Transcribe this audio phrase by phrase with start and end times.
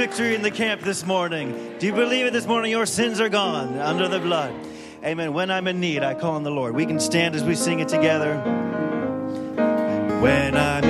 [0.00, 1.76] victory in the camp this morning.
[1.78, 2.70] Do you believe it this morning?
[2.70, 4.50] Your sins are gone under the blood.
[5.04, 5.34] Amen.
[5.34, 6.74] When I'm in need, I call on the Lord.
[6.74, 8.38] We can stand as we sing it together.
[10.22, 10.89] When I'm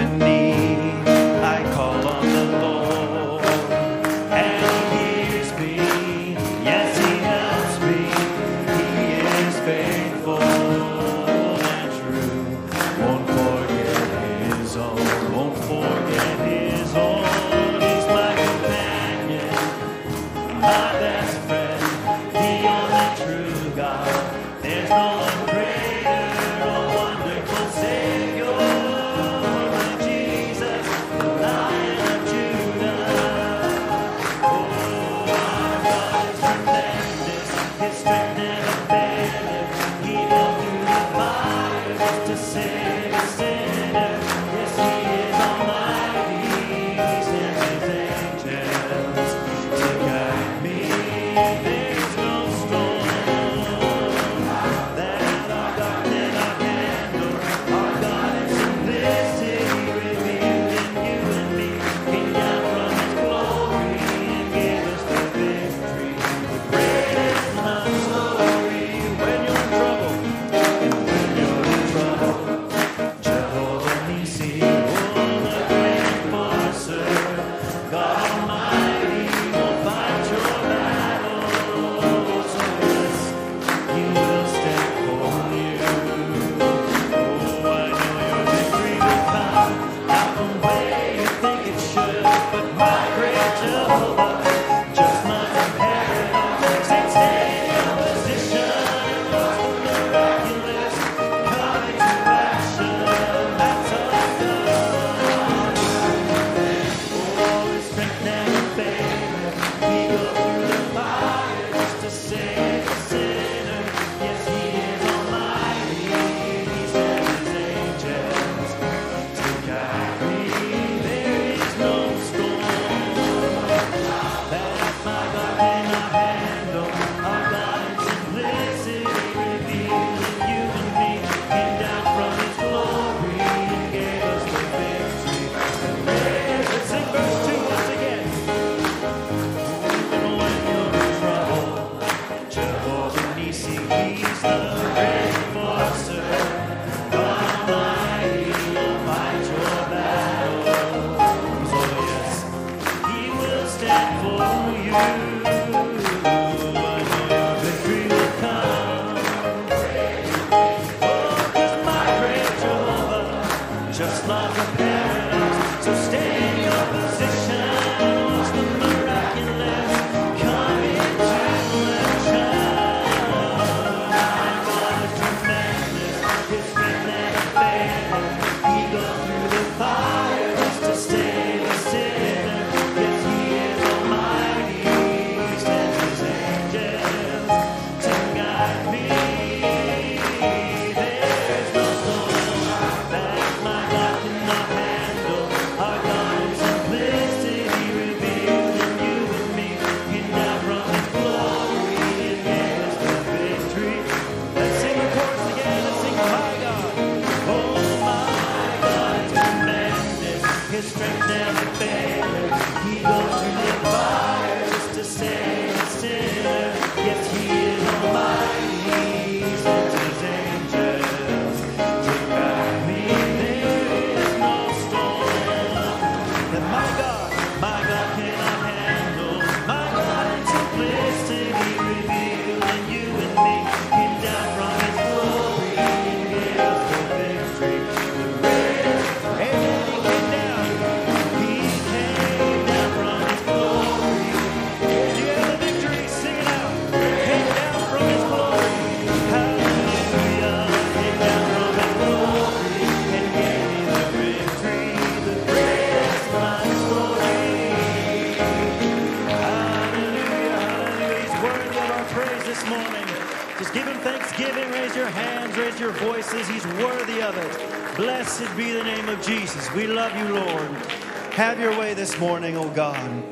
[272.21, 273.25] morning, oh God.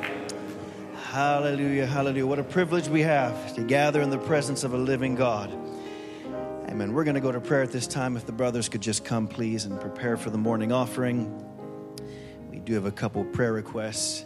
[1.11, 2.25] Hallelujah, hallelujah.
[2.25, 5.52] What a privilege we have to gather in the presence of a living God.
[6.71, 6.95] Amen.
[6.95, 8.16] We're going to go to prayer at this time.
[8.16, 11.30] If the brothers could just come, please, and prepare for the morning offering.
[12.50, 14.25] We do have a couple prayer requests.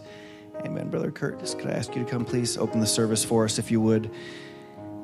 [0.64, 0.90] Amen.
[0.90, 2.56] Brother Curtis, could I ask you to come, please?
[2.56, 4.12] Open the service for us, if you would.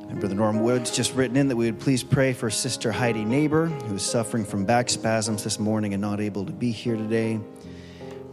[0.09, 3.25] And Brother Norm Woods just written in that we would please pray for Sister Heidi
[3.25, 6.95] Neighbor, who is suffering from back spasms this morning and not able to be here
[6.95, 7.41] today.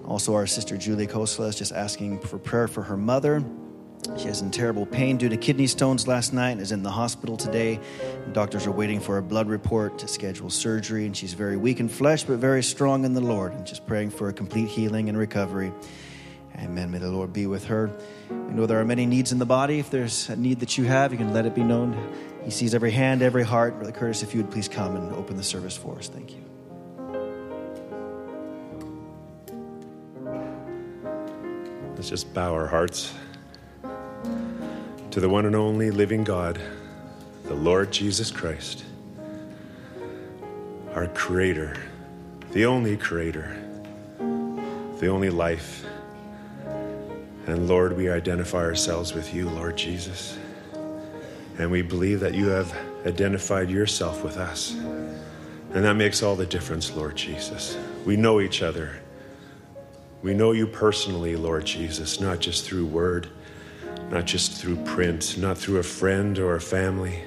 [0.07, 3.43] Also, our sister Julie Kosla is just asking for prayer for her mother.
[4.17, 6.91] She has in terrible pain due to kidney stones last night and is in the
[6.91, 7.79] hospital today.
[8.33, 11.89] Doctors are waiting for a blood report to schedule surgery, and she's very weak in
[11.89, 13.53] flesh but very strong in the Lord.
[13.53, 15.71] And just praying for a complete healing and recovery.
[16.59, 16.91] Amen.
[16.91, 17.91] May the Lord be with her.
[18.29, 19.79] We know there are many needs in the body.
[19.79, 21.97] If there's a need that you have, you can let it be known.
[22.43, 23.75] He sees every hand, every heart.
[23.75, 26.07] Brother Curtis, if you would please come and open the service for us.
[26.07, 26.44] Thank you.
[32.05, 33.11] Let's just bow our hearts
[35.09, 36.61] to the one and only living God,
[37.45, 38.85] the Lord Jesus Christ,
[40.93, 41.75] our Creator,
[42.51, 43.57] the only Creator,
[44.99, 45.83] the only life.
[47.47, 50.37] And Lord, we identify ourselves with you, Lord Jesus.
[51.57, 52.71] And we believe that you have
[53.07, 54.75] identified yourself with us.
[54.75, 57.75] And that makes all the difference, Lord Jesus.
[58.05, 58.99] We know each other.
[60.21, 63.27] We know you personally, Lord Jesus, not just through word,
[64.09, 67.21] not just through print, not through a friend or a family.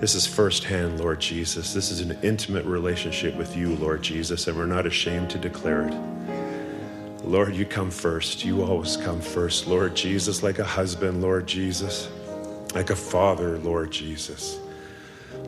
[0.00, 1.72] This is firsthand, Lord Jesus.
[1.72, 5.88] This is an intimate relationship with you, Lord Jesus, and we're not ashamed to declare
[5.88, 5.94] it.
[7.24, 8.44] Lord, you come first.
[8.44, 12.10] You always come first, Lord Jesus, like a husband, Lord Jesus,
[12.74, 14.58] like a father, Lord Jesus.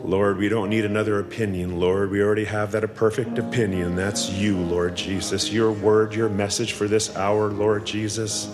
[0.04, 2.10] Lord, we don't need another opinion, Lord.
[2.10, 3.96] We already have that a perfect opinion.
[3.96, 5.52] That's you, Lord Jesus.
[5.52, 8.48] Your word, your message for this hour, Lord Jesus.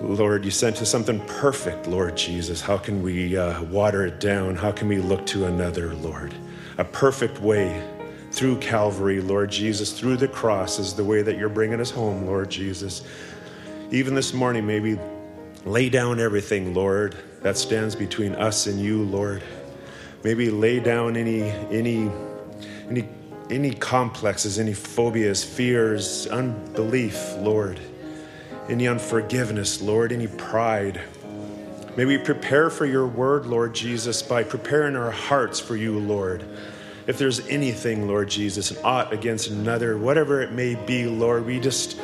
[0.00, 2.60] Lord, you sent us something perfect, Lord Jesus.
[2.60, 4.54] How can we uh, water it down?
[4.54, 6.34] How can we look to another, Lord?
[6.78, 7.82] A perfect way
[8.30, 12.26] through Calvary, Lord Jesus, through the cross is the way that you're bringing us home,
[12.26, 13.02] Lord Jesus.
[13.90, 14.98] Even this morning, maybe
[15.64, 19.42] lay down everything, Lord, that stands between us and you, Lord.
[20.26, 22.10] Maybe lay down any any
[22.90, 23.08] any
[23.48, 27.78] any complexes, any phobias, fears, unbelief, Lord.
[28.68, 31.00] Any unforgiveness, Lord, any pride.
[31.96, 36.44] May we prepare for your word, Lord Jesus, by preparing our hearts for you, Lord.
[37.06, 41.60] If there's anything, Lord Jesus, an ought against another, whatever it may be, Lord, we
[41.60, 42.00] just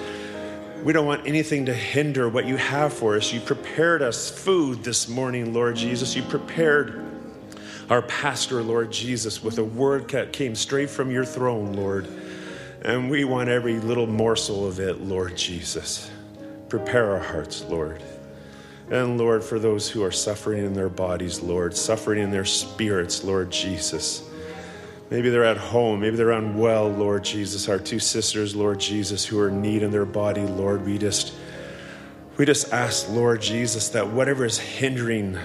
[0.84, 3.32] we don't want anything to hinder what you have for us.
[3.32, 6.14] You prepared us food this morning, Lord Jesus.
[6.14, 7.11] You prepared
[7.92, 12.08] our pastor, Lord Jesus, with a word that came straight from your throne, Lord.
[12.80, 16.10] And we want every little morsel of it, Lord Jesus.
[16.70, 18.02] Prepare our hearts, Lord.
[18.90, 23.24] And Lord, for those who are suffering in their bodies, Lord, suffering in their spirits,
[23.24, 24.26] Lord Jesus.
[25.10, 27.68] Maybe they're at home, maybe they're unwell, Lord Jesus.
[27.68, 31.34] Our two sisters, Lord Jesus, who are in need in their body, Lord, we just
[32.38, 35.38] we just ask, Lord Jesus, that whatever is hindering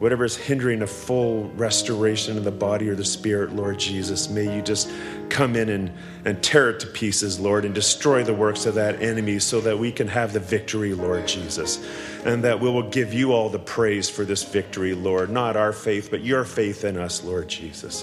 [0.00, 4.56] whatever is hindering a full restoration of the body or the spirit, Lord Jesus, may
[4.56, 4.90] you just
[5.28, 5.92] come in and,
[6.24, 9.78] and tear it to pieces, Lord, and destroy the works of that enemy so that
[9.78, 11.86] we can have the victory, Lord Jesus.
[12.24, 15.28] And that we will give you all the praise for this victory, Lord.
[15.28, 18.02] Not our faith, but your faith in us, Lord Jesus.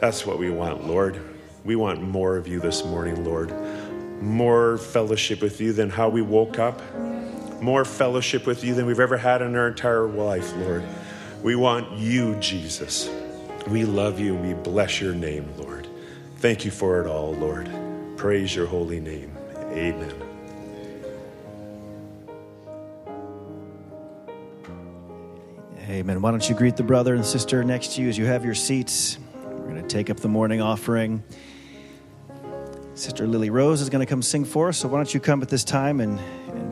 [0.00, 1.20] That's what we want, Lord.
[1.64, 3.52] We want more of you this morning, Lord.
[4.22, 6.80] More fellowship with you than how we woke up.
[7.60, 10.84] More fellowship with you than we've ever had in our entire life, Lord.
[11.42, 13.08] We want you, Jesus.
[13.68, 15.88] We love you we bless your name, Lord.
[16.36, 17.68] Thank you for it all, Lord.
[18.16, 19.36] Praise your holy name.
[19.70, 20.14] Amen.
[25.88, 26.20] Amen.
[26.20, 28.54] Why don't you greet the brother and sister next to you as you have your
[28.54, 29.18] seats?
[29.44, 31.22] We're going to take up the morning offering.
[32.94, 34.78] Sister Lily Rose is going to come sing for us.
[34.78, 36.18] So why don't you come at this time and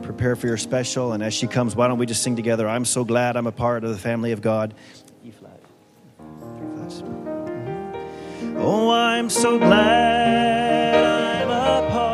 [0.05, 1.13] prepare for your special?
[1.13, 2.67] And as she comes, why don't we just sing together?
[2.67, 4.73] I'm so glad I'm a part of the family of God.
[5.23, 5.59] E flat.
[6.17, 7.03] Three flats.
[8.57, 10.95] Oh, I'm so glad
[11.43, 12.04] I'm a part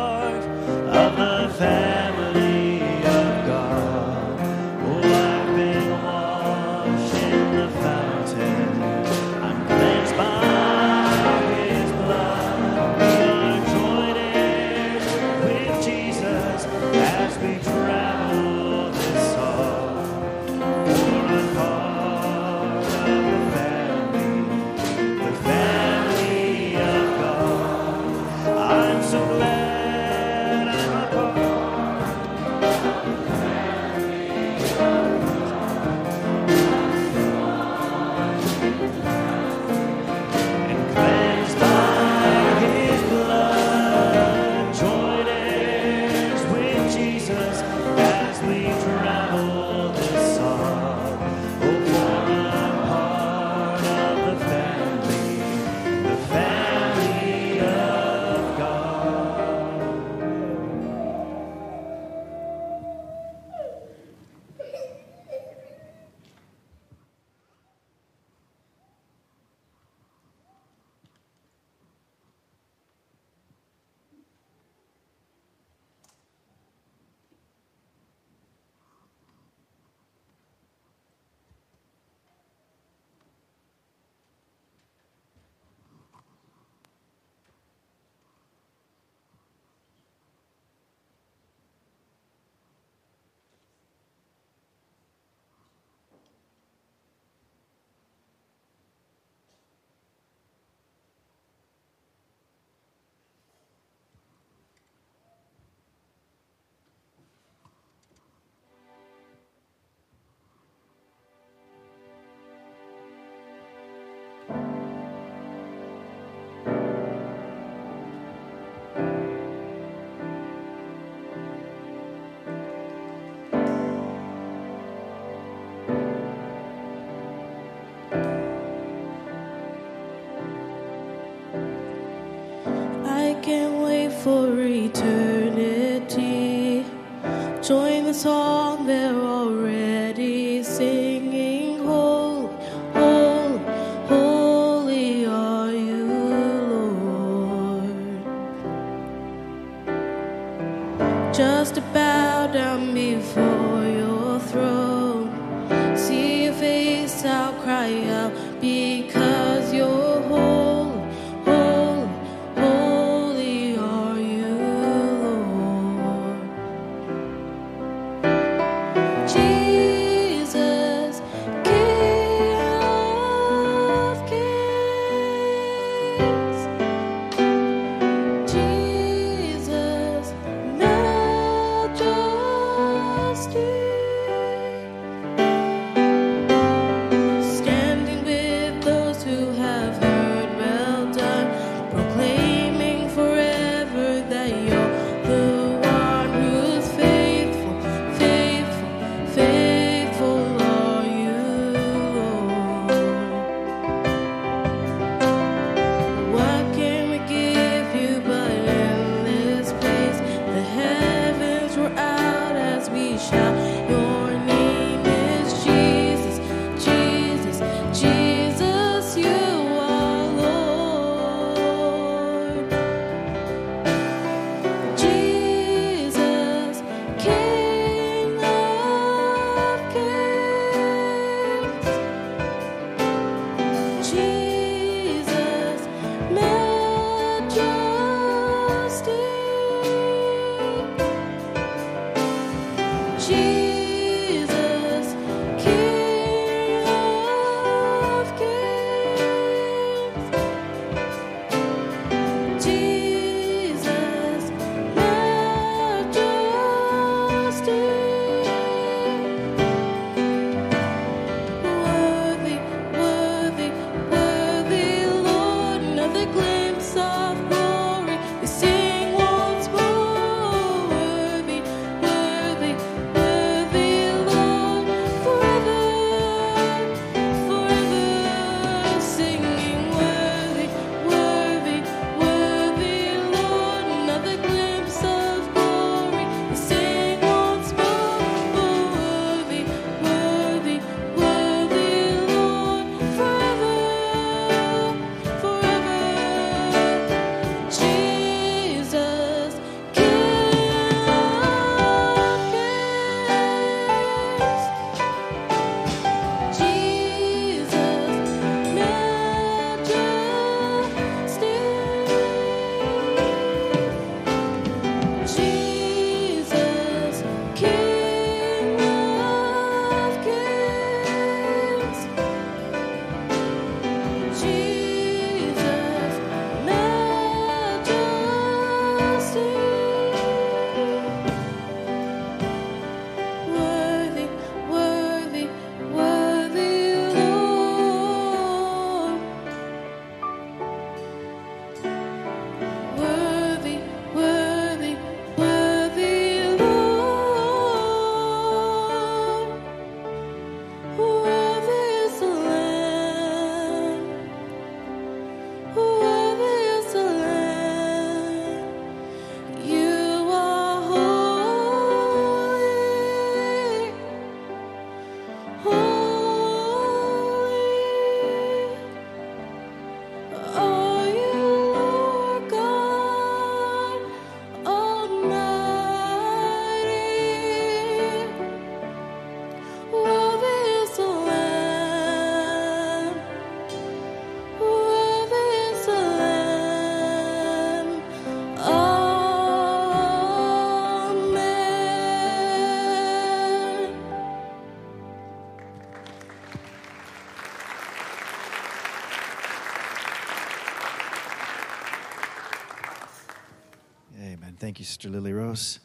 [404.81, 405.79] you, Sister Lily Rose.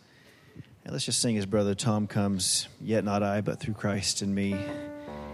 [0.84, 4.34] And let's just sing as Brother Tom comes, Yet not I, but through Christ in
[4.34, 4.56] me.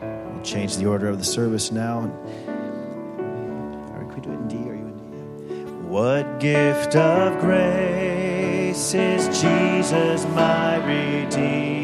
[0.00, 2.00] We'll change the order of the service now.
[2.00, 4.56] All right, can we do it in D?
[4.68, 5.88] Are you in D?
[5.88, 11.81] What gift of grace is Jesus my Redeemer?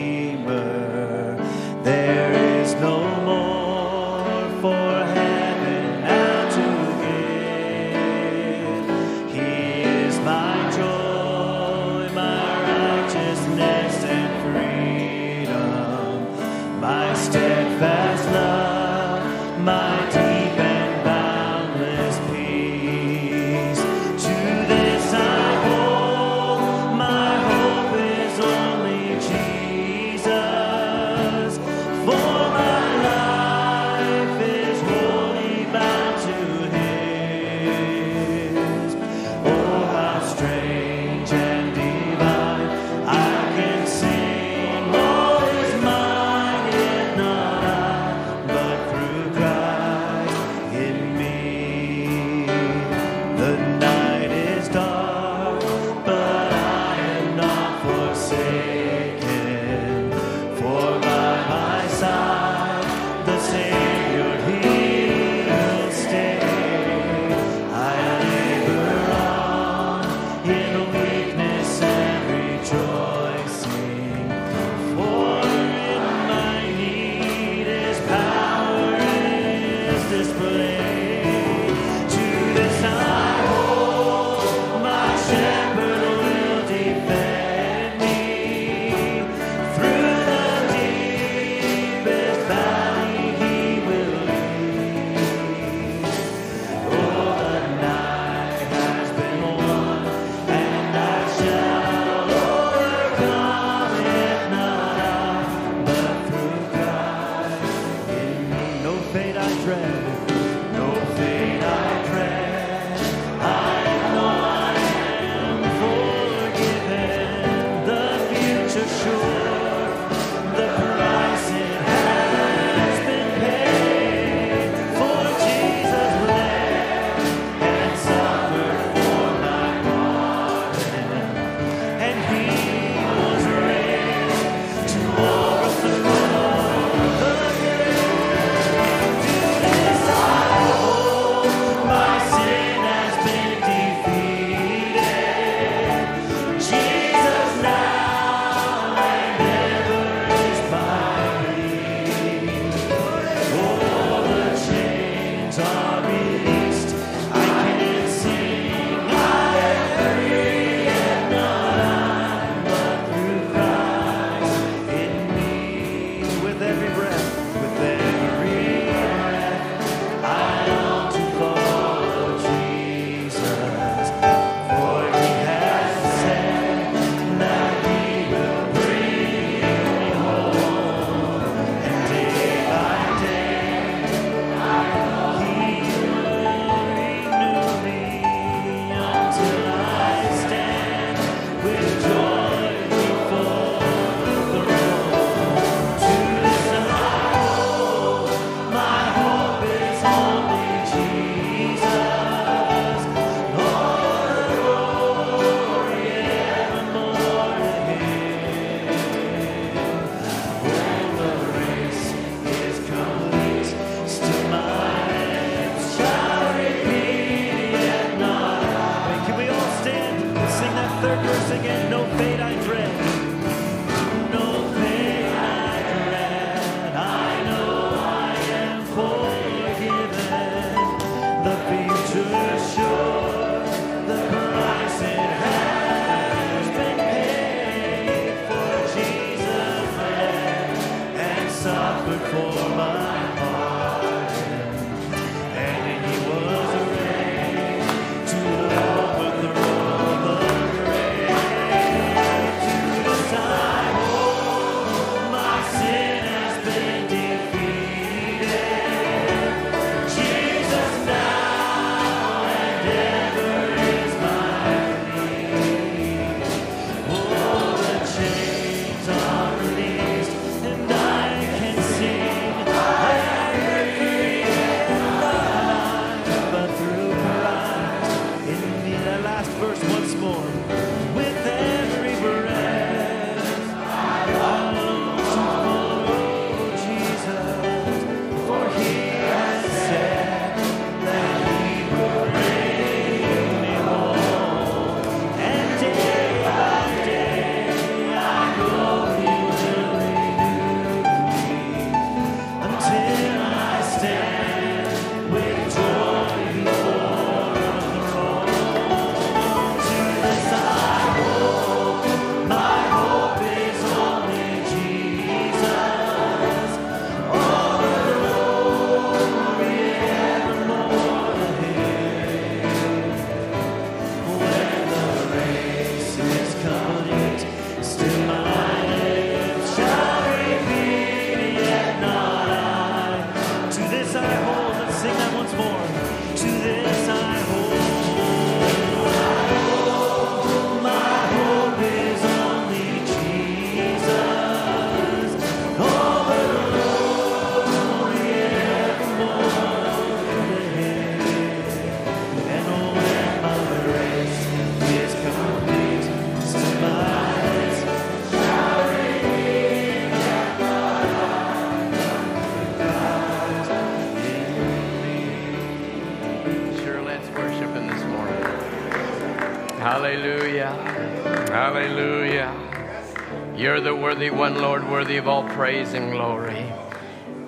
[374.19, 376.67] Worthy one, Lord, worthy of all praise and glory.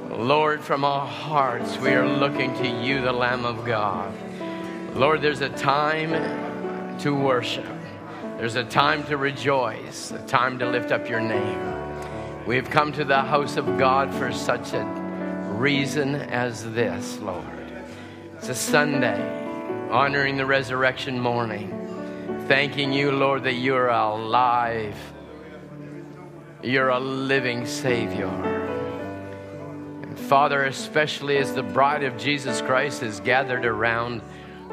[0.09, 4.15] Lord, from our hearts, we are looking to you, the Lamb of God.
[4.95, 6.13] Lord, there's a time
[7.01, 7.67] to worship,
[8.37, 12.47] there's a time to rejoice, a time to lift up your name.
[12.47, 14.85] We've come to the house of God for such a
[15.57, 17.45] reason as this, Lord.
[18.37, 19.21] It's a Sunday,
[19.91, 24.95] honoring the resurrection morning, thanking you, Lord, that you're alive.
[26.63, 28.29] You're a living Savior.
[30.03, 34.21] And Father, especially as the bride of Jesus Christ is gathered around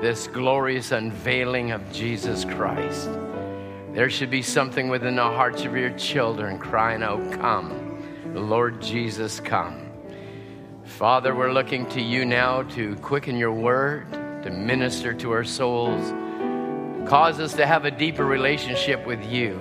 [0.01, 3.09] this glorious unveiling of Jesus Christ,
[3.93, 9.39] there should be something within the hearts of your children crying out, Come, Lord Jesus,
[9.39, 9.89] come.
[10.83, 14.11] Father, we're looking to you now to quicken your word,
[14.43, 16.11] to minister to our souls,
[17.07, 19.57] cause us to have a deeper relationship with you.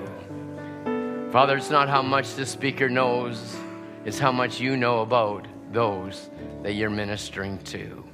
[1.31, 3.57] Father, it's not how much the speaker knows,
[4.05, 6.31] it's how much you know about those
[6.62, 8.05] that you're ministering to.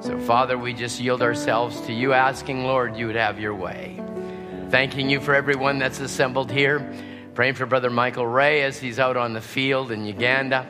[0.00, 4.00] So, Father, we just yield ourselves to you, asking, Lord, you would have your way.
[4.70, 6.92] Thanking you for everyone that's assembled here.
[7.34, 10.66] Praying for Brother Michael Ray as he's out on the field in Uganda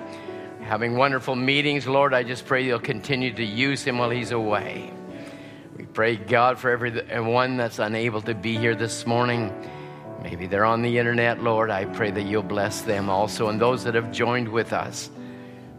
[0.64, 1.86] having wonderful meetings.
[1.86, 4.90] Lord, I just pray you'll continue to use him while he's away.
[5.76, 9.52] We pray, God, for everyone that's unable to be here this morning.
[10.22, 11.70] Maybe they're on the internet, Lord.
[11.70, 15.10] I pray that you'll bless them also and those that have joined with us.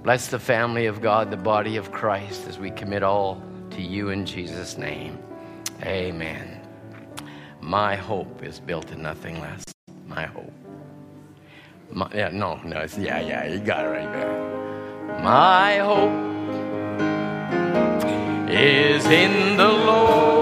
[0.04, 4.10] Bless the family of God, the body of Christ, as we commit all to you
[4.10, 5.18] in Jesus' name.
[5.84, 6.62] Amen.
[7.60, 9.64] My hope is built in nothing less.
[10.08, 10.54] My hope.
[11.92, 15.22] My, yeah, no, no, it's, yeah, yeah, you got it right there.
[15.24, 16.12] My hope
[18.50, 20.35] is in the Lord.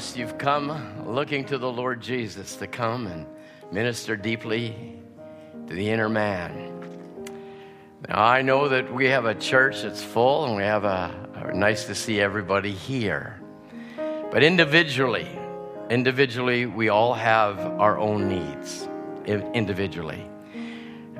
[0.00, 3.26] You've come looking to the Lord Jesus to come and
[3.70, 4.98] minister deeply
[5.66, 6.80] to the inner man.
[8.08, 11.54] Now, I know that we have a church that's full and we have a, a
[11.54, 13.42] nice to see everybody here.
[14.32, 15.28] But individually,
[15.90, 18.88] individually, we all have our own needs
[19.26, 20.26] individually.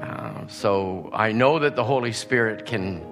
[0.01, 3.05] Uh, so I know that the Holy Spirit can,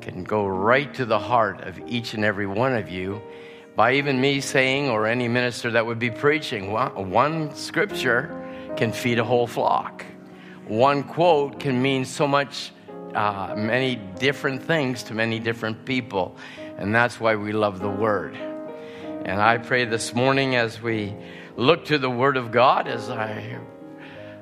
[0.00, 3.20] can go right to the heart of each and every one of you
[3.80, 8.28] by even me saying, or any minister that would be preaching, one, scripture
[8.76, 10.04] can feed a whole flock.
[10.66, 12.72] One quote can mean so much,
[13.14, 16.36] uh, many different things to many different people.
[16.76, 18.36] And that's why we love the Word.
[19.24, 21.16] And I pray this morning as we
[21.56, 23.60] look to the Word of God, as I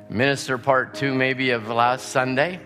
[0.09, 2.59] minister part two maybe of last Sunday.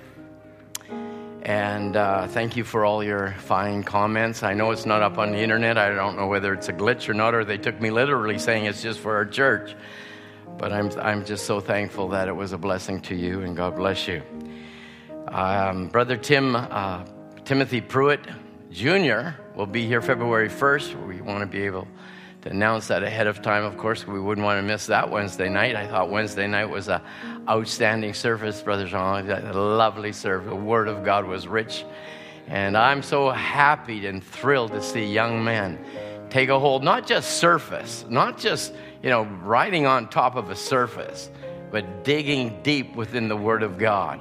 [1.52, 4.42] And uh, thank you for all your fine comments.
[4.42, 5.76] I know it's not up on the internet.
[5.76, 8.64] I don't know whether it's a glitch or not, or they took me literally saying
[8.64, 9.76] it's just for our church.
[10.56, 13.76] But I'm, I'm just so thankful that it was a blessing to you, and God
[13.76, 14.22] bless you.
[15.28, 17.04] Um, Brother Tim, uh,
[17.44, 18.26] Timothy Pruitt
[18.70, 19.32] Jr.
[19.54, 21.06] will be here February 1st.
[21.06, 21.86] We want to be able
[22.42, 23.64] to announce that ahead of time.
[23.64, 25.76] Of course, we wouldn't want to miss that Wednesday night.
[25.76, 27.00] I thought Wednesday night was a
[27.48, 29.30] outstanding service, Brother Jean.
[29.30, 30.48] A lovely service.
[30.48, 31.84] The Word of God was rich.
[32.48, 35.78] And I'm so happy and thrilled to see young men
[36.30, 40.56] take a hold, not just surface, not just, you know, riding on top of a
[40.56, 41.30] surface,
[41.70, 44.18] but digging deep within the Word of God.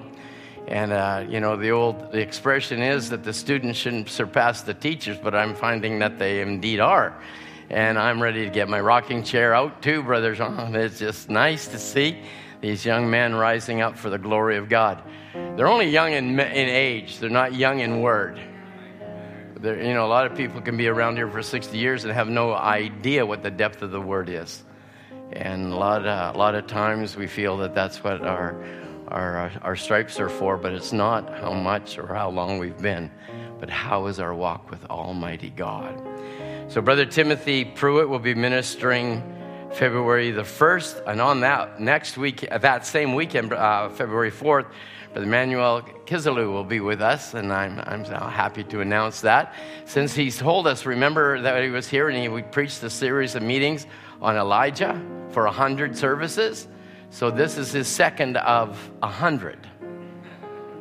[0.68, 4.74] And, uh, you know, the old the expression is that the students shouldn't surpass the
[4.74, 7.18] teachers, but I'm finding that they indeed are.
[7.72, 10.76] And I'm ready to get my rocking chair out too, Brother Jean.
[10.82, 12.22] It's just nice to see
[12.60, 15.02] these young men rising up for the glory of God.
[15.34, 18.38] They're only young in, in age, they're not young in word.
[19.64, 22.28] You know, a lot of people can be around here for 60 years and have
[22.28, 24.64] no idea what the depth of the word is.
[25.32, 28.62] And a lot, uh, a lot of times we feel that that's what our,
[29.08, 32.82] our, uh, our stripes are for, but it's not how much or how long we've
[32.82, 33.10] been,
[33.62, 36.06] but how is our walk with Almighty God.
[36.72, 39.22] So, Brother Timothy Pruitt will be ministering
[39.74, 44.68] February the 1st, and on that next week, that same weekend, uh, February 4th,
[45.12, 49.54] Brother Manuel Kizalu will be with us, and I'm, I'm happy to announce that.
[49.84, 53.36] Since he's told us, remember that he was here and he, we preached a series
[53.36, 53.86] of meetings
[54.22, 54.98] on Elijah
[55.32, 56.70] for 100 services.
[57.10, 59.68] So this is his second of 100.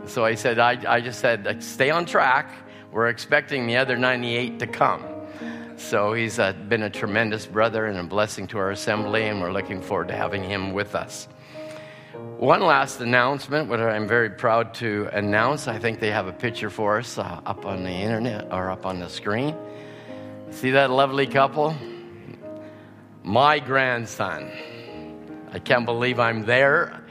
[0.07, 2.49] So I said, I, I just said, stay on track.
[2.93, 5.20] We're expecting the other 98 to come.
[5.81, 9.51] So he's uh, been a tremendous brother and a blessing to our assembly, and we're
[9.51, 11.27] looking forward to having him with us.
[12.37, 15.67] One last announcement, what I'm very proud to announce.
[15.67, 18.87] I think they have a picture for us uh, up on the internet or up
[18.87, 19.57] on the screen.
[20.51, 21.75] See that lovely couple?
[23.25, 24.53] My grandson.
[25.51, 27.03] I can't believe I'm there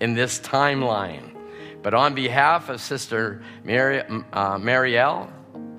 [0.00, 1.36] in this timeline.
[1.82, 5.30] But on behalf of Sister Mary, uh, Marielle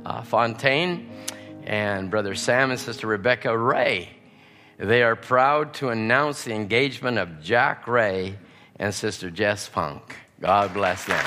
[0.06, 1.11] uh, Fontaine
[1.66, 4.10] and Brother Sam and Sister Rebecca Ray,
[4.78, 8.38] they are proud to announce the engagement of Jack Ray
[8.78, 10.16] and Sister Jess Funk.
[10.40, 11.24] God bless them.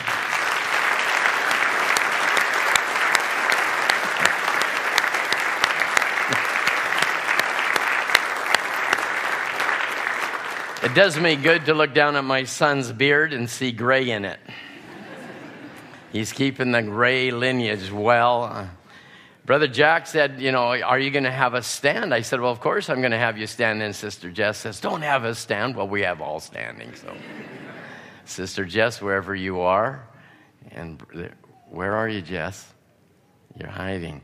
[10.84, 14.26] It does me good to look down at my son's beard and see gray in
[14.26, 14.38] it.
[16.12, 18.68] He's keeping the gray lineage well.
[19.44, 22.14] Brother Jack said, You know, are you going to have a stand?
[22.14, 23.82] I said, Well, of course I'm going to have you stand.
[23.82, 25.76] And Sister Jess says, Don't have a stand.
[25.76, 26.94] Well, we have all standing.
[26.94, 27.14] So,
[28.24, 30.06] Sister Jess, wherever you are,
[30.70, 31.00] and
[31.68, 32.72] where are you, Jess?
[33.58, 34.22] You're hiding.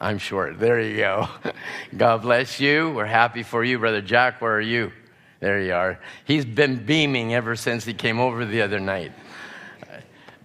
[0.00, 0.58] I'm short.
[0.58, 1.28] There you go.
[1.96, 2.90] God bless you.
[2.90, 3.78] We're happy for you.
[3.78, 4.92] Brother Jack, where are you?
[5.40, 5.98] There you are.
[6.24, 9.12] He's been beaming ever since he came over the other night.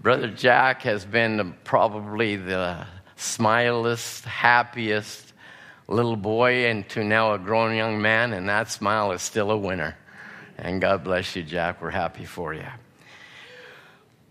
[0.02, 2.86] Brother Jack has been probably the
[3.24, 5.34] smilest, happiest
[5.88, 9.98] little boy into now a grown young man, and that smile is still a winner.
[10.58, 11.82] And God bless you, Jack.
[11.82, 12.66] We're happy for you.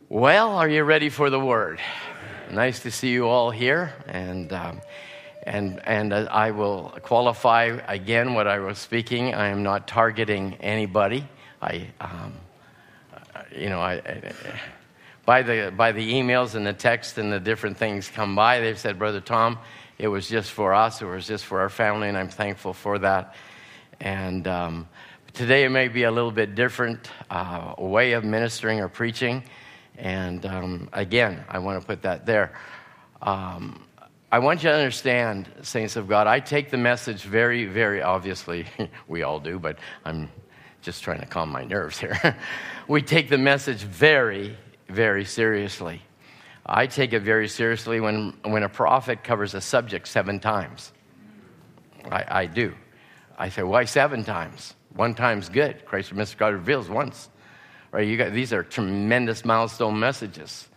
[0.08, 1.80] Well, are you ready for the word?
[2.50, 4.80] Nice to see you all here, and um,
[5.44, 9.34] and and uh, I will qualify again what I was speaking.
[9.34, 11.26] I am not targeting anybody.
[11.62, 12.34] I, um,
[13.56, 14.32] you know, I, I
[15.24, 18.78] by the, by the emails and the text and the different things come by, they've
[18.78, 19.58] said, Brother Tom,
[19.98, 22.98] it was just for us, it was just for our family, and I'm thankful for
[22.98, 23.34] that.
[24.00, 24.88] And um,
[25.32, 29.44] today it may be a little bit different uh, way of ministering or preaching.
[29.96, 32.52] And um, again, I want to put that there.
[33.20, 33.84] Um,
[34.32, 38.66] I want you to understand, saints of God, I take the message very, very obviously.
[39.08, 40.30] we all do, but I'm
[40.80, 42.36] just trying to calm my nerves here.
[42.88, 44.56] we take the message very,
[44.92, 46.02] very seriously.
[46.64, 50.92] I take it very seriously when, when a prophet covers a subject seven times.
[52.10, 52.74] I, I do.
[53.36, 54.74] I say, why seven times?
[54.94, 55.84] One time's good.
[55.84, 56.36] Christ Mr.
[56.36, 57.28] God reveals once.
[57.90, 58.06] Right?
[58.06, 60.68] You got, these are tremendous milestone messages.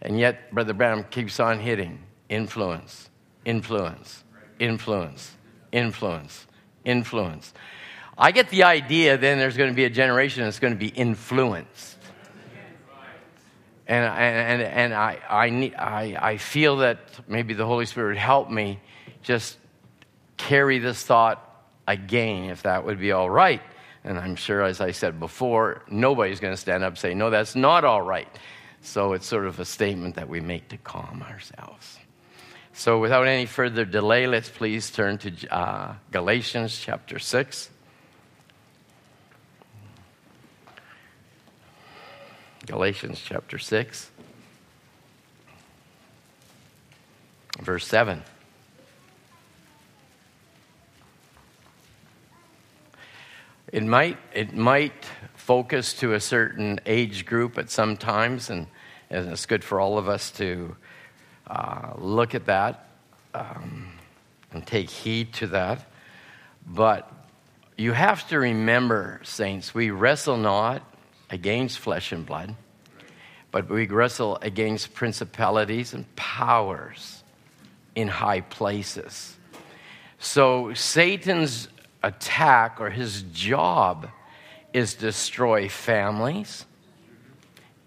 [0.00, 1.98] And yet, Brother Branham keeps on hitting
[2.28, 3.10] influence,
[3.44, 4.24] influence,
[4.58, 5.36] influence,
[5.70, 6.46] influence,
[6.84, 7.52] influence.
[8.16, 10.88] I get the idea then there's going to be a generation that's going to be
[10.88, 11.91] influenced.
[13.92, 18.16] And, and, and I, I, need, I, I feel that maybe the Holy Spirit would
[18.16, 18.80] help me
[19.20, 19.58] just
[20.38, 21.46] carry this thought
[21.86, 23.60] again, if that would be all right.
[24.02, 27.28] And I'm sure, as I said before, nobody's going to stand up and say, no,
[27.28, 28.28] that's not all right.
[28.80, 31.98] So it's sort of a statement that we make to calm ourselves.
[32.72, 37.68] So without any further delay, let's please turn to uh, Galatians chapter 6.
[42.66, 44.08] Galatians chapter 6,
[47.58, 48.22] verse 7.
[53.72, 54.92] It might, it might
[55.34, 58.68] focus to a certain age group at some times, and,
[59.10, 60.76] and it's good for all of us to
[61.48, 62.86] uh, look at that
[63.34, 63.88] um,
[64.52, 65.84] and take heed to that.
[66.64, 67.12] But
[67.76, 70.91] you have to remember, saints, we wrestle not
[71.32, 72.54] against flesh and blood,
[73.50, 77.24] but we wrestle against principalities and powers
[77.96, 79.36] in high places.
[80.18, 81.68] So Satan's
[82.02, 84.08] attack or his job
[84.72, 86.66] is destroy families,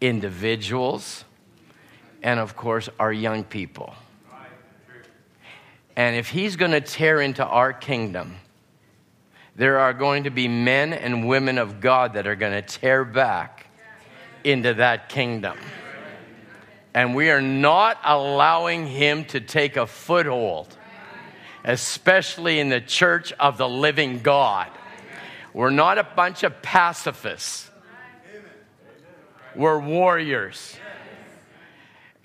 [0.01, 1.23] individuals,
[2.21, 3.93] and of course our young people.
[5.95, 8.35] And if he's going to tear into our kingdom,
[9.55, 13.05] there are going to be men and women of God that are going to tear
[13.05, 13.67] back
[14.43, 15.57] into that kingdom.
[16.93, 20.75] And we are not allowing him to take a foothold,
[21.63, 24.69] especially in the church of the living God.
[25.53, 27.69] We're not a bunch of pacifists,
[29.55, 30.77] we're warriors.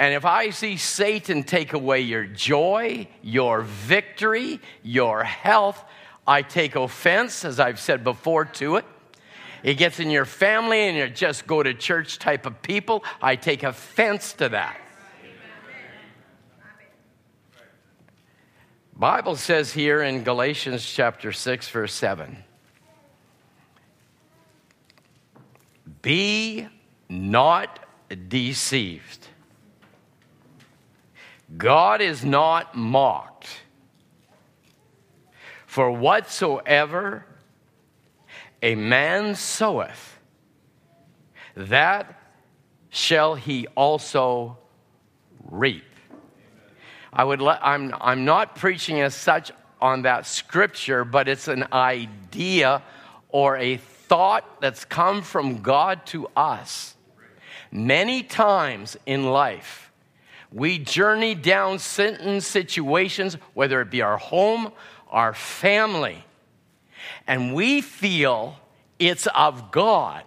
[0.00, 5.84] And if I see Satan take away your joy, your victory, your health,
[6.26, 8.84] I take offense, as I've said before, to it.
[9.62, 13.04] It gets in your family and you're just go to church type of people.
[13.20, 14.80] I take offense to that.
[18.96, 22.44] Bible says here in Galatians chapter 6 verse 7
[26.02, 26.68] Be
[27.08, 27.78] not
[28.28, 29.26] deceived.
[31.56, 33.29] God is not mocked.
[35.70, 37.24] For whatsoever
[38.60, 40.18] a man soweth,
[41.54, 42.20] that
[42.88, 44.58] shall he also
[45.48, 45.84] reap.
[47.12, 51.66] I would let, I'm, I'm not preaching as such on that scripture, but it's an
[51.72, 52.82] idea
[53.28, 56.96] or a thought that's come from God to us.
[57.70, 59.92] Many times in life,
[60.50, 64.72] we journey down certain situations, whether it be our home,
[65.10, 66.24] our family,
[67.26, 68.56] and we feel
[68.98, 70.24] it's of God.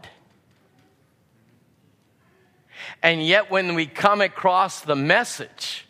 [3.01, 5.87] And yet, when we come across the message,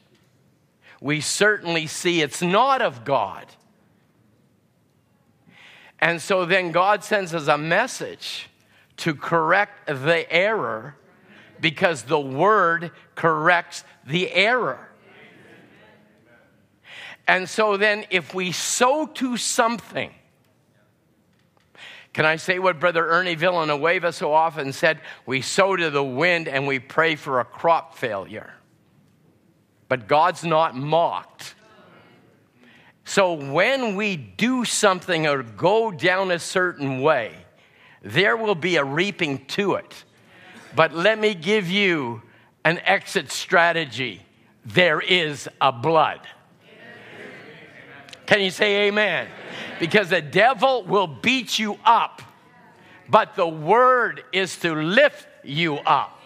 [1.02, 3.46] we certainly see it's not of God.
[6.00, 8.50] And so then God sends us a message
[8.98, 10.96] to correct the error
[11.62, 14.90] because the word corrects the error.
[17.28, 20.12] And so then, if we sow to something,
[22.14, 25.00] can I say what Brother Ernie Villanueva so often said?
[25.26, 28.54] We sow to the wind and we pray for a crop failure.
[29.88, 31.56] But God's not mocked.
[33.06, 37.34] So when we do something or go down a certain way,
[38.02, 40.04] there will be a reaping to it.
[40.76, 42.22] But let me give you
[42.64, 44.22] an exit strategy
[44.66, 46.22] there is a blood.
[48.34, 49.28] Can you say amen?
[49.80, 52.24] Because the devil will beat you up,
[53.08, 56.20] but the word is to lift you up.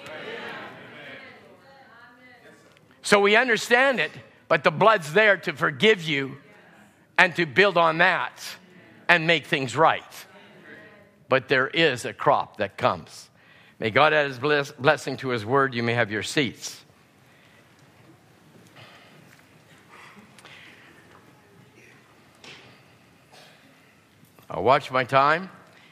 [3.01, 4.11] So we understand it,
[4.47, 6.37] but the blood's there to forgive you
[7.17, 8.41] and to build on that
[9.09, 10.01] and make things right.
[11.27, 13.29] But there is a crop that comes.
[13.79, 15.73] May God add his bless- blessing to his word.
[15.73, 16.85] You may have your seats.
[24.49, 25.49] I watch my time,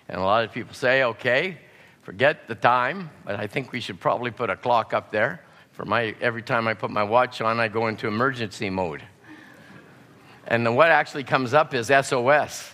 [0.08, 1.58] and a lot of people say, okay,
[2.04, 5.42] forget the time, but I think we should probably put a clock up there.
[5.74, 9.04] For my, every time I put my watch on, I go into emergency mode.
[10.48, 12.74] And then what actually comes up is SOS.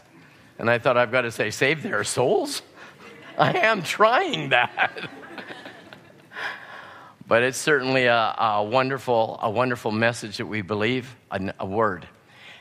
[0.60, 2.62] And I thought I've got to say, save their souls?
[3.40, 5.10] I am trying that.
[7.28, 12.08] but it's certainly a, a, wonderful, a wonderful message that we believe, a, a word.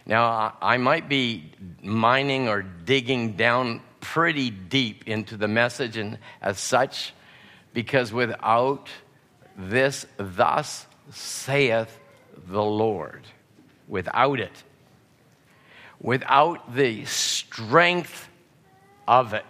[0.07, 6.59] Now, I might be mining or digging down pretty deep into the message and as
[6.59, 7.13] such,
[7.73, 8.89] because without
[9.57, 11.99] this, thus saith
[12.49, 13.23] the Lord,
[13.89, 14.65] without it,
[16.01, 18.29] without the strength
[19.07, 19.45] of it,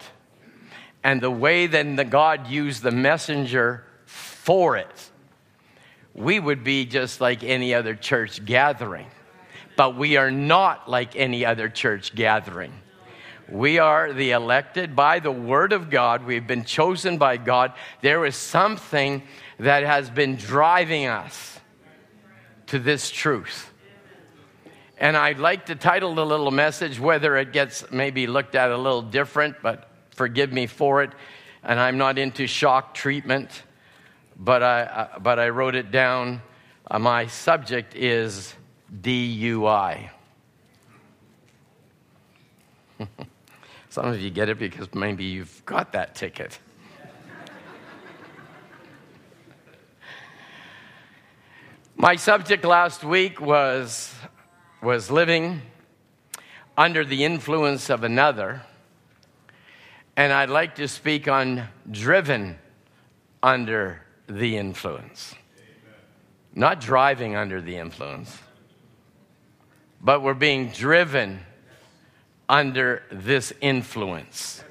[1.02, 5.10] and the way then the God used the messenger for it,
[6.12, 9.06] we would be just like any other church gathering.
[9.80, 12.70] But we are not like any other church gathering.
[13.48, 16.26] We are the elected by the word of God.
[16.26, 17.72] We've been chosen by God.
[18.02, 19.22] There is something
[19.58, 21.58] that has been driving us
[22.66, 23.72] to this truth.
[24.98, 28.76] And I'd like to title the little message, whether it gets maybe looked at a
[28.76, 31.10] little different, but forgive me for it.
[31.62, 33.62] And I'm not into shock treatment,
[34.36, 36.42] but I, uh, but I wrote it down.
[36.86, 38.54] Uh, my subject is
[39.00, 40.10] DUI.
[43.88, 46.58] Some of you get it because maybe you've got that ticket.
[51.96, 54.14] My subject last week was,
[54.82, 55.60] was living
[56.78, 58.62] under the influence of another,
[60.16, 62.56] and I'd like to speak on driven
[63.42, 65.34] under the influence.
[66.54, 68.38] Not driving under the influence,
[70.00, 71.40] but we're being driven
[72.48, 74.64] under this influence.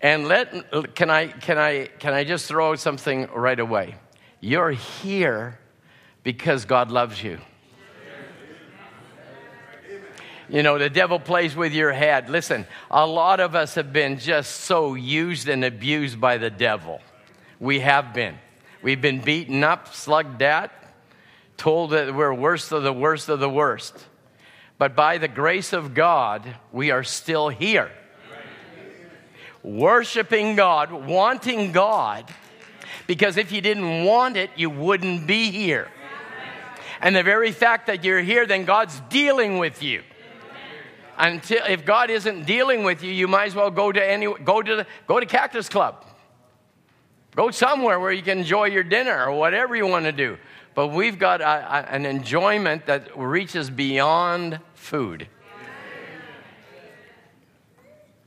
[0.00, 3.96] And let can I can I can I just throw something right away?
[4.40, 5.58] You're here
[6.22, 7.38] because God loves you.
[10.48, 12.28] You know, the devil plays with your head.
[12.28, 17.00] Listen, a lot of us have been just so used and abused by the devil.
[17.58, 18.38] We have been.
[18.80, 20.70] We've been beaten up, slugged at,
[21.56, 24.06] told that we're worst of the worst of the worst.
[24.78, 26.42] But by the grace of God,
[26.72, 27.90] we are still here.
[29.62, 32.32] Worshiping God, wanting God,
[33.06, 35.88] because if you didn't want it, you wouldn't be here.
[37.00, 40.02] And the very fact that you're here, then God's dealing with you.
[41.18, 44.60] Until if God isn't dealing with you, you might as well go to any go
[44.60, 46.04] to the, go to Cactus Club.
[47.34, 50.38] Go somewhere where you can enjoy your dinner or whatever you want to do.
[50.76, 55.26] But we've got a, a, an enjoyment that reaches beyond food.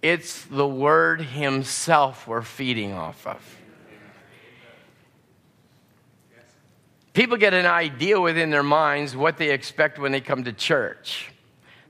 [0.01, 3.57] It's the Word Himself we're feeding off of.
[7.13, 11.31] People get an idea within their minds what they expect when they come to church.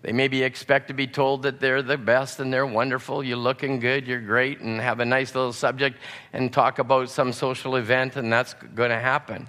[0.01, 3.79] They maybe expect to be told that they're the best and they're wonderful, you're looking
[3.79, 5.99] good, you're great, and have a nice little subject
[6.33, 9.47] and talk about some social event, and that's going to happen.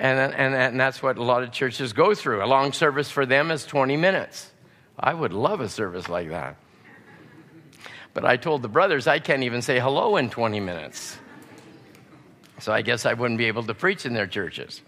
[0.00, 2.42] And, and, and that's what a lot of churches go through.
[2.42, 4.50] A long service for them is 20 minutes.
[4.98, 6.56] I would love a service like that.
[8.14, 11.18] But I told the brothers I can't even say hello in 20 minutes.
[12.60, 14.80] So I guess I wouldn't be able to preach in their churches.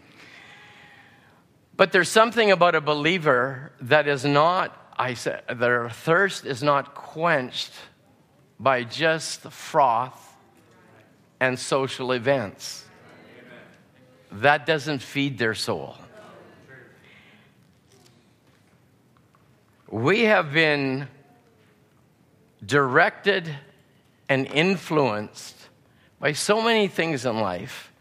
[1.76, 6.94] But there's something about a believer that is not, I said, their thirst is not
[6.94, 7.72] quenched
[8.58, 10.34] by just froth
[11.38, 12.81] and social events.
[14.32, 15.96] That doesn't feed their soul.
[19.90, 21.08] We have been
[22.64, 23.54] directed
[24.28, 25.56] and influenced
[26.18, 27.92] by so many things in life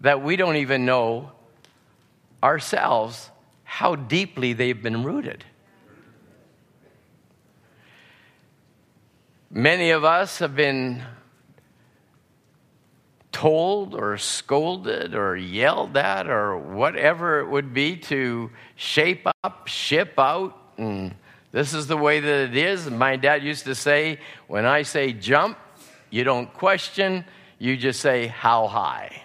[0.00, 1.32] that we don't even know
[2.42, 3.30] ourselves
[3.64, 5.44] how deeply they've been rooted.
[9.50, 11.02] Many of us have been
[13.32, 20.14] told or scolded or yelled at or whatever it would be to shape up, ship
[20.18, 21.14] out, and
[21.52, 22.90] this is the way that it is.
[22.90, 25.58] My dad used to say, when I say jump,
[26.10, 27.24] you don't question,
[27.58, 29.22] you just say, how high.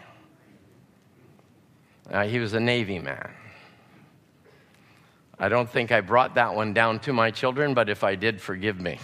[2.10, 3.32] Uh, he was a Navy man.
[5.39, 8.39] I don't think I brought that one down to my children, but if I did,
[8.39, 8.99] forgive me.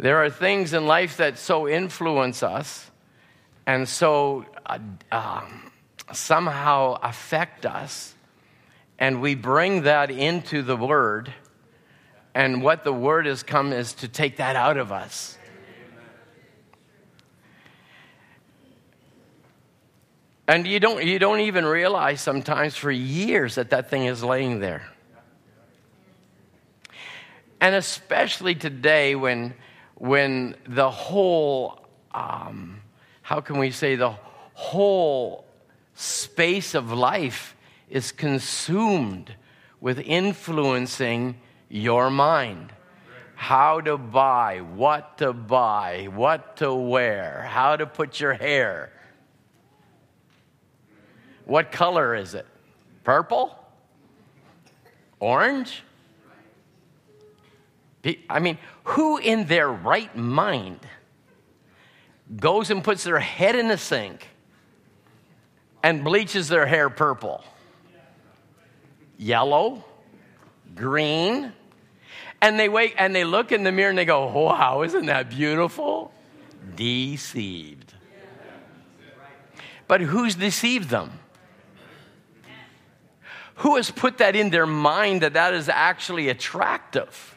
[0.00, 2.90] There are things in life that so influence us
[3.66, 4.78] and so uh,
[5.12, 5.42] uh,
[6.10, 8.14] somehow affect us,
[8.98, 11.34] and we bring that into the Word
[12.34, 15.36] And what the word has come is to take that out of us.
[20.46, 24.58] And you don't, you don't even realize sometimes for years that that thing is laying
[24.58, 24.88] there.
[27.60, 29.54] And especially today when,
[30.00, 31.78] when the whole,
[32.14, 32.80] um,
[33.20, 34.14] how can we say, the
[34.54, 35.44] whole
[35.94, 37.54] space of life
[37.90, 39.34] is consumed
[39.78, 41.36] with influencing
[41.68, 42.72] your mind.
[43.34, 48.90] How to buy, what to buy, what to wear, how to put your hair.
[51.44, 52.46] What color is it?
[53.04, 53.54] Purple?
[55.18, 55.82] Orange?
[58.30, 58.56] I mean,
[58.90, 60.80] who in their right mind
[62.34, 64.26] goes and puts their head in the sink
[65.80, 67.44] and bleaches their hair purple?
[69.16, 69.84] Yellow?
[70.74, 71.52] Green?
[72.40, 75.30] And they wake and they look in the mirror and they go, wow, isn't that
[75.30, 76.12] beautiful?
[76.74, 77.94] Deceived.
[79.86, 81.12] But who's deceived them?
[83.56, 87.36] Who has put that in their mind that that is actually attractive?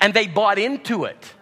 [0.00, 1.34] And they bought into it.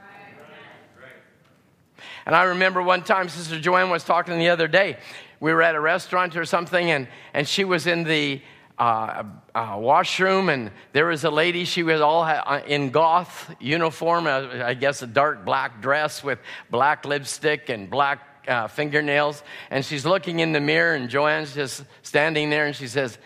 [2.26, 4.98] And I remember one time Sister Joanne was talking the other day.
[5.38, 8.42] We were at a restaurant or something, and, and she was in the
[8.78, 9.22] uh,
[9.54, 11.64] uh, washroom, and there was a lady.
[11.64, 16.40] She was all uh, in goth uniform, uh, I guess a dark black dress with
[16.70, 19.42] black lipstick and black uh, fingernails.
[19.70, 23.18] And she's looking in the mirror, and Joanne's just standing there, and she says,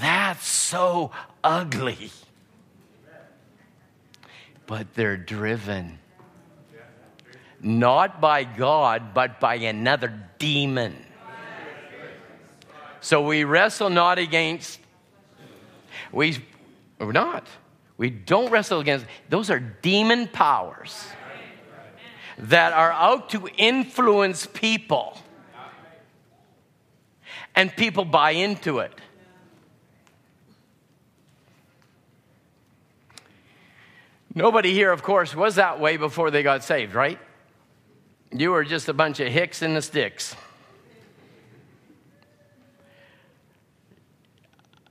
[0.00, 1.12] That's so
[1.44, 2.10] ugly.
[4.66, 5.98] But they're driven
[7.60, 10.96] not by God, but by another demon.
[13.00, 14.80] So we wrestle not against,
[16.12, 16.38] we,
[16.98, 17.46] we're not.
[17.96, 21.06] We don't wrestle against, those are demon powers
[22.38, 25.16] that are out to influence people.
[27.54, 28.92] And people buy into it.
[34.36, 37.18] Nobody here, of course, was that way before they got saved, right?
[38.30, 40.36] You were just a bunch of hicks in the sticks.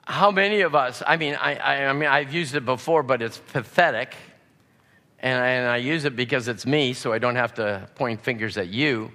[0.04, 3.22] How many of us, I mean, I, I, I mean, I've used it before, but
[3.22, 4.16] it's pathetic.
[5.20, 8.24] And I, and I use it because it's me, so I don't have to point
[8.24, 9.12] fingers at you.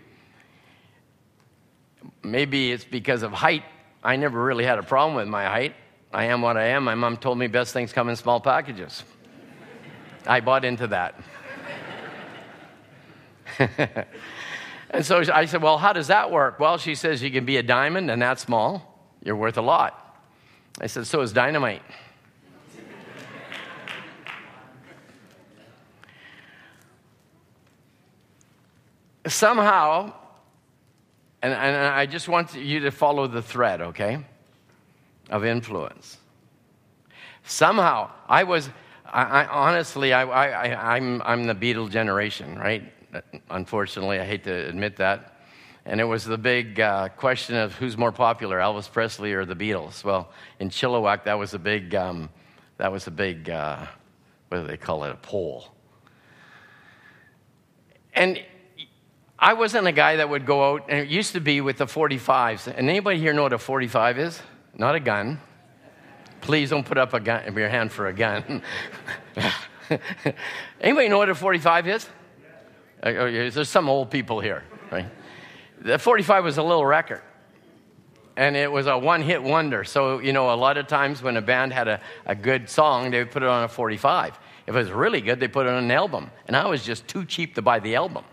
[2.23, 3.65] Maybe it's because of height.
[4.05, 5.75] I never really had a problem with my height.
[6.13, 6.85] I am what I am.
[6.85, 9.03] My mom told me best things come in small packages.
[10.27, 11.15] I bought into that.
[14.91, 16.59] and so I said, Well, how does that work?
[16.61, 18.87] Well, she says, You can be a diamond and that small.
[19.23, 20.19] You're worth a lot.
[20.81, 21.83] I said, So is dynamite.
[29.27, 30.15] Somehow,
[31.43, 34.25] and, and I just want you to follow the thread, okay,
[35.29, 36.17] of influence.
[37.45, 38.71] Somehow, I was,
[39.13, 42.93] I, I honestly, I, I, I'm, I'm the Beatle generation, right?
[43.51, 45.37] Unfortunately, I hate to admit that.
[45.85, 49.57] And it was the big uh, question of who's more popular, Elvis Presley or the
[49.57, 50.05] Beatles.
[50.05, 50.31] Well,
[50.61, 52.29] in Chilliwack, that was a big, um,
[52.77, 53.87] that was a big, uh,
[54.49, 55.69] what do they call it, a poll.
[58.15, 58.41] And
[59.39, 61.87] I wasn't a guy that would go out, and it used to be with the
[61.87, 62.67] 45s.
[62.67, 64.43] And anybody here know what a 45 is?
[64.77, 65.41] Not a gun.
[66.41, 68.63] Please don't put up a gun, your hand for a gun.
[70.81, 72.09] anybody know what a 45 is?
[73.03, 75.07] Uh, There's some old people here, right?
[75.81, 77.23] The 45 was a little record.
[78.37, 79.85] And it was a one hit wonder.
[79.85, 83.11] So, you know, a lot of times when a band had a, a good song,
[83.11, 84.39] they would put it on a 45.
[84.67, 86.31] If it was really good, they put it on an album.
[86.47, 88.25] And I was just too cheap to buy the album.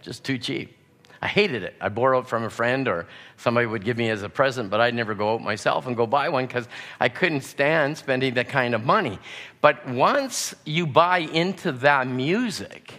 [0.00, 0.76] Just too cheap.
[1.22, 1.74] I hated it.
[1.80, 3.06] I'd borrow it from a friend or
[3.36, 6.06] somebody would give me as a present, but I'd never go out myself and go
[6.06, 6.66] buy one because
[6.98, 9.18] I couldn't stand spending that kind of money.
[9.60, 12.94] But once you buy into that music,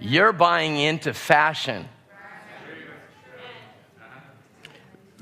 [0.00, 1.88] you're buying into fashion.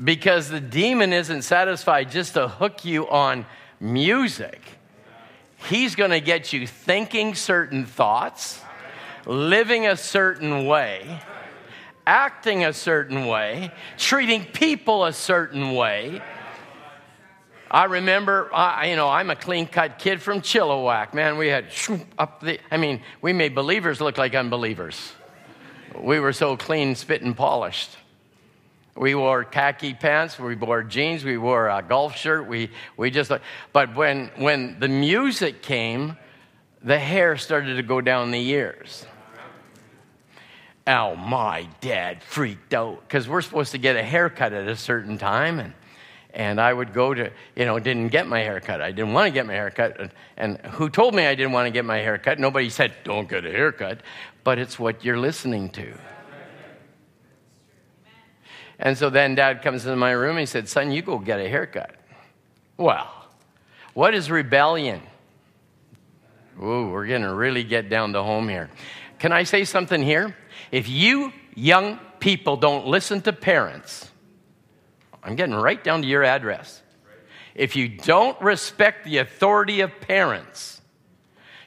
[0.02, 3.44] Because the demon isn't satisfied just to hook you on
[3.80, 4.62] music.
[5.68, 8.62] He's going to get you thinking certain thoughts,
[9.26, 11.20] living a certain way,
[12.10, 16.20] acting a certain way, treating people a certain way.
[17.70, 21.14] I remember, I, you know, I'm a clean cut kid from Chilliwack.
[21.14, 21.66] Man, we had
[22.18, 25.12] up the, I mean, we made believers look like unbelievers.
[25.96, 27.96] We were so clean, spit, and polished.
[28.96, 32.48] We wore khaki pants, we wore jeans, we wore a golf shirt.
[32.48, 33.30] We, we just,
[33.72, 36.16] but when, when the music came,
[36.82, 39.06] the hair started to go down the ears.
[40.90, 45.18] Oh, my dad freaked out because we're supposed to get a haircut at a certain
[45.18, 45.60] time.
[45.60, 45.72] And,
[46.34, 48.80] and I would go to, you know, didn't get my haircut.
[48.80, 50.10] I didn't want to get my haircut.
[50.36, 52.40] And, who told me I didn't want to get my haircut?
[52.40, 54.00] Nobody said, don't get a haircut.
[54.42, 55.94] But it's what you're listening to.
[58.80, 61.38] And so then dad comes into my room and he said, Son, you go get
[61.38, 61.94] a haircut.
[62.76, 63.08] Well,
[63.94, 65.02] what is rebellion?
[66.60, 68.70] Ooh, we're going to really get down to home here.
[69.20, 70.34] Can I say something here?
[70.70, 74.10] If you young people don't listen to parents,
[75.22, 76.82] I'm getting right down to your address.
[77.54, 80.80] If you don't respect the authority of parents,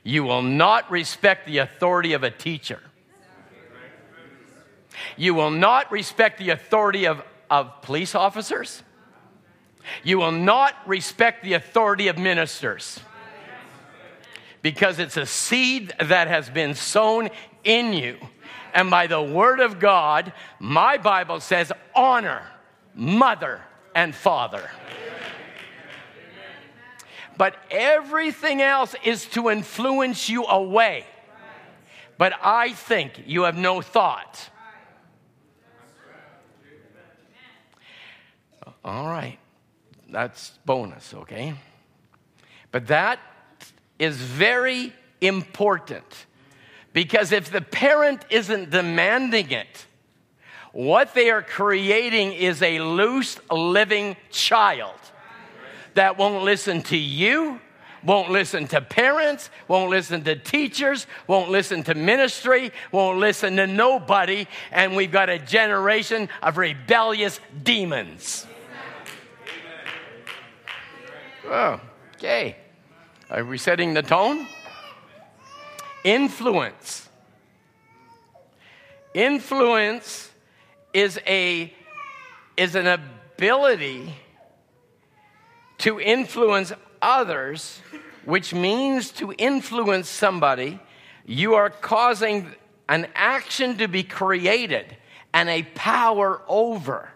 [0.03, 2.79] you will not respect the authority of a teacher.
[5.17, 8.83] You will not respect the authority of, of police officers.
[10.03, 12.99] You will not respect the authority of ministers.
[14.63, 17.29] Because it's a seed that has been sown
[17.63, 18.17] in you.
[18.73, 22.41] And by the word of God, my Bible says, honor
[22.95, 23.61] mother
[23.93, 24.67] and father.
[27.37, 31.05] But everything else is to influence you away.
[32.17, 34.49] But I think you have no thought.
[38.85, 39.39] All right.
[40.09, 41.55] That's bonus, okay?
[42.71, 43.19] But that
[44.03, 46.25] is very important
[46.91, 49.85] because if the parent isn't demanding it,
[50.71, 54.99] what they are creating is a loose living child
[55.93, 57.59] that won't listen to you,
[58.03, 63.67] won't listen to parents, won't listen to teachers, won't listen to ministry, won't listen to
[63.67, 68.45] nobody, and we've got a generation of rebellious demons.
[71.45, 71.79] Oh,
[72.15, 72.57] okay.
[73.33, 74.45] Are we setting the tone?
[76.03, 77.09] Influence.
[79.15, 80.31] Influence
[80.93, 81.73] is a
[82.55, 84.13] is an ability
[85.79, 87.79] to influence others,
[88.23, 90.79] which means to influence somebody.
[91.25, 92.53] You are causing
[92.87, 94.95] an action to be created
[95.33, 97.09] and a power over.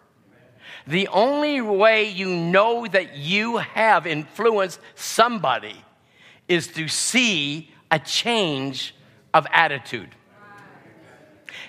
[0.87, 5.83] The only way you know that you have influenced somebody
[6.47, 8.95] is to see a change
[9.33, 10.09] of attitude.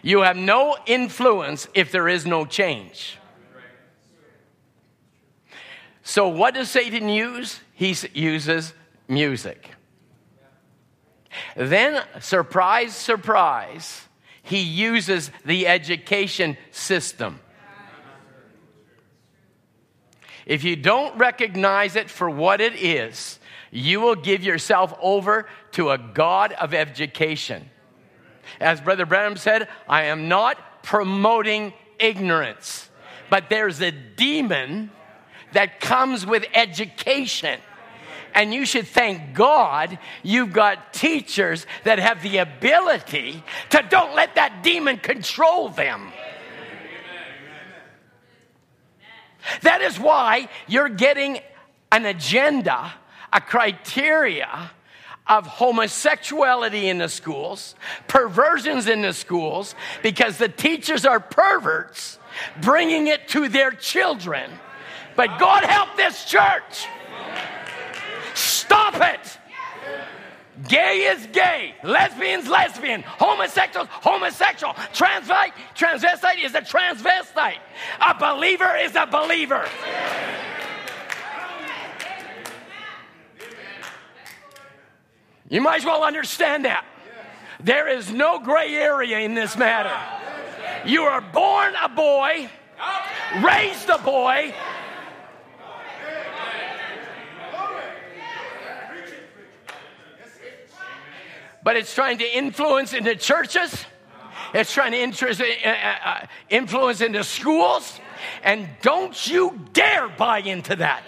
[0.02, 3.18] You have no influence if there is no change.
[6.02, 7.60] So, what does Satan use?
[7.74, 8.72] He uses
[9.08, 9.70] music.
[11.56, 14.08] Then, surprise, surprise,
[14.42, 17.40] he uses the education system.
[20.46, 23.37] If you don't recognize it for what it is,
[23.70, 27.68] you will give yourself over to a God of education.
[28.60, 32.88] As Brother Branham said, I am not promoting ignorance,
[33.30, 34.90] but there's a demon
[35.52, 37.60] that comes with education.
[38.34, 44.34] And you should thank God you've got teachers that have the ability to don't let
[44.36, 46.12] that demon control them.
[49.62, 51.40] That is why you're getting
[51.90, 52.92] an agenda,
[53.32, 54.70] a criteria
[55.26, 57.74] of homosexuality in the schools,
[58.06, 62.18] perversions in the schools, because the teachers are perverts
[62.60, 64.50] bringing it to their children.
[65.16, 66.86] But God help this church.
[68.34, 69.38] Stop it.
[70.66, 71.74] Gay is gay.
[71.84, 73.02] Lesbians, lesbian.
[73.02, 74.72] Homosexuals, homosexual.
[74.92, 77.58] Transvestite, transvestite is a transvestite.
[78.00, 79.64] A believer is a believer.
[85.50, 86.84] You might as well understand that.
[87.60, 89.96] There is no gray area in this matter.
[90.84, 92.48] You are born a boy,
[93.42, 94.54] raised a boy,
[101.62, 103.84] but it's trying to influence into churches.
[104.54, 108.00] It's trying to interest, uh, uh, influence into schools.
[108.42, 111.04] And don't you dare buy into that.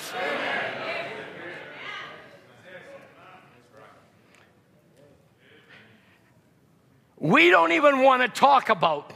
[7.20, 9.12] We don't even want to talk about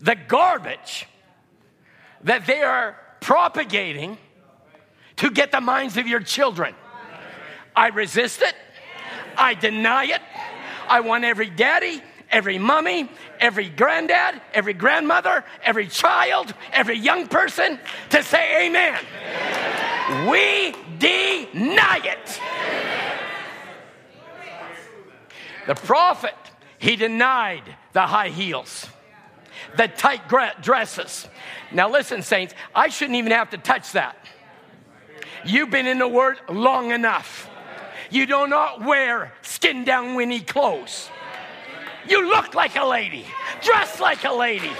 [0.00, 1.06] the garbage
[2.22, 4.16] that they are propagating
[5.16, 6.74] to get the minds of your children.
[7.76, 8.54] I resist it.
[9.36, 10.22] I deny it.
[10.88, 17.78] I want every daddy, every mummy, every granddad, every grandmother, every child, every young person
[18.10, 18.98] to say amen.
[20.28, 22.40] We deny it.
[25.66, 26.34] The prophet,
[26.84, 27.62] he denied
[27.94, 28.86] the high heels,
[29.78, 30.28] the tight
[30.60, 31.26] dresses.
[31.72, 34.18] Now, listen, saints, I shouldn't even have to touch that.
[35.46, 37.48] You've been in the Word long enough.
[38.10, 41.08] You do not wear skin down Winnie clothes.
[42.06, 43.24] You look like a lady,
[43.62, 44.72] dress like a lady.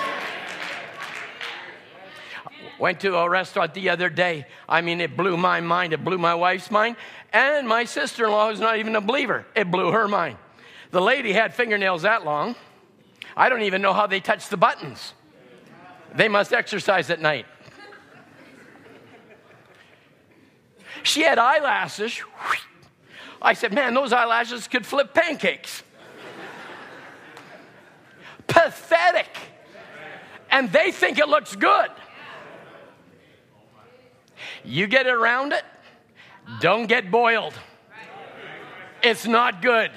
[2.79, 4.47] Went to a restaurant the other day.
[4.69, 5.95] I mean, it blew my mind.
[5.95, 6.97] It blew my wife's mind.
[7.33, 10.37] And my sister in law, who's not even a believer, it blew her mind.
[10.95, 12.55] The lady had fingernails that long.
[13.37, 15.13] I don't even know how they touch the buttons.
[16.15, 17.47] They must exercise at night.
[21.03, 22.23] She had eyelashes.
[23.43, 25.83] I said, Man, those eyelashes could flip pancakes.
[28.47, 29.37] Pathetic.
[30.49, 31.91] And they think it looks good.
[34.65, 35.65] You get around it,
[36.61, 37.55] don't get boiled.
[39.03, 39.91] It's not good.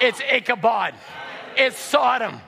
[0.00, 0.94] It's Ichabod.
[1.56, 2.40] It's Sodom.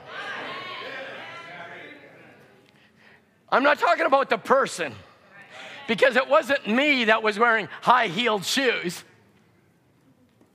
[3.51, 4.93] I'm not talking about the person
[5.87, 9.03] because it wasn't me that was wearing high heeled shoes.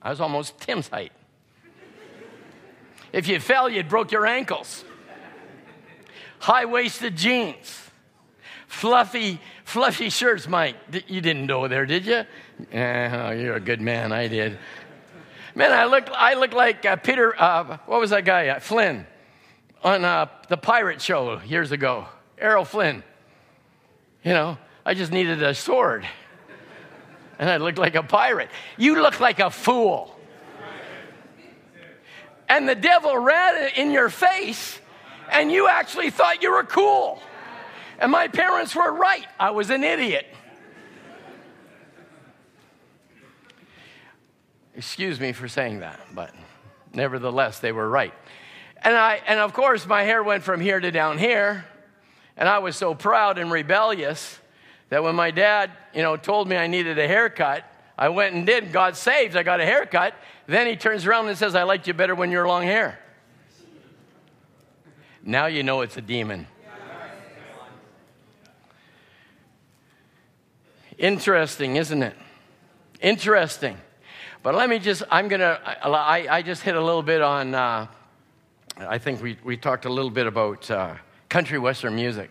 [0.00, 1.12] I was almost Tim's height.
[3.12, 4.84] If you fell, you'd broke your ankles.
[6.38, 7.90] High waisted jeans,
[8.66, 10.46] fluffy, fluffy shirts.
[10.46, 10.76] Mike,
[11.08, 12.24] you didn't know there, did you?
[12.72, 14.12] Oh, you're a good man.
[14.12, 14.58] I did.
[15.56, 17.40] Man, I look, I look like uh, Peter.
[17.40, 18.48] Uh, what was that guy?
[18.48, 19.06] Uh, Flynn
[19.84, 22.06] on uh, the pirate show years ago.
[22.38, 23.04] Errol Flynn.
[24.24, 26.06] You know, I just needed a sword.
[27.38, 28.48] And I looked like a pirate.
[28.76, 30.18] You look like a fool.
[32.48, 34.78] And the devil ran it in your face,
[35.30, 37.20] and you actually thought you were cool.
[37.98, 39.26] And my parents were right.
[39.38, 40.26] I was an idiot.
[44.76, 46.34] Excuse me for saying that, but
[46.92, 48.12] nevertheless, they were right.
[48.82, 51.64] And, I, and of course, my hair went from here to down here.
[52.36, 54.38] And I was so proud and rebellious
[54.88, 57.64] that when my dad, you know, told me I needed a haircut,
[57.96, 58.72] I went and did.
[58.72, 59.36] God saved.
[59.36, 60.14] I got a haircut.
[60.46, 62.98] Then he turns around and says, I liked you better when you were long hair.
[65.22, 66.46] Now you know it's a demon.
[70.98, 72.16] Interesting, isn't it?
[73.00, 73.78] Interesting.
[74.44, 77.54] But let me just, I'm going to, I, I just hit a little bit on,
[77.54, 77.86] uh,
[78.76, 80.96] I think we, we talked a little bit about uh,
[81.30, 82.30] country western music.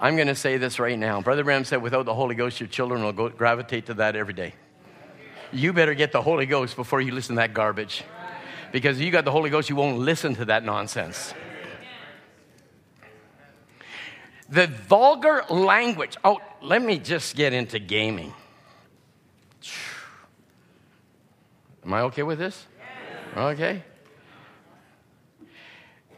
[0.00, 1.20] I'm going to say this right now.
[1.20, 4.34] Brother Branham said, without the Holy Ghost, your children will go, gravitate to that every
[4.34, 4.54] day.
[5.52, 8.02] You better get the Holy Ghost before you listen to that garbage.
[8.72, 11.32] Because if you got the Holy Ghost, you won't listen to that nonsense.
[14.48, 16.16] The vulgar language.
[16.24, 18.34] Oh, let me just get into gaming.
[21.84, 22.66] Am I okay with this?
[23.36, 23.82] Okay.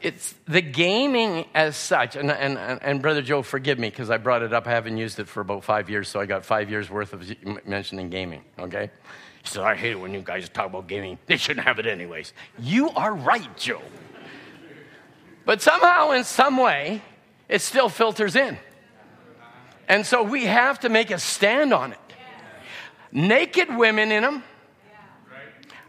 [0.01, 4.43] It's the gaming as such, and, and, and Brother Joe, forgive me because I brought
[4.43, 4.67] it up.
[4.67, 7.25] I haven't used it for about five years, so I got five years worth of
[7.67, 8.91] mentioning gaming, okay?
[9.43, 11.19] He said, I hate it when you guys talk about gaming.
[11.25, 12.35] They shouldn't have it anyways.
[12.59, 13.81] You are right, Joe.
[15.47, 17.01] But somehow, in some way,
[17.49, 18.59] it still filters in.
[19.89, 21.99] And so we have to make a stand on it.
[23.11, 24.43] Naked women in them.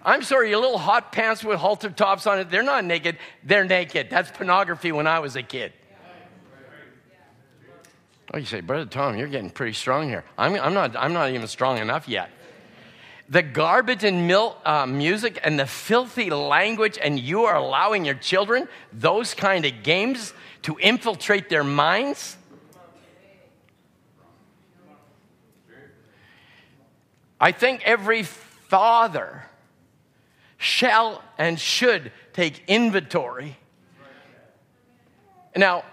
[0.06, 3.18] I'm sorry, your little hot pants with halter tops on it, they're not naked.
[3.44, 4.12] They're naked.
[4.12, 5.74] That's pornography when I was a kid.
[8.32, 10.24] Oh, you say, Brother Tom, you're getting pretty strong here.
[10.38, 12.30] I'm, I'm, not, I'm not even strong enough yet.
[13.30, 18.16] The garbage and mil, uh, music and the filthy language, and you are allowing your
[18.16, 20.34] children those kind of games
[20.64, 22.38] to infiltrate their minds.
[27.40, 29.46] I think every father
[30.66, 33.56] shall and should take inventory.
[35.56, 35.86] Now,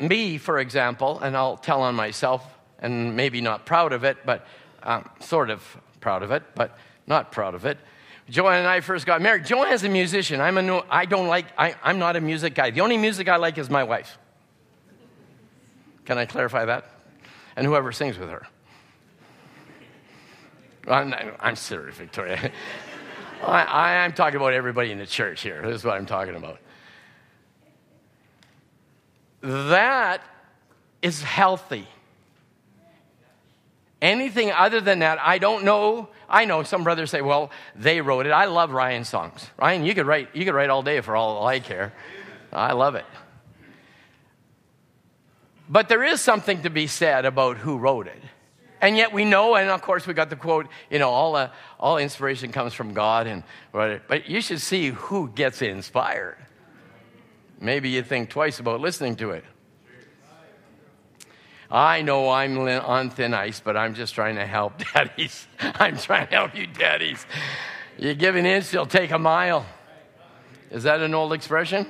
[0.00, 2.44] me, for example, and I'll tell on myself,
[2.80, 4.46] and maybe not proud of it, but
[4.82, 5.62] um, sort of
[6.00, 6.76] proud of it, but
[7.06, 7.78] not proud of it.
[8.28, 9.46] Joanne and I first got married.
[9.46, 10.40] Joanne's a musician.
[10.40, 12.70] I'm a no, I don't like, I, I'm not a music guy.
[12.70, 14.18] The only music I like is my wife.
[16.04, 16.90] Can I clarify that?
[17.56, 18.46] And whoever sings with her.
[20.88, 22.50] I'm, I'm serious, Victoria.
[23.46, 25.62] I, am talking about everybody in the church here.
[25.62, 26.58] This is what I'm talking about.
[29.40, 30.22] That
[31.02, 31.86] is healthy.
[34.00, 36.08] Anything other than that, I don't know.
[36.28, 38.30] I know some brothers say, well, they wrote it.
[38.30, 39.46] I love Ryan's songs.
[39.58, 41.92] Ryan, you could write, you could write all day for all I care.
[42.52, 43.04] I love it.
[45.68, 48.22] But there is something to be said about who wrote it.
[48.84, 51.48] And yet we know, and of course we got the quote, you know, all, uh,
[51.80, 53.26] all inspiration comes from God.
[53.26, 56.36] And, but you should see who gets inspired.
[57.58, 59.44] Maybe you think twice about listening to it.
[61.70, 65.48] I know I'm on thin ice, but I'm just trying to help daddies.
[65.58, 67.24] I'm trying to help you, daddies.
[67.96, 69.64] You give an inch, you'll take a mile.
[70.70, 71.86] Is that an old expression?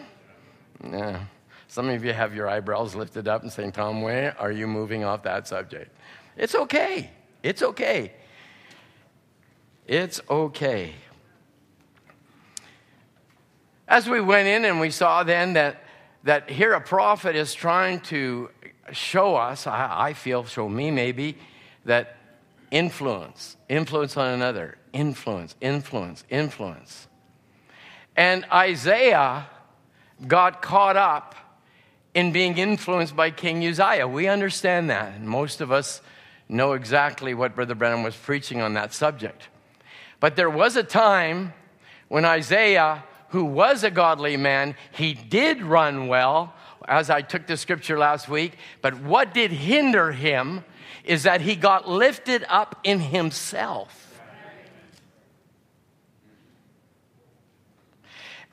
[0.81, 1.25] Yeah.
[1.67, 5.03] Some of you have your eyebrows lifted up and saying, Tom, where are you moving
[5.03, 5.91] off that subject?
[6.37, 7.11] It's okay.
[7.43, 8.13] It's okay.
[9.87, 10.95] It's okay.
[13.87, 15.85] As we went in and we saw then that,
[16.25, 18.51] that here a prophet is trying to
[18.93, 21.37] show us, I, I feel, show me maybe,
[21.85, 22.17] that
[22.71, 27.09] influence, influence on another, influence, influence, influence.
[28.17, 29.47] And Isaiah
[30.27, 31.35] got caught up
[32.15, 34.09] in being influenced by King Uzziah.
[34.09, 35.15] We understand that.
[35.15, 36.01] And most of us
[36.55, 39.49] know exactly what Brother Branham was preaching on that subject.
[40.21, 41.53] But there was a time
[42.09, 46.55] when Isaiah, who was a godly man, he did run well,
[46.87, 48.57] as I took the scripture last week.
[48.81, 50.65] But what did hinder him
[51.05, 54.04] is that he got lifted up in himself.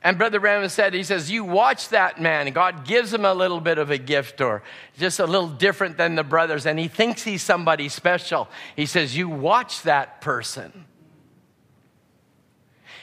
[0.04, 2.50] And Brother Branham said, he says, You watch that man.
[2.52, 4.62] God gives him a little bit of a gift or
[4.98, 8.48] just a little different than the brothers, and he thinks he's somebody special.
[8.74, 10.86] He says, You watch that person.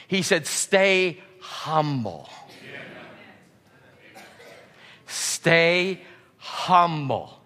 [0.08, 2.28] He said, Stay humble.
[5.06, 6.00] Stay
[6.36, 7.40] humble.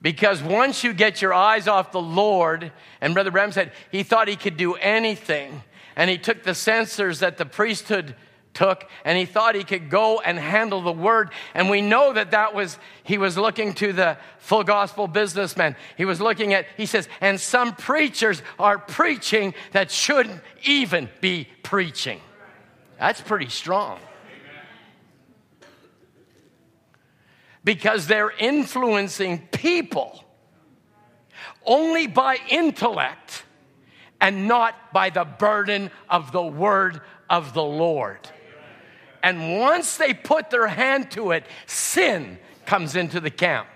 [0.00, 4.28] Because once you get your eyes off the Lord, and Brother Branham said he thought
[4.28, 5.62] he could do anything,
[5.96, 8.14] and he took the censers that the priesthood
[8.56, 11.30] took and he thought he could go and handle the word.
[11.54, 16.04] And we know that that was he was looking to the full gospel businessman he
[16.04, 22.20] was looking at he says and some preachers are preaching that shouldn't even be preaching.
[22.98, 23.98] That's pretty strong.
[27.62, 30.22] Because they're influencing people
[31.64, 33.44] only by intellect
[34.20, 38.20] and not by the burden of the word of the Lord.
[39.22, 43.68] And once they put their hand to it, sin comes into the camp.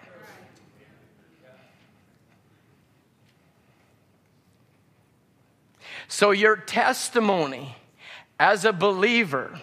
[6.09, 7.76] So your testimony
[8.38, 9.61] as a believer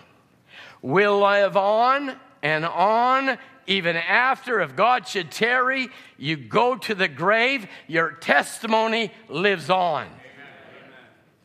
[0.82, 7.10] will live on and on even after if God should tarry, you go to the
[7.10, 10.08] grave, your testimony lives on.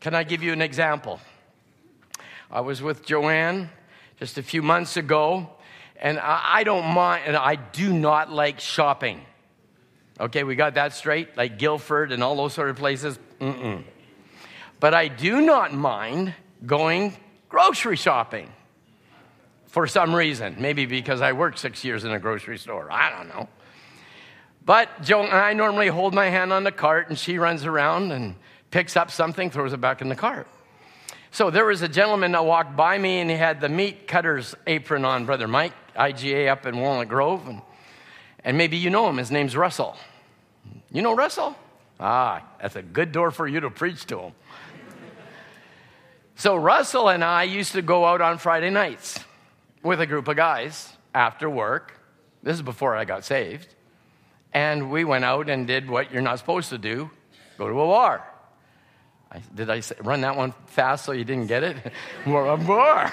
[0.02, 1.20] Can I give you an example?
[2.50, 3.70] I was with Joanne
[4.18, 5.48] just a few months ago,
[5.96, 9.20] and I, don't mind, and I do not like shopping.
[10.18, 13.16] Okay, we got that straight, like Guildford and all those sort of places.
[13.38, 13.84] Mm-mm.
[14.80, 16.34] But I do not mind
[16.66, 17.16] going
[17.48, 18.50] grocery shopping
[19.68, 20.56] for some reason.
[20.58, 22.90] Maybe because I worked six years in a grocery store.
[22.90, 23.48] I don't know.
[24.64, 28.10] But Joe and I normally hold my hand on the cart, and she runs around
[28.10, 28.34] and
[28.72, 30.48] picks up something, throws it back in the cart.
[31.30, 34.56] So there was a gentleman that walked by me, and he had the meat cutter's
[34.66, 37.46] apron on, Brother Mike, IGA up in Walnut Grove.
[37.46, 37.62] And,
[38.42, 39.18] and maybe you know him.
[39.18, 39.96] His name's Russell.
[40.90, 41.54] You know Russell?
[42.00, 44.32] Ah, that's a good door for you to preach to him.
[46.34, 49.20] so Russell and I used to go out on Friday nights
[49.82, 51.98] with a group of guys after work.
[52.42, 53.74] This is before I got saved.
[54.52, 57.10] And we went out and did what you're not supposed to do
[57.58, 58.31] go to a bar.
[59.32, 61.76] I, did I say, run that one fast so you didn't get it?
[62.26, 63.12] More uh, a bar.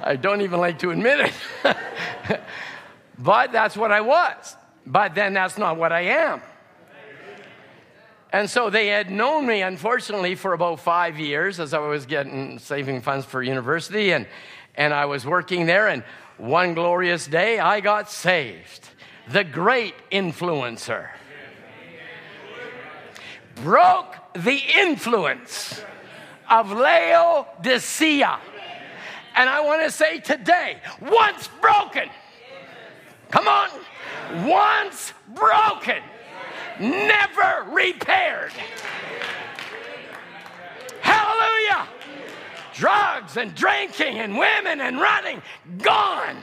[0.00, 2.40] I don't even like to admit it.
[3.18, 4.56] but that's what I was.
[4.86, 6.40] But then that's not what I am.
[8.32, 12.58] And so they had known me, unfortunately, for about five years as I was getting
[12.58, 14.12] saving funds for university.
[14.12, 14.26] And,
[14.76, 16.04] and I was working there, and
[16.38, 18.88] one glorious day I got saved.
[19.28, 21.10] The great influencer
[23.56, 25.82] broke the influence
[26.48, 28.38] of Laodicea.
[29.36, 32.08] And I want to say today, once broken,
[33.30, 33.68] come on,
[34.46, 36.02] once broken,
[36.80, 38.52] never repaired.
[41.00, 41.88] Hallelujah
[42.80, 45.42] drugs and drinking and women and running,
[45.82, 46.36] gone.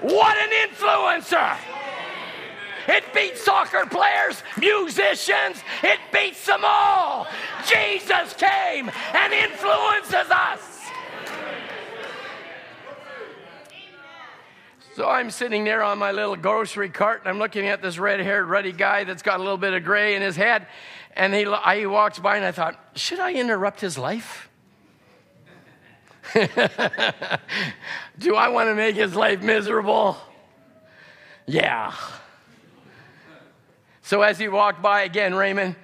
[0.00, 1.56] What an influencer!
[2.88, 5.62] It beats soccer players, musicians.
[5.82, 7.26] It beats them all.
[7.66, 10.76] Jesus came and influences us.
[14.94, 18.20] So I'm sitting there on my little grocery cart and I'm looking at this red
[18.20, 20.66] haired, ruddy guy that's got a little bit of gray in his head.
[21.16, 24.50] And he, he walks by and I thought, should I interrupt his life?
[26.34, 26.40] Do
[28.36, 30.16] I want to make his life miserable?
[31.46, 31.94] Yeah.
[34.10, 35.76] So as he walked by again, Raymond,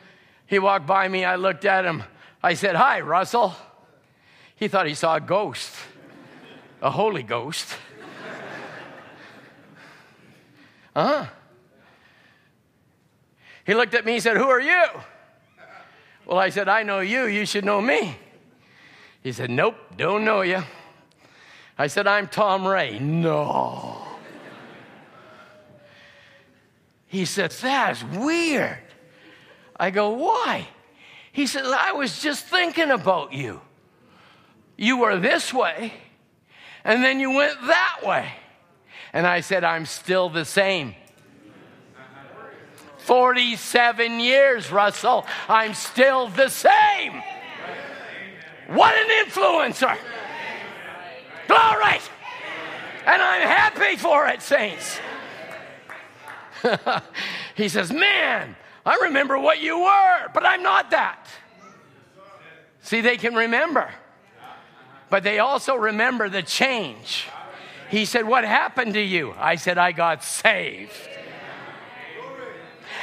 [0.49, 1.25] he walked by me.
[1.25, 2.03] I looked at him.
[2.43, 3.55] I said, Hi, Russell.
[4.57, 5.73] He thought he saw a ghost,
[6.83, 7.77] a Holy Ghost.
[10.93, 11.27] Uh huh.
[13.65, 14.85] He looked at me and said, Who are you?
[16.27, 17.27] Well, I said, I know you.
[17.27, 18.17] You should know me.
[19.23, 20.65] He said, Nope, don't know you.
[21.79, 22.99] I said, I'm Tom Ray.
[22.99, 24.06] No.
[27.07, 28.79] He said, That's weird.
[29.79, 30.69] I go, Why?
[31.33, 33.61] He said, I was just thinking about you.
[34.77, 35.93] You were this way,
[36.85, 38.31] and then you went that way.
[39.13, 40.95] And I said, I'm still the same.
[42.99, 45.25] 47 years, Russell.
[45.49, 47.23] I'm still the same.
[48.69, 49.97] What an influencer.
[51.47, 52.01] Glory.
[53.07, 54.99] And I'm happy for it, saints.
[57.55, 61.27] he says, Man, I remember what you were, but I'm not that.
[62.83, 63.91] See, they can remember,
[65.11, 67.27] but they also remember the change.
[67.89, 69.35] He said, What happened to you?
[69.39, 70.93] I said, I got saved.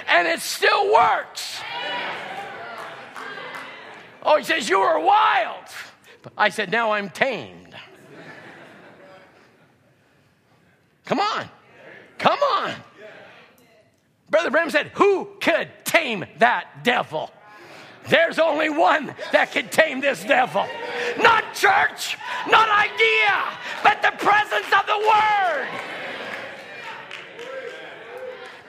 [0.08, 1.62] And it still works.
[4.22, 5.66] Oh, he says, You were wild.
[6.38, 7.76] I said, Now I'm tamed.
[11.06, 11.50] Come on.
[12.18, 12.74] Come on.
[14.34, 17.30] Brother Branham said, Who could tame that devil?
[18.10, 20.66] There's only one that can tame this devil.
[21.22, 22.18] Not church,
[22.50, 23.44] not idea,
[23.84, 25.68] but the presence of the Word.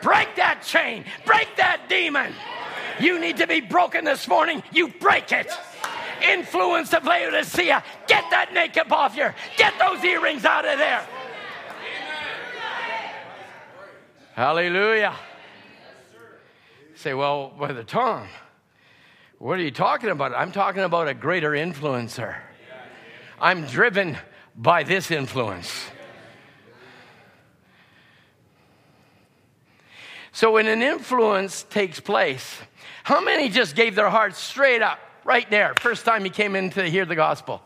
[0.02, 2.34] Break that chain, break that demon.
[3.00, 4.62] You need to be broken this morning.
[4.70, 5.50] You break it.
[6.22, 7.82] Influence of Laodicea.
[8.06, 9.30] Get that makeup off you.
[9.56, 11.06] Get those earrings out of there.
[14.34, 15.14] Hallelujah.
[17.05, 18.28] Say, well, Brother Tom,
[19.36, 20.32] what are you talking about?
[20.32, 22.35] I'm talking about a greater influencer.
[23.39, 24.16] I'm driven
[24.56, 25.85] by this influence.
[30.32, 32.59] So when an influence takes place,
[33.02, 36.70] how many just gave their hearts straight up right there, first time he came in
[36.70, 37.60] to hear the gospel?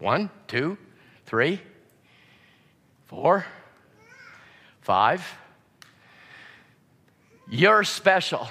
[0.00, 0.76] One, two,
[1.24, 1.60] three,
[3.06, 3.46] four,
[4.80, 5.24] five.
[7.48, 8.48] You're special.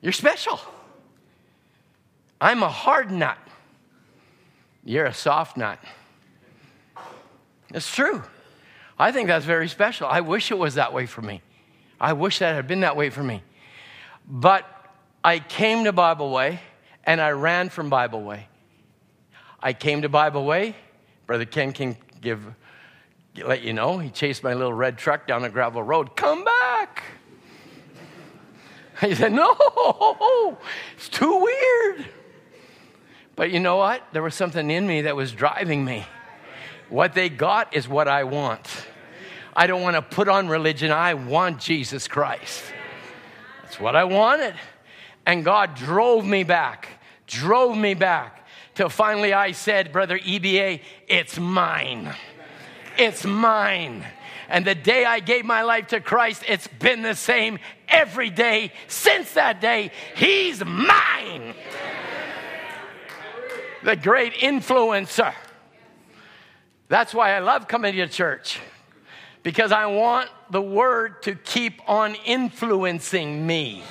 [0.00, 0.60] You're special.
[2.40, 3.38] I'm a hard nut.
[4.84, 5.78] You're a soft nut.
[7.72, 8.22] It's true.
[8.98, 10.06] I think that's very special.
[10.06, 11.40] I wish it was that way for me.
[12.00, 13.42] I wish that had been that way for me.
[14.28, 14.66] But
[15.22, 16.60] I came to Bible Way
[17.04, 18.48] and I ran from Bible Way.
[19.60, 20.76] I came to Bible Way.
[21.26, 22.44] Brother Ken can give,
[23.42, 26.14] let you know, he chased my little red truck down a gravel road.
[26.14, 26.73] Come back.
[29.02, 30.58] I said, No,
[30.96, 32.06] it's too weird.
[33.36, 34.02] But you know what?
[34.12, 36.06] There was something in me that was driving me.
[36.88, 38.68] What they got is what I want.
[39.56, 40.90] I don't want to put on religion.
[40.90, 42.62] I want Jesus Christ.
[43.62, 44.54] That's what I wanted.
[45.26, 46.88] And God drove me back,
[47.26, 52.14] drove me back till finally I said, Brother EBA, it's mine.
[52.98, 54.04] It's mine.
[54.54, 57.58] And the day I gave my life to Christ, it's been the same
[57.88, 59.90] every day since that day.
[60.14, 61.56] He's mine.
[63.82, 65.34] The great influencer.
[66.86, 68.60] That's why I love coming to church
[69.42, 73.82] because I want the word to keep on influencing me.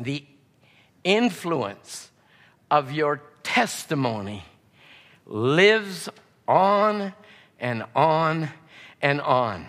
[0.00, 0.24] The
[1.02, 2.12] influence
[2.70, 3.20] of your
[3.52, 4.42] testimony
[5.26, 6.08] lives
[6.48, 7.12] on
[7.60, 8.48] and on
[9.02, 9.66] and on.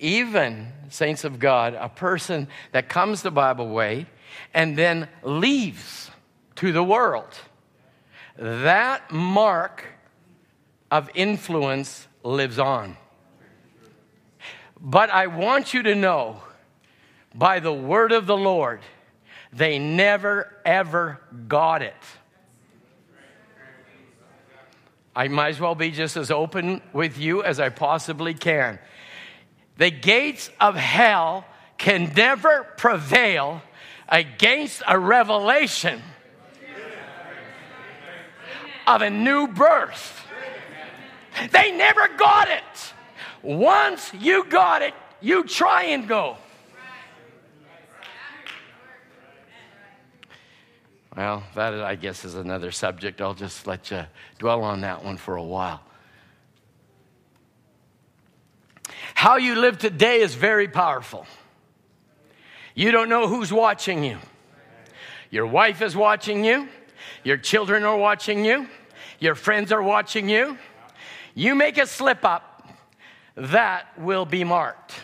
[0.00, 4.06] Even, saints of God, a person that comes the Bible way
[4.52, 6.10] and then leaves
[6.56, 7.32] to the world,
[8.36, 9.84] that mark
[10.90, 12.96] of influence lives on.
[14.80, 16.42] But I want you to know
[17.32, 18.80] by the word of the Lord,
[19.52, 21.94] they never ever got it.
[25.16, 28.78] I might as well be just as open with you as I possibly can.
[29.76, 31.44] The gates of hell
[31.78, 33.62] can never prevail
[34.08, 36.02] against a revelation
[38.86, 40.26] of a new birth.
[41.50, 42.94] They never got it.
[43.42, 46.36] Once you got it, you try and go.
[51.16, 53.20] Well, that I guess is another subject.
[53.20, 54.04] I'll just let you
[54.38, 55.80] dwell on that one for a while.
[59.14, 61.26] How you live today is very powerful.
[62.74, 64.18] You don't know who's watching you.
[65.30, 66.68] Your wife is watching you.
[67.22, 68.68] Your children are watching you.
[69.20, 70.58] Your friends are watching you.
[71.34, 72.68] You make a slip up,
[73.36, 74.94] that will be marked.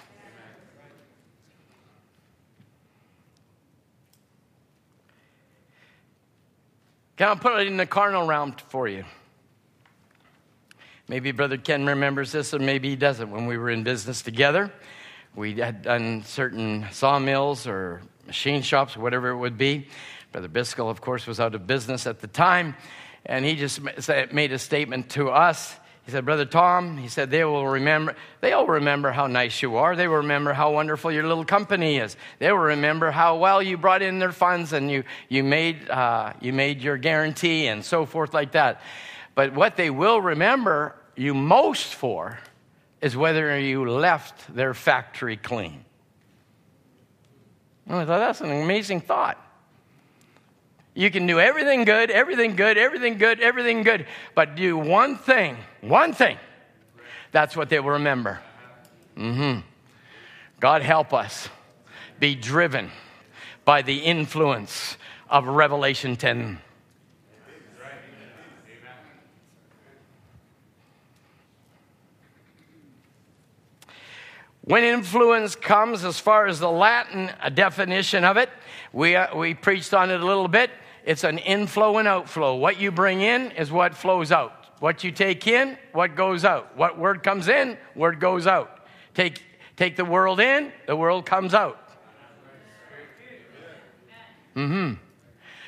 [7.20, 9.04] Can I put it in the carnal realm for you?
[11.06, 13.30] Maybe Brother Ken remembers this, or maybe he doesn't.
[13.30, 14.72] When we were in business together,
[15.34, 19.86] we had done certain sawmills or machine shops, whatever it would be.
[20.32, 22.74] Brother Biscoe, of course, was out of business at the time,
[23.26, 23.82] and he just
[24.32, 25.76] made a statement to us.
[26.04, 29.94] He said, Brother Tom, he said, they will remember, they'll remember how nice you are.
[29.94, 32.16] They will remember how wonderful your little company is.
[32.38, 36.32] They will remember how well you brought in their funds and you, you, made, uh,
[36.40, 38.80] you made your guarantee and so forth like that.
[39.34, 42.38] But what they will remember you most for
[43.00, 45.84] is whether you left their factory clean.
[47.88, 49.38] I thought that's an amazing thought.
[50.94, 55.56] You can do everything good, everything good, everything good, everything good, but do one thing,
[55.80, 56.36] one thing.
[57.32, 58.40] That's what they will remember.
[59.16, 59.60] Mm-hmm.
[60.58, 61.48] God help us
[62.18, 62.90] be driven
[63.64, 64.96] by the influence
[65.28, 66.58] of Revelation 10.
[74.70, 78.50] When influence comes, as far as the Latin definition of it,
[78.92, 80.70] we, uh, we preached on it a little bit.
[81.04, 82.54] It's an inflow and outflow.
[82.54, 84.52] What you bring in is what flows out.
[84.78, 86.76] What you take in, what goes out.
[86.76, 88.86] What word comes in, word goes out.
[89.12, 89.42] Take,
[89.74, 91.90] take the world in, the world comes out.
[94.54, 94.94] Mm-hmm.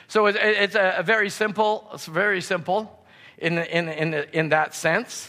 [0.06, 3.04] So it's, it's a, a very simple, it's very simple
[3.36, 5.28] in, the, in, in, the, in that sense.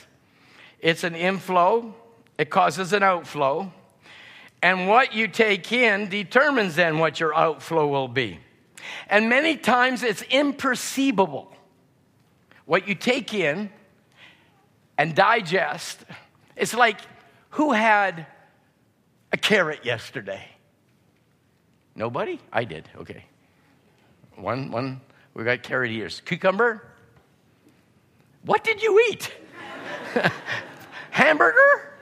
[0.79, 1.95] It's an inflow,
[2.37, 3.71] it causes an outflow.
[4.61, 8.39] And what you take in determines then what your outflow will be.
[9.07, 11.47] And many times it's imperceivable.
[12.65, 13.69] What you take in
[14.97, 16.05] and digest,
[16.55, 16.99] it's like
[17.51, 18.25] who had
[19.31, 20.47] a carrot yesterday?
[21.95, 22.39] Nobody?
[22.51, 22.89] I did.
[22.97, 23.25] Okay.
[24.35, 25.01] One, one,
[25.33, 26.21] we got carrot ears.
[26.25, 26.87] Cucumber?
[28.45, 29.31] What did you eat?
[31.11, 31.92] Hamburger?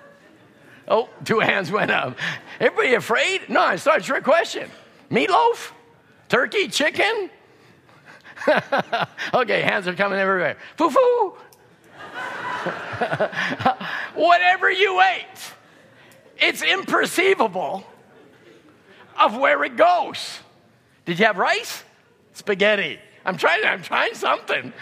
[0.91, 2.17] Oh, two hands went up.
[2.59, 3.47] Everybody afraid?
[3.47, 4.69] No, it's not a trick question.
[5.09, 5.71] Meatloaf?
[6.27, 6.67] Turkey?
[6.67, 7.29] Chicken?
[9.33, 10.57] okay, hands are coming everywhere.
[10.75, 11.29] Foo foo.
[14.15, 15.53] Whatever you ate,
[16.37, 17.85] it's imperceivable
[19.17, 20.39] of where it goes.
[21.05, 21.85] Did you have rice?
[22.33, 22.99] Spaghetti.
[23.25, 24.73] I'm trying, I'm trying something.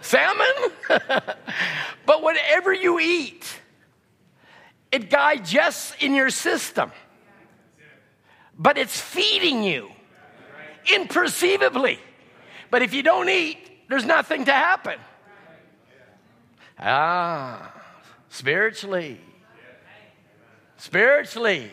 [0.00, 0.72] Salmon?
[2.06, 3.58] but whatever you eat,
[4.90, 6.92] it digests in your system.
[8.58, 9.90] But it's feeding you
[10.86, 11.98] imperceivably.
[12.70, 13.58] But if you don't eat,
[13.88, 14.98] there's nothing to happen.
[16.78, 17.72] Ah,
[18.28, 19.20] spiritually.
[20.76, 21.70] Spiritually.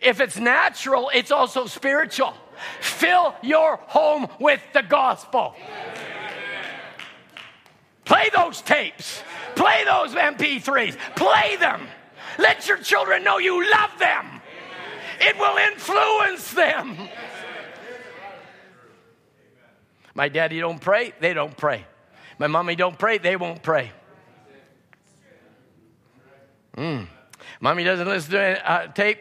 [0.00, 2.34] If it's natural, it's also spiritual.
[2.80, 5.54] Fill your home with the gospel.
[8.06, 9.22] Play those tapes.
[9.56, 10.96] Play those MP3s.
[11.16, 11.86] Play them.
[12.38, 14.40] Let your children know you love them.
[15.20, 17.08] It will influence them.
[20.14, 21.84] My daddy don't pray, they don't pray.
[22.38, 23.92] My mommy don't pray, they won't pray.
[26.76, 27.06] Mm.
[27.60, 29.18] Mommy doesn't listen to uh, tape.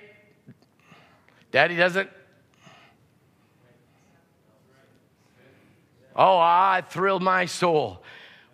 [1.51, 2.09] Daddy doesn't.
[6.15, 8.03] Oh, I thrilled my soul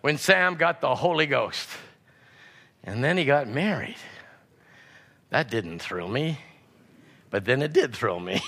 [0.02, 1.68] when Sam got the Holy Ghost.
[2.84, 3.96] And then he got married.
[5.30, 6.38] That didn't thrill me,
[7.30, 8.42] but then it did thrill me.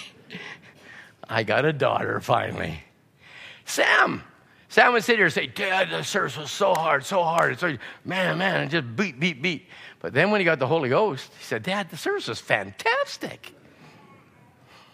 [1.28, 2.80] I got a daughter finally.
[3.64, 4.22] Sam,
[4.68, 7.52] Sam would sit here and say, Dad, the service was so hard, so hard.
[7.52, 9.66] It's like, man, man, and just beat, beat, beat.
[10.00, 13.54] But then when he got the Holy Ghost, he said, Dad, the service was fantastic.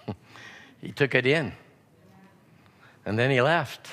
[0.80, 1.52] he took it in.
[3.04, 3.88] And then he left.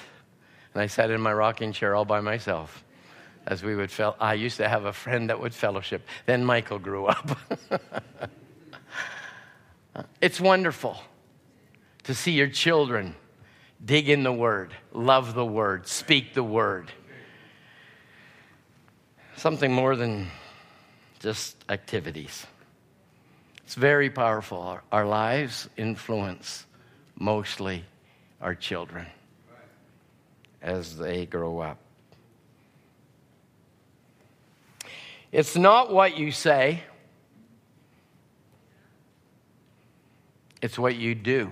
[0.77, 2.83] And I sat in my rocking chair all by myself
[3.47, 6.07] as we would fel- I used to have a friend that would fellowship.
[6.27, 7.35] Then Michael grew up.
[10.21, 11.01] it's wonderful
[12.03, 13.15] to see your children
[13.83, 16.91] dig in the word, love the word, speak the word.
[19.35, 20.27] Something more than
[21.17, 22.45] just activities.
[23.63, 24.59] It's very powerful.
[24.59, 26.67] Our, our lives influence
[27.17, 27.83] mostly
[28.39, 29.07] our children
[30.61, 31.77] as they grow up.
[35.31, 36.83] It's not what you say,
[40.61, 41.51] it's what you do.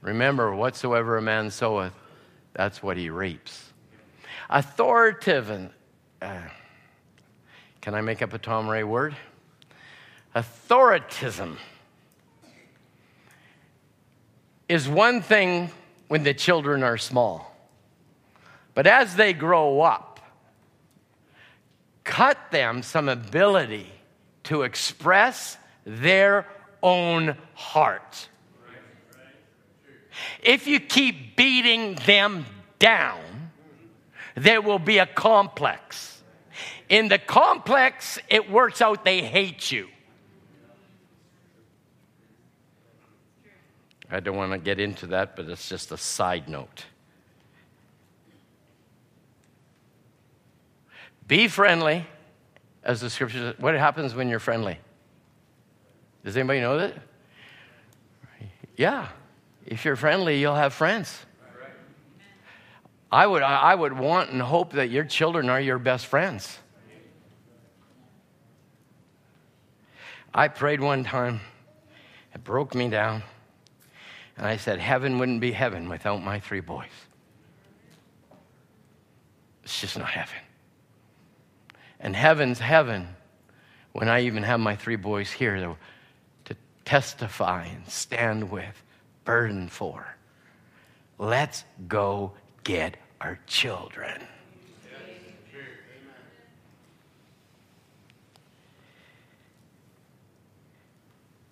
[0.00, 1.94] Remember, whatsoever a man soweth,
[2.52, 3.72] that's what he reaps.
[4.50, 5.70] Authoritative, and,
[6.20, 6.42] uh,
[7.80, 9.16] can I make up a Tom Ray word?
[10.36, 11.56] Authoritism
[14.68, 15.70] is one thing
[16.08, 17.54] when the children are small.
[18.74, 20.20] But as they grow up,
[22.02, 23.86] cut them some ability
[24.44, 26.46] to express their
[26.82, 28.28] own heart.
[30.42, 32.46] If you keep beating them
[32.78, 33.50] down,
[34.34, 36.22] there will be a complex.
[36.88, 39.88] In the complex, it works out they hate you.
[44.10, 46.84] I don't want to get into that, but it's just a side note.
[51.26, 52.06] Be friendly,
[52.82, 53.54] as the scripture says.
[53.58, 54.78] What happens when you're friendly?
[56.24, 56.94] Does anybody know that?
[58.76, 59.08] Yeah.
[59.66, 61.24] If you're friendly, you'll have friends.
[63.10, 66.58] I would, I would want and hope that your children are your best friends.
[70.34, 71.40] I prayed one time,
[72.34, 73.22] it broke me down,
[74.36, 76.86] and I said, Heaven wouldn't be heaven without my three boys.
[79.62, 80.36] It's just not heaven.
[82.00, 83.08] And heaven's heaven
[83.92, 85.76] when I even have my three boys here to,
[86.84, 88.82] testify and stand with,
[89.24, 90.16] burden for.
[91.18, 92.32] Let's go
[92.62, 94.20] get our children.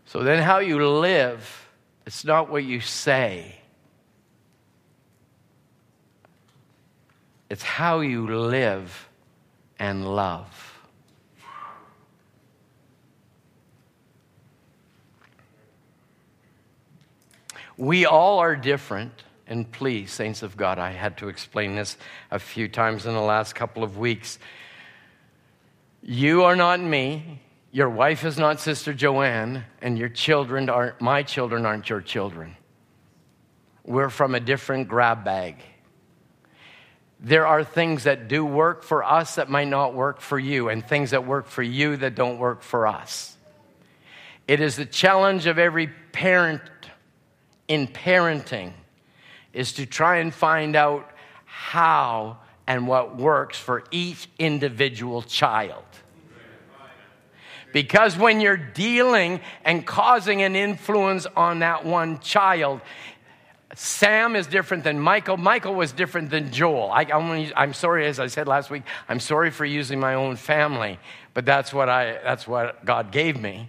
[0.05, 1.61] So then, how you live,
[2.12, 3.55] it's not what you say,
[7.48, 9.09] it's how you live
[9.78, 10.78] and love.
[17.78, 19.24] We all are different.
[19.47, 21.97] And please, saints of God, I had to explain this
[22.30, 24.39] a few times in the last couple of weeks.
[26.02, 27.40] You are not me.
[27.74, 32.55] Your wife is not Sister Joanne, and your children aren't, my children aren't your children.
[33.82, 35.57] We're from a different grab bag.
[37.19, 40.86] There are things that do work for us that might not work for you, and
[40.86, 43.35] things that work for you that don't work for us.
[44.47, 46.61] It is the challenge of every parent
[47.69, 48.74] in parenting
[49.55, 51.11] is to try and find out
[51.47, 52.36] how
[52.66, 55.85] and what works for each individual child.
[57.73, 62.81] Because when you're dealing and causing an influence on that one child,
[63.74, 65.39] Sam is different than Michael.
[65.39, 66.90] Michael was different than Joel.
[66.90, 67.07] I,
[67.57, 70.99] am sorry, as I said last week, I'm sorry for using my own family,
[71.32, 73.69] but that's what, I, that's what God gave me.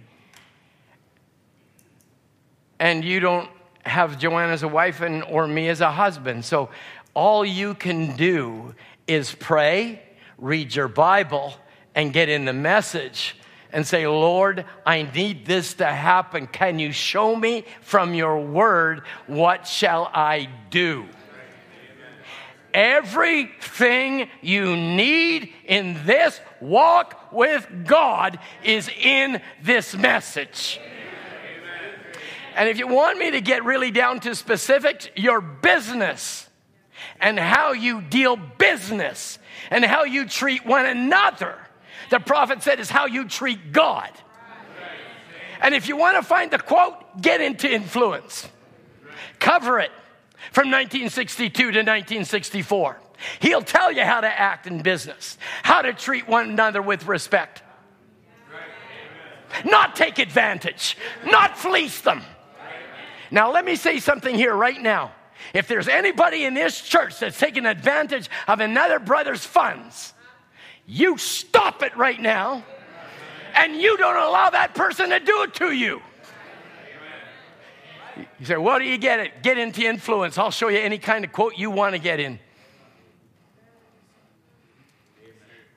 [2.78, 3.48] And you don't
[3.86, 6.44] have Joanne as a wife and, or me as a husband.
[6.44, 6.68] So
[7.14, 8.74] all you can do
[9.06, 10.02] is pray,
[10.36, 11.54] read your Bible,
[11.94, 13.36] and get in the message
[13.74, 16.46] and say, Lord, I need this to happen.
[16.46, 21.06] Can you show me from your word what shall I do?
[22.72, 30.80] Everything you need in this walk with God is in this message.
[32.56, 36.48] And if you want me to get really down to specifics, your business
[37.20, 39.40] and how you deal business
[39.70, 41.58] and how you treat one another,
[42.14, 44.08] the prophet said, is how you treat God.
[45.60, 48.48] And if you want to find the quote, get into influence.
[49.40, 49.90] Cover it
[50.52, 53.00] from 1962 to 1964.
[53.40, 57.64] He'll tell you how to act in business, how to treat one another with respect,
[59.64, 60.96] not take advantage,
[61.26, 62.22] not fleece them.
[63.32, 65.10] Now, let me say something here right now.
[65.52, 70.13] If there's anybody in this church that's taking advantage of another brother's funds,
[70.86, 72.64] you stop it right now
[73.54, 76.02] and you don't allow that person to do it to you.
[78.38, 79.42] You say, what do you get it?
[79.42, 80.38] Get into influence.
[80.38, 82.38] I'll show you any kind of quote you want to get in.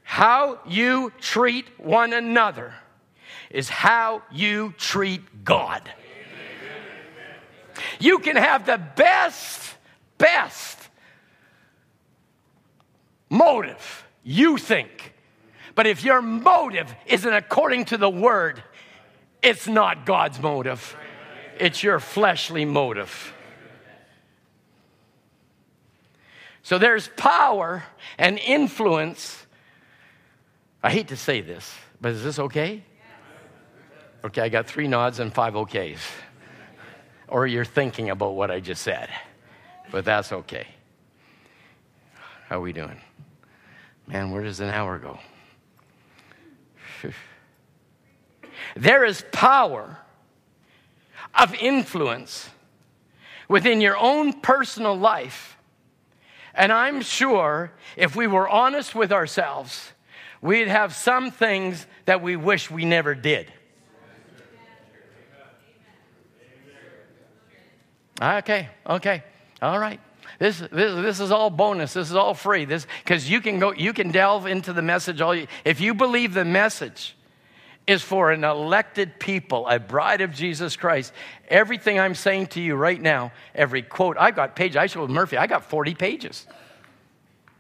[0.04, 2.74] How you treat one another
[3.50, 5.90] is how you treat God.
[8.00, 9.76] You can have the best,
[10.18, 10.90] best
[13.30, 15.14] motive you think.
[15.74, 18.62] But if your motive isn't according to the word,
[19.42, 20.98] it's not God's motive,
[21.60, 23.34] it's your fleshly motive.
[26.62, 27.84] So there's power
[28.18, 29.46] and influence.
[30.84, 32.84] I hate to say this, but is this okay?
[34.26, 36.00] Okay, I got three nods and five okays.
[37.30, 39.10] Or you're thinking about what I just said,
[39.90, 40.68] but that's okay.
[42.50, 43.00] How are we doing?
[44.08, 45.20] Man, where does an hour go?
[48.76, 49.98] There is power
[51.34, 52.50] of influence
[53.48, 55.58] within your own personal life.
[56.54, 59.94] And I'm sure if we were honest with ourselves,
[60.42, 63.52] we'd have some things that we wish we never did.
[68.20, 69.24] Okay, okay,
[69.62, 70.00] all right.
[70.40, 71.94] This, this, this is all bonus.
[71.94, 72.66] This is all free.
[72.66, 75.48] This because you can go, you can delve into the message all you.
[75.66, 77.16] If you believe the message
[77.88, 81.14] is for an elected people, a bride of Jesus Christ,
[81.48, 85.38] everything I'm saying to you right now, every quote I've got page, I showed Murphy.
[85.38, 86.46] I got 40 pages.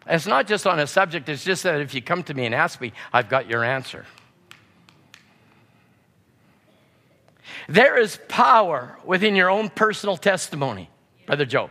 [0.06, 1.28] It's not just on a subject.
[1.30, 4.06] It's just that if you come to me and ask me, I've got your answer.
[7.68, 10.90] There is power within your own personal testimony,
[11.26, 11.70] Brother Joe.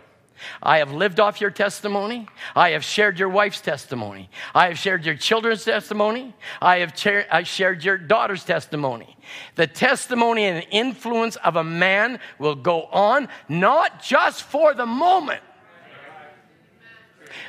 [0.62, 2.28] I have lived off your testimony.
[2.54, 4.28] I have shared your wife's testimony.
[4.54, 6.34] I have shared your children's testimony.
[6.60, 9.16] I have cha- I shared your daughter's testimony.
[9.54, 15.42] The testimony and influence of a man will go on not just for the moment,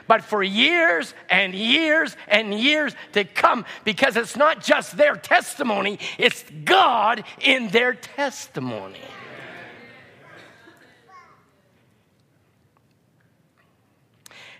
[0.07, 5.99] but for years and years and years to come because it's not just their testimony,
[6.17, 8.99] it's God in their testimony.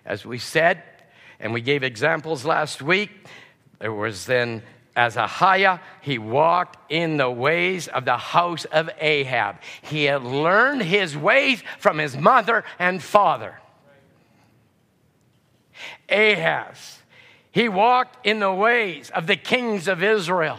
[0.08, 0.82] As we said,
[1.38, 3.12] and we gave examples last week,
[3.80, 4.64] there was then
[4.96, 9.58] Ahaziah, he walked in the ways of the house of Ahab.
[9.84, 13.60] He had learned his ways from his mother and father.
[16.10, 17.00] Ahaz,
[17.52, 20.58] he walked in the ways of the kings of Israel,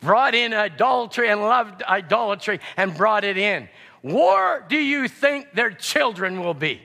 [0.00, 3.68] brought in adultery and loved idolatry and brought it in.
[4.02, 6.80] War, do you think their children will be?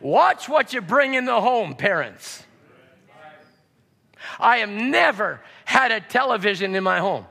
[0.00, 2.44] Watch what you bring in the home, parents.
[4.38, 7.26] I have never had a television in my home.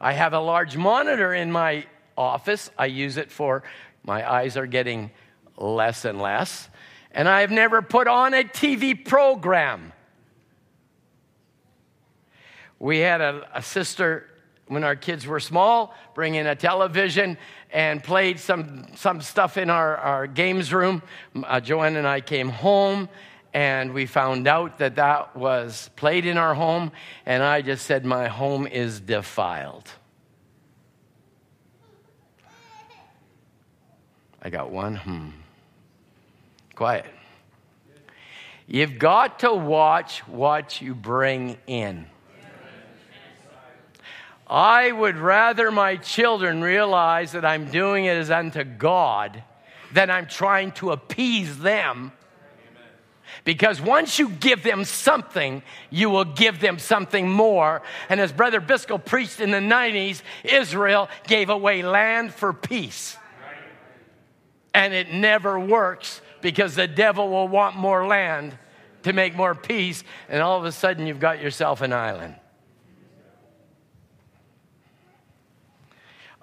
[0.00, 1.86] I have a large monitor in my
[2.16, 2.70] office.
[2.78, 3.64] I use it for
[4.08, 5.10] my eyes are getting
[5.58, 6.68] less and less.
[7.12, 9.92] And I've never put on a TV program.
[12.78, 14.26] We had a, a sister
[14.66, 17.36] when our kids were small bring in a television
[17.70, 21.02] and played some, some stuff in our, our games room.
[21.34, 23.08] Uh, Joanne and I came home
[23.54, 26.92] and we found out that that was played in our home,
[27.24, 29.90] and I just said, My home is defiled.
[34.42, 34.96] I got one.
[34.96, 35.28] Hmm.
[36.74, 37.06] Quiet.
[38.66, 42.06] You've got to watch what you bring in.
[44.50, 49.42] I would rather my children realize that I'm doing it as unto God
[49.92, 52.12] than I'm trying to appease them.
[53.44, 57.82] Because once you give them something, you will give them something more.
[58.08, 63.16] And as Brother Biscoe preached in the 90s, Israel gave away land for peace.
[64.74, 68.56] And it never works because the devil will want more land
[69.02, 70.04] to make more peace.
[70.28, 72.34] And all of a sudden, you've got yourself an island.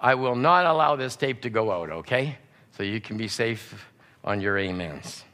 [0.06, 2.38] I will not allow this tape to go out, okay?
[2.76, 3.90] So you can be safe
[4.22, 5.24] on your amens.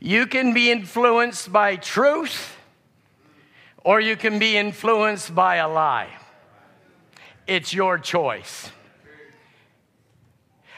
[0.00, 2.56] You can be influenced by truth,
[3.84, 6.08] or you can be influenced by a lie.
[7.46, 8.70] It's your choice.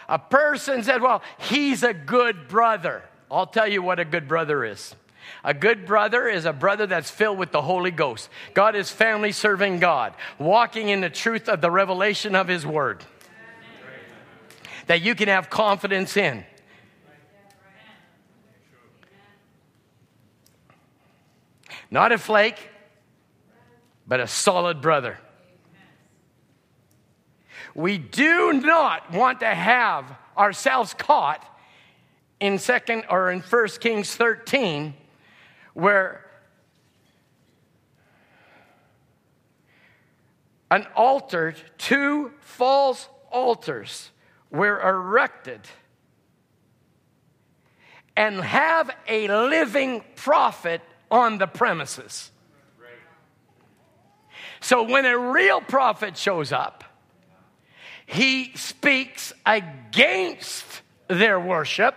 [0.09, 3.03] A person said, Well, he's a good brother.
[3.31, 4.95] I'll tell you what a good brother is.
[5.43, 8.29] A good brother is a brother that's filled with the Holy Ghost.
[8.55, 13.05] God is family serving God, walking in the truth of the revelation of His Word.
[14.87, 16.45] that you can have confidence in.
[21.91, 22.71] Not a flake,
[24.07, 25.19] but a solid brother.
[27.77, 31.45] We do not want to have ourselves caught
[32.41, 34.95] in second or in First Kings 13
[35.75, 36.25] where
[40.71, 44.11] an altar, two false altars
[44.51, 45.61] were erected
[48.17, 50.81] and have a living prophet
[51.11, 52.31] on the premises.
[54.61, 56.85] So when a real prophet shows up,
[58.07, 61.95] he speaks against their worship.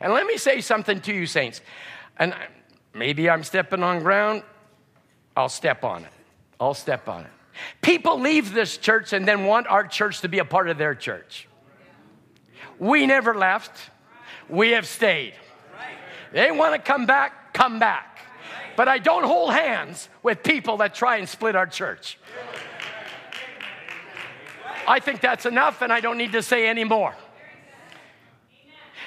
[0.00, 1.60] And let me say something to you, saints.
[2.18, 2.34] And
[2.92, 4.42] maybe I'm stepping on ground.
[5.36, 6.10] I'll step on it.
[6.60, 7.30] I'll step on it.
[7.80, 10.94] People leave this church and then want our church to be a part of their
[10.94, 11.48] church.
[12.78, 13.90] We never left,
[14.48, 15.34] we have stayed.
[16.32, 18.20] They want to come back, come back.
[18.76, 22.18] But I don't hold hands with people that try and split our church.
[24.88, 27.14] I think that's enough, and I don't need to say any more.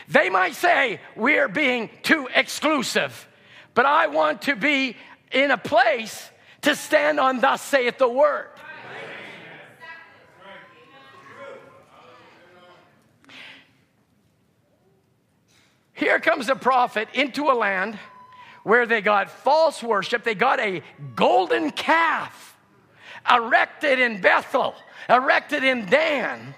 [0.08, 3.28] They might say we're being too exclusive,
[3.74, 4.96] but I want to be
[5.32, 6.30] in a place
[6.62, 8.50] to stand on thus saith the word.
[15.94, 17.98] Here comes a prophet into a land
[18.64, 20.24] where they got false worship.
[20.24, 20.84] They got a
[21.16, 22.51] golden calf
[23.30, 24.76] erected in Bethel,
[25.10, 26.56] erected in Dan.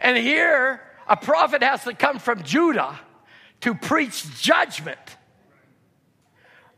[0.00, 2.98] And here, a prophet has to come from Judah
[3.60, 4.98] to preach judgment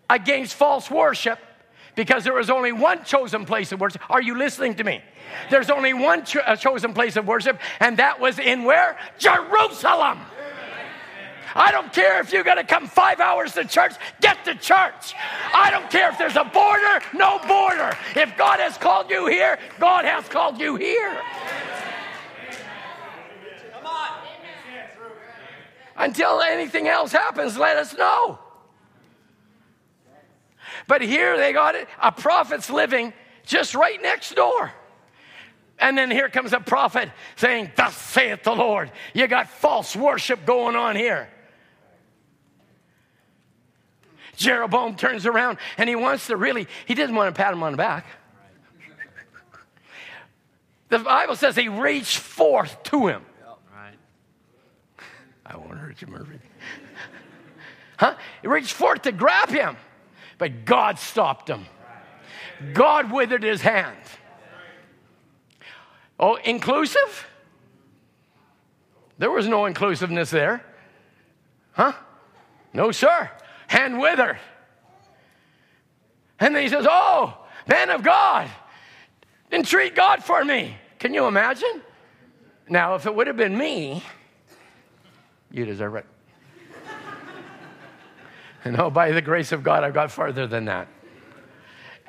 [0.09, 1.39] against false worship
[1.95, 4.03] because there was only one chosen place of worship.
[4.11, 5.03] Are you listening to me?
[5.51, 8.99] There's only one cho- chosen place of worship, and that was in where?
[9.19, 10.21] Jerusalem.
[11.55, 15.15] I don't care if you're going to come five hours to church, get to church.
[15.55, 17.97] I don't care if there's a border, no border.
[18.15, 21.21] If God has called you here, God has called you here.
[23.73, 24.11] Come on.
[25.97, 28.39] Until anything else happens, let us know.
[30.87, 31.89] But here they got it.
[32.03, 33.13] A prophet's living
[33.45, 34.73] just right next door.
[35.79, 38.91] And then here comes a prophet saying, Thus saith the Lord.
[39.15, 41.29] You got false worship going on here.
[44.41, 47.73] Jeroboam turns around and he wants to really, he doesn't want to pat him on
[47.73, 48.07] the back.
[50.89, 53.23] The Bible says he reached forth to him.
[55.45, 56.39] I won't hurt you, Murphy.
[57.99, 58.15] huh?
[58.41, 59.77] He reached forth to grab him,
[60.39, 61.67] but God stopped him.
[62.73, 63.97] God withered his hand.
[66.19, 67.27] Oh, inclusive?
[69.19, 70.65] There was no inclusiveness there.
[71.73, 71.93] Huh?
[72.73, 73.31] No, sir.
[73.71, 74.37] Hand withered.
[76.41, 77.39] And then he says, Oh,
[77.69, 78.51] man of God,
[79.53, 80.75] entreat God for me.
[80.99, 81.81] Can you imagine?
[82.69, 84.03] Now, if it would have been me,
[85.53, 86.07] you deserve it.
[88.65, 90.89] and oh, by the grace of God, I've got farther than that.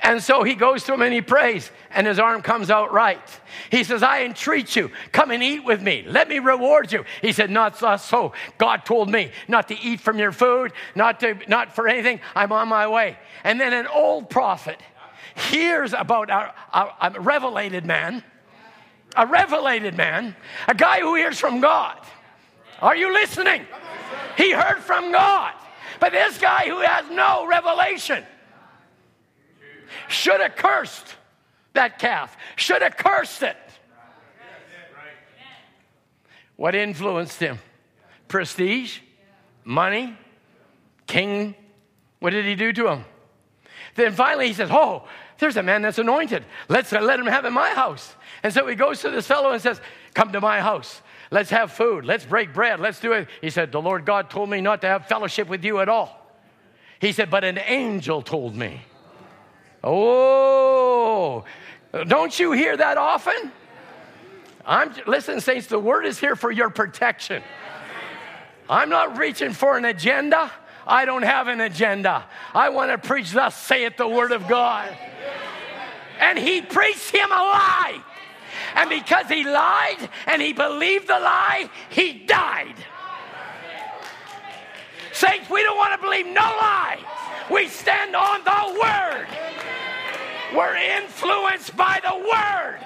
[0.04, 3.22] And so he goes to him and he prays, and his arm comes out right.
[3.70, 6.04] He says, I entreat you, come and eat with me.
[6.08, 7.06] Let me reward you.
[7.22, 8.34] He said, Not so.
[8.58, 12.20] God told me not to eat from your food, not, to, not for anything.
[12.36, 13.18] I'm on my way.
[13.44, 14.80] And then an old prophet
[15.36, 18.24] hears about a, a, a revelated man,
[19.16, 20.36] a revelated man,
[20.68, 22.00] a guy who hears from God.
[22.82, 23.68] Are you listening?
[24.36, 25.54] He heard from God.
[26.00, 28.26] But this guy who has no revelation
[30.08, 31.16] should have cursed
[31.74, 33.58] that calf, should have cursed it.
[36.56, 37.60] What influenced him?
[38.28, 39.00] Prestige,
[39.64, 40.16] money,
[41.08, 41.56] king.
[42.20, 43.06] What did he do to him?
[43.96, 45.08] Then finally he says, Oh,
[45.40, 46.46] there's a man that's anointed.
[46.70, 48.16] Let's let him have in my house.
[48.44, 49.82] And so he goes to this fellow and says,
[50.14, 51.02] Come to my house.
[51.32, 52.06] Let's have food.
[52.06, 52.80] Let's break bread.
[52.80, 53.28] Let's do it.
[53.42, 56.18] He said, The Lord God told me not to have fellowship with you at all.
[57.00, 58.82] He said, But an angel told me.
[59.84, 61.44] Oh,
[62.08, 63.52] don't you hear that often?
[64.66, 67.42] I'm listen, saints, the word is here for your protection.
[68.70, 70.52] I'm not reaching for an agenda.
[70.86, 72.26] I don't have an agenda.
[72.54, 74.96] I want to preach thus saith the word of God.
[76.20, 78.02] And he preached him a lie.
[78.76, 82.76] And because he lied and he believed the lie, he died.
[85.22, 86.98] Saints, we don't want to believe no lie.
[87.52, 89.28] We stand on the word.
[90.56, 92.80] We're influenced by the word.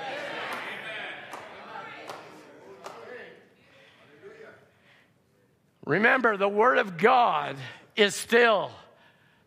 [5.86, 7.56] Remember, the Word of God
[7.96, 8.70] is still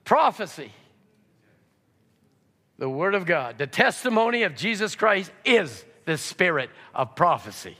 [0.06, 0.72] prophecy.
[2.78, 7.76] The Word of God, the testimony of Jesus Christ is the spirit of prophecy.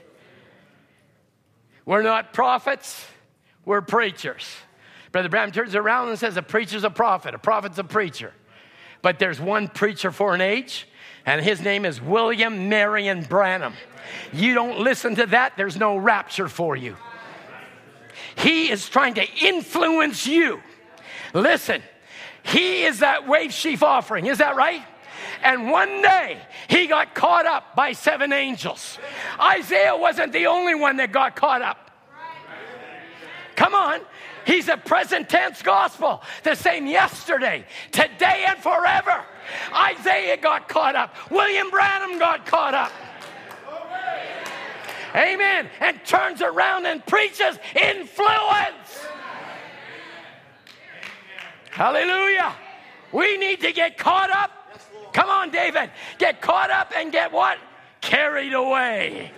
[1.86, 3.06] We're not prophets,
[3.64, 4.44] we're preachers.
[5.12, 8.32] Brother Branham turns around and says, A preacher's a prophet, a prophet's a preacher.
[9.02, 10.88] But there's one preacher for an age,
[11.24, 13.74] and his name is William Marion Branham.
[14.32, 16.96] You don't listen to that, there's no rapture for you.
[18.36, 20.60] He is trying to influence you.
[21.34, 21.82] Listen,
[22.42, 24.82] he is that wave sheaf offering, is that right?
[25.42, 28.98] And one day he got caught up by seven angels.
[29.40, 31.90] Isaiah wasn't the only one that got caught up.
[33.54, 34.00] Come on.
[34.48, 39.22] He's a present tense gospel, the same yesterday, today, and forever.
[39.74, 41.14] Isaiah got caught up.
[41.30, 42.90] William Branham got caught up.
[45.14, 45.68] Amen.
[45.80, 49.06] And turns around and preaches influence.
[51.68, 52.54] Hallelujah.
[53.12, 54.50] We need to get caught up.
[55.12, 55.90] Come on, David.
[56.16, 57.58] Get caught up and get what?
[58.00, 59.30] Carried away.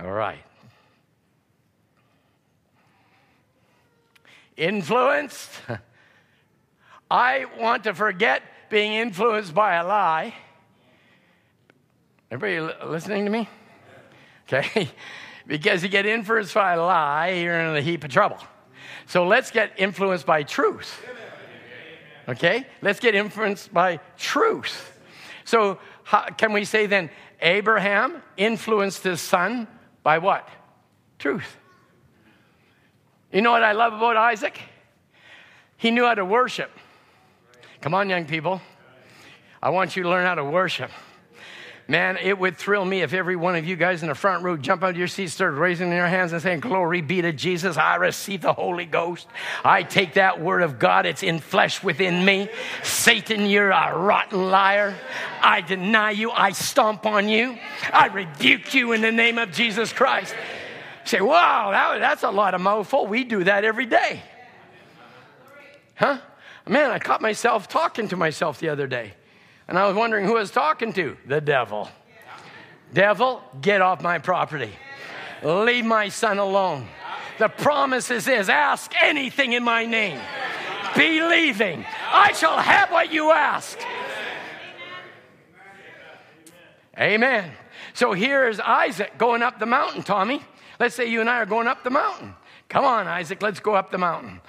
[0.00, 0.42] All right.
[4.56, 5.50] Influenced.
[7.10, 10.34] I want to forget being influenced by a lie.
[12.30, 13.48] Everybody listening to me?
[14.48, 14.88] Okay?
[15.46, 18.38] because you get influenced by a lie, you're in a heap of trouble.
[19.06, 21.04] So let's get influenced by truth.
[22.28, 22.66] Okay?
[22.80, 24.98] Let's get influenced by truth.
[25.44, 27.10] So, how, can we say then
[27.40, 29.66] Abraham influenced his son
[30.02, 30.48] by what?
[31.18, 31.56] Truth.
[33.32, 34.60] You know what I love about Isaac?
[35.76, 36.70] He knew how to worship.
[37.80, 38.60] Come on, young people.
[39.62, 40.90] I want you to learn how to worship.
[41.88, 44.56] Man, it would thrill me if every one of you guys in the front row
[44.56, 47.76] jump out of your seats, start raising your hands and saying, Glory be to Jesus.
[47.76, 49.26] I receive the Holy Ghost.
[49.64, 52.48] I take that word of God, it's in flesh within me.
[52.82, 54.94] Satan, you're a rotten liar.
[55.40, 56.30] I deny you.
[56.30, 57.58] I stomp on you.
[57.92, 60.34] I rebuke you in the name of Jesus Christ.
[61.04, 63.08] Say, wow, that, that's a lot of mouthful.
[63.08, 64.22] We do that every day.
[65.96, 66.18] Huh?
[66.68, 69.14] Man, I caught myself talking to myself the other day.
[69.72, 71.16] And I was wondering who I was talking to.
[71.24, 71.88] The devil.
[72.92, 74.70] Devil, get off my property.
[75.42, 76.86] Leave my son alone.
[77.38, 80.20] The promise is ask anything in my name.
[80.94, 83.78] Believing, I shall have what you ask.
[87.00, 87.50] Amen.
[87.94, 90.44] So here's Isaac going up the mountain, Tommy.
[90.78, 92.34] Let's say you and I are going up the mountain.
[92.68, 94.42] Come on, Isaac, let's go up the mountain.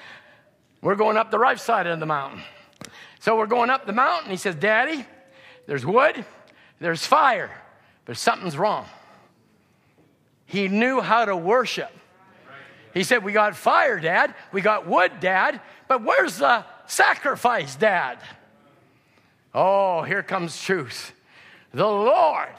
[0.82, 2.42] We're going up the right side of the mountain.
[3.22, 4.32] So we're going up the mountain.
[4.32, 5.06] He says, Daddy,
[5.66, 6.26] there's wood,
[6.80, 7.52] there's fire,
[8.06, 8.86] but something's wrong.
[10.46, 11.92] He knew how to worship.
[12.94, 14.36] He said, We got fire, Dad.
[14.52, 15.62] We got wood, Dad.
[15.88, 18.20] But where's the sacrifice, Dad?
[19.54, 21.14] Oh, here comes truth.
[21.74, 22.50] The Lord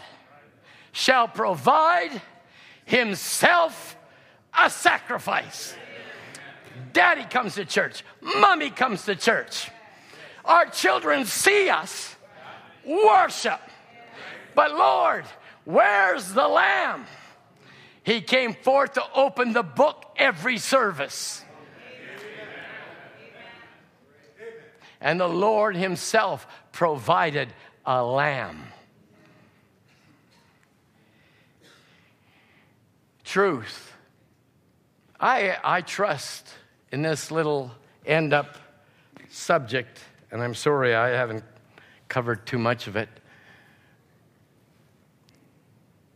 [0.92, 2.20] shall provide
[2.84, 3.96] himself
[4.56, 5.74] a sacrifice.
[6.92, 8.04] Daddy comes to church.
[8.20, 9.70] Mommy comes to church.
[10.44, 12.13] Our children see us
[12.86, 13.60] worship.
[14.54, 15.24] But Lord,
[15.64, 17.06] where's the lamb?
[18.02, 21.42] He came forth to open the book every service.
[25.00, 27.52] And the Lord Himself provided
[27.84, 28.64] a lamb.
[33.24, 33.92] Truth.
[35.18, 36.48] I, I trust
[36.92, 37.70] in this little
[38.06, 38.56] end up
[39.30, 39.98] subject,
[40.30, 41.44] and I'm sorry I haven't
[42.14, 43.08] covered too much of it.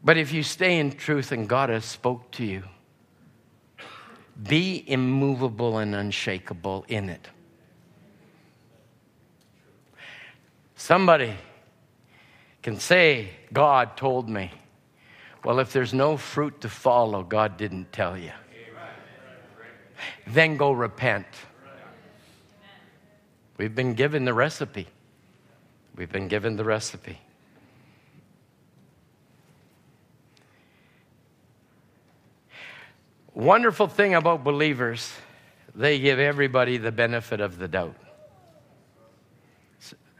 [0.04, 2.62] But if you stay in truth and God has spoke to you,
[4.40, 7.26] be immovable and unshakable in it.
[10.76, 11.34] Somebody
[12.62, 14.52] can say, God told me.
[15.44, 18.30] Well, if there's no fruit to follow, God didn't tell you.
[20.28, 21.26] Then go repent.
[23.56, 24.86] We've been given the recipe.
[25.98, 27.18] We've been given the recipe.
[33.34, 35.12] Wonderful thing about believers,
[35.74, 37.96] they give everybody the benefit of the doubt.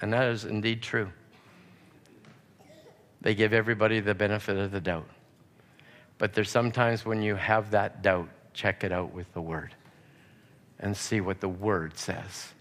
[0.00, 1.12] And that is indeed true.
[3.20, 5.08] They give everybody the benefit of the doubt.
[6.18, 9.76] But there's sometimes when you have that doubt, check it out with the Word
[10.80, 12.52] and see what the Word says.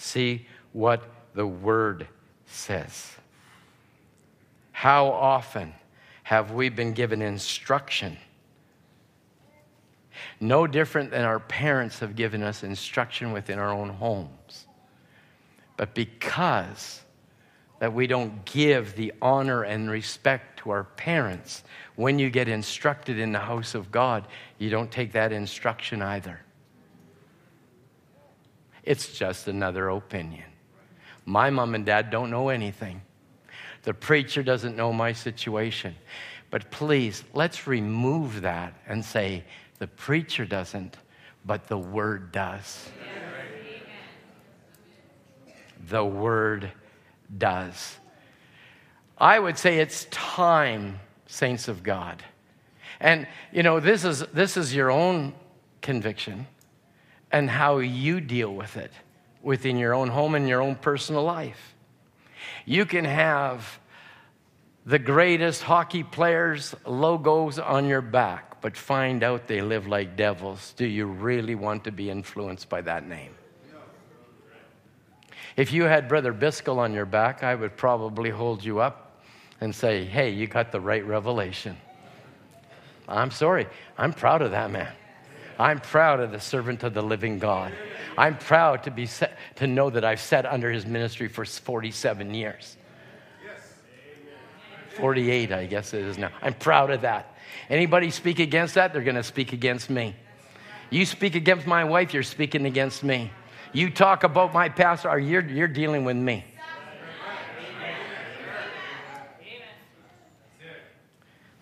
[0.00, 1.02] See what
[1.34, 2.08] the Word
[2.46, 3.14] says.
[4.72, 5.74] How often
[6.22, 8.16] have we been given instruction?
[10.40, 14.66] No different than our parents have given us instruction within our own homes.
[15.76, 17.02] But because
[17.78, 21.62] that we don't give the honor and respect to our parents,
[21.96, 26.40] when you get instructed in the house of God, you don't take that instruction either.
[28.90, 30.46] It's just another opinion.
[31.24, 33.02] My mom and dad don't know anything.
[33.84, 35.94] The preacher doesn't know my situation.
[36.50, 39.44] But please, let's remove that and say,
[39.78, 40.96] the preacher doesn't,
[41.44, 42.90] but the word does.
[45.86, 46.72] The word
[47.38, 47.96] does.
[49.16, 50.98] I would say it's time,
[51.28, 52.24] saints of God.
[52.98, 55.34] And you know, this is this is your own
[55.80, 56.48] conviction
[57.32, 58.92] and how you deal with it
[59.42, 61.74] within your own home and your own personal life.
[62.64, 63.78] You can have
[64.86, 70.74] the greatest hockey players' logos on your back, but find out they live like devils.
[70.76, 73.34] Do you really want to be influenced by that name?
[75.56, 79.22] If you had Brother Biscoe on your back, I would probably hold you up
[79.60, 81.76] and say, Hey, you got the right revelation.
[83.08, 83.66] I'm sorry.
[83.98, 84.92] I'm proud of that man.
[85.60, 87.72] I'm proud of the servant of the living God.
[88.16, 92.32] I'm proud to, be set, to know that I've sat under his ministry for 47
[92.32, 92.78] years.
[94.94, 96.30] 48, I guess it is now.
[96.40, 97.36] I'm proud of that.
[97.68, 100.16] Anybody speak against that, they're going to speak against me.
[100.88, 103.30] You speak against my wife, you're speaking against me.
[103.74, 106.42] You talk about my pastor, you're, you're dealing with me.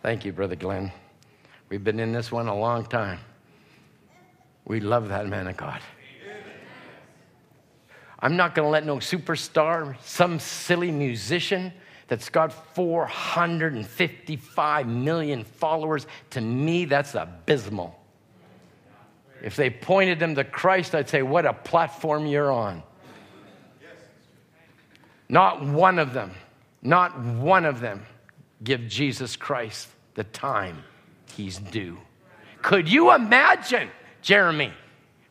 [0.03, 0.93] Thank you, Brother Glenn.
[1.69, 3.19] We've been in this one a long time.
[4.69, 5.81] We love that man of God.
[8.21, 11.73] I'm not going to let no superstar, some silly musician
[12.09, 17.99] that's got 455 million followers, to me, that's abysmal.
[19.43, 22.83] If they pointed them to Christ, I'd say, What a platform you're on.
[25.29, 26.33] Not one of them,
[26.83, 28.05] not one of them
[28.65, 30.83] give Jesus Christ the time
[31.37, 31.99] he's due.
[32.63, 33.91] Could you imagine,
[34.23, 34.73] Jeremy,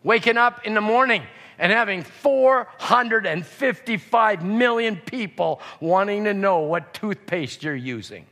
[0.04, 1.24] waking up in the morning
[1.60, 8.26] and having 455 million people wanting to know what toothpaste you're using?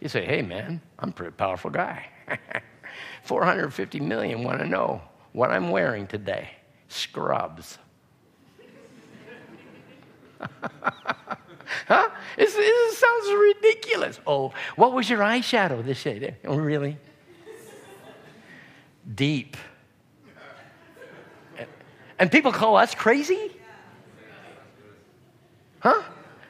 [0.00, 2.06] You say, hey, man, I'm a pretty powerful guy.
[3.22, 5.00] 450 million want to know
[5.32, 6.50] what I'm wearing today.
[6.88, 7.78] Scrubs.
[11.86, 12.08] huh?
[12.36, 12.54] This,
[12.98, 14.20] sounds ridiculous.
[14.26, 16.36] Oh, what was your eyeshadow this shade?
[16.44, 16.98] Oh, really?
[19.14, 19.56] Deep.
[22.18, 23.50] And people call us crazy?
[25.80, 26.02] Huh?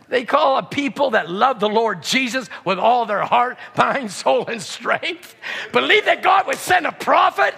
[0.09, 4.45] They call a people that love the Lord Jesus with all their heart, mind, soul,
[4.47, 5.35] and strength.
[5.73, 7.55] Believe that God would send a prophet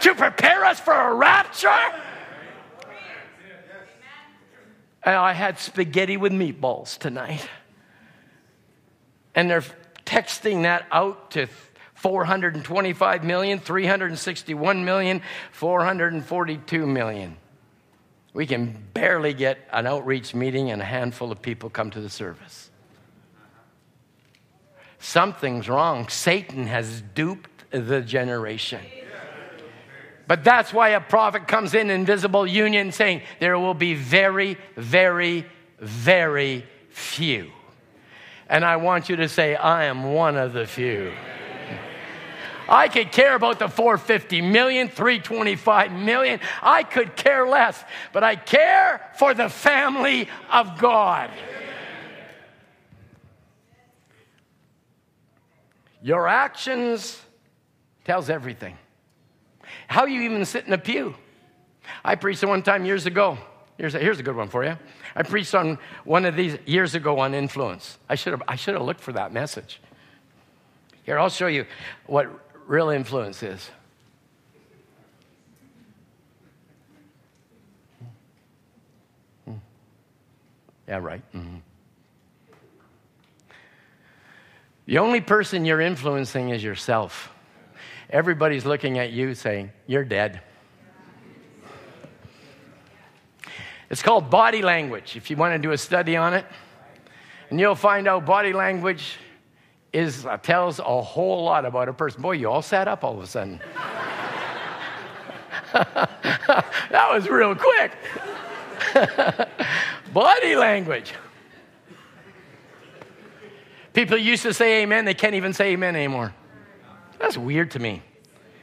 [0.00, 1.68] to prepare us for a rapture.
[5.04, 7.48] And I had spaghetti with meatballs tonight.
[9.36, 9.64] And they're
[10.04, 11.46] texting that out to
[12.02, 15.22] 425 million, 361 million,
[15.52, 17.36] 442 million.
[18.34, 22.10] We can barely get an outreach meeting and a handful of people come to the
[22.10, 22.70] service.
[24.98, 26.08] Something's wrong.
[26.08, 28.80] Satan has duped the generation.
[30.26, 35.46] But that's why a prophet comes in invisible union saying there will be very, very,
[35.78, 37.52] very few.
[38.48, 41.12] And I want you to say, I am one of the few.
[42.68, 46.40] I could care about the 450 million, 325 million.
[46.62, 47.82] I could care less,
[48.12, 51.30] but I care for the family of God.
[56.02, 57.20] Your actions
[58.04, 58.76] tells everything.
[59.86, 61.14] How you even sit in a pew.
[62.04, 63.38] I preached one time years ago.
[63.78, 64.76] Here's a, here's a good one for you.
[65.14, 67.98] I preached on one of these years ago on influence.
[68.08, 69.80] I should have I should have looked for that message.
[71.04, 71.66] Here, I'll show you
[72.06, 72.28] what
[72.72, 73.70] real influence is.
[80.88, 81.22] Yeah, right.
[81.34, 81.60] Mhm.
[84.86, 87.30] The only person you're influencing is yourself.
[88.08, 90.40] Everybody's looking at you saying, You're dead.
[93.90, 96.46] It's called body language, if you want to do a study on it.
[97.50, 99.18] And you'll find out body language
[99.92, 102.22] is, uh, tells a whole lot about a person.
[102.22, 103.60] Boy, you all sat up all of a sudden.
[105.72, 107.92] that was real quick.
[110.12, 111.14] Body language.
[113.92, 116.34] People used to say amen, they can't even say amen anymore.
[117.18, 118.02] That's weird to me.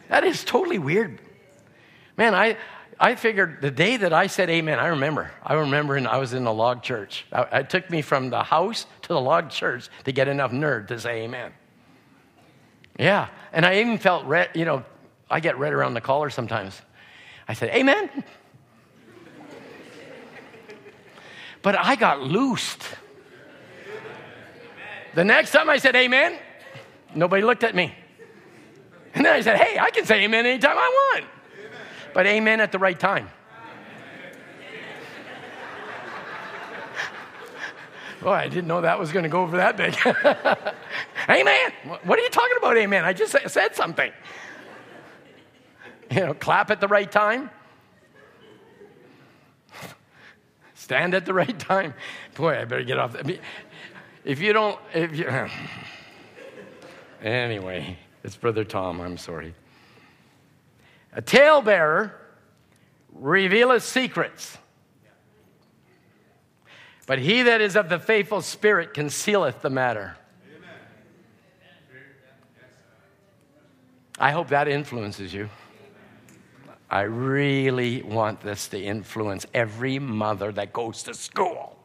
[0.09, 1.19] That is totally weird.
[2.17, 2.57] Man, I,
[2.99, 5.31] I figured the day that I said amen, I remember.
[5.41, 7.25] I remember and I was in a log church.
[7.31, 10.99] It took me from the house to the log church to get enough nerd to
[10.99, 11.53] say amen.
[12.97, 14.83] Yeah, and I even felt red, you know,
[15.29, 16.81] I get red around the collar sometimes.
[17.47, 18.09] I said, Amen.
[21.61, 22.83] But I got loosed.
[25.15, 26.37] The next time I said amen,
[27.15, 27.93] nobody looked at me.
[29.13, 31.25] And then I said, hey, I can say amen anytime I want.
[32.13, 33.29] But amen at the right time.
[38.21, 39.95] Boy, I didn't know that was going to go over that big.
[41.29, 41.71] amen.
[42.03, 43.05] What are you talking about, amen?
[43.05, 44.11] I just said something.
[46.11, 47.49] You know, clap at the right time.
[50.73, 51.93] Stand at the right time.
[52.35, 53.13] Boy, I better get off.
[53.13, 53.39] that.
[54.25, 55.29] If you don't, if you.
[57.21, 59.01] Anyway, it's Brother Tom.
[59.01, 59.53] I'm sorry.
[61.13, 62.13] A talebearer
[63.13, 64.57] revealeth secrets,
[67.07, 70.15] but he that is of the faithful spirit concealeth the matter.
[74.19, 75.49] I hope that influences you.
[76.89, 81.78] I really want this to influence every mother that goes to school.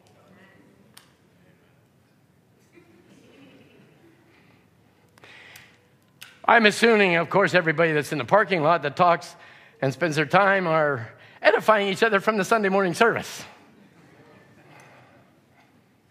[6.47, 9.35] I'm assuming, of course, everybody that's in the parking lot that talks
[9.81, 11.11] and spends their time are
[11.41, 13.45] edifying each other from the Sunday morning service.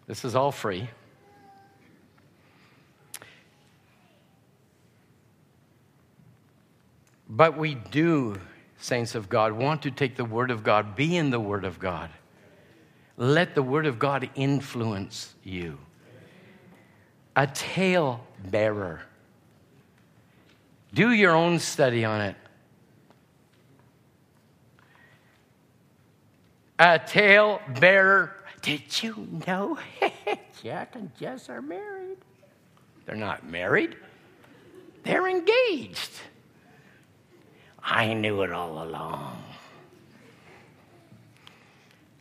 [0.08, 0.90] This is all free.
[7.30, 8.40] But we do,
[8.78, 11.80] saints of God, want to take the Word of God, be in the Word of
[11.80, 12.10] God.
[13.18, 15.78] Let the Word of God influence you.
[17.36, 19.02] A tale bearer.
[20.94, 22.36] Do your own study on it.
[26.78, 28.36] A tale bearer.
[28.62, 29.78] Did you know
[30.64, 32.18] Jack and Jess are married?
[33.06, 33.98] They're not married,
[35.04, 36.12] they're engaged.
[37.86, 39.44] I knew it all along.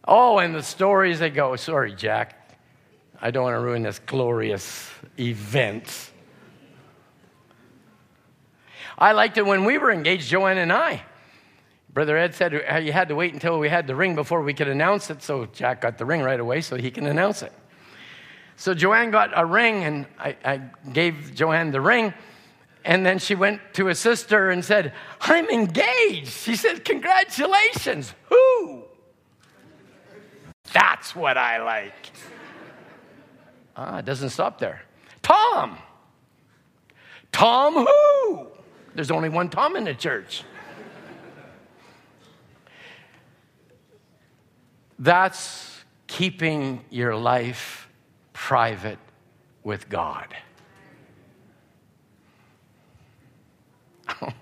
[0.04, 1.54] Oh, and the stories they go.
[1.54, 2.56] Sorry, Jack.
[3.20, 4.90] I don't want to ruin this glorious
[5.20, 6.11] event.
[9.02, 11.02] I liked it when we were engaged, Joanne and I.
[11.92, 14.68] Brother Ed said you had to wait until we had the ring before we could
[14.68, 17.52] announce it, so Jack got the ring right away so he can announce it.
[18.54, 20.60] So Joanne got a ring, and I, I
[20.92, 22.14] gave Joanne the ring.
[22.84, 26.28] And then she went to a sister and said, I'm engaged.
[26.28, 28.14] She said, Congratulations.
[28.28, 28.84] Who?
[30.72, 32.12] That's what I like.
[33.74, 34.82] Ah, it doesn't stop there.
[35.22, 35.76] Tom.
[37.32, 38.52] Tom who?
[38.94, 40.44] There's only one Tom in the church.
[44.98, 47.88] That's keeping your life
[48.32, 48.98] private
[49.64, 50.28] with God.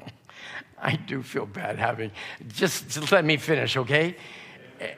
[0.82, 2.10] I do feel bad having,
[2.48, 4.16] just, just let me finish, okay?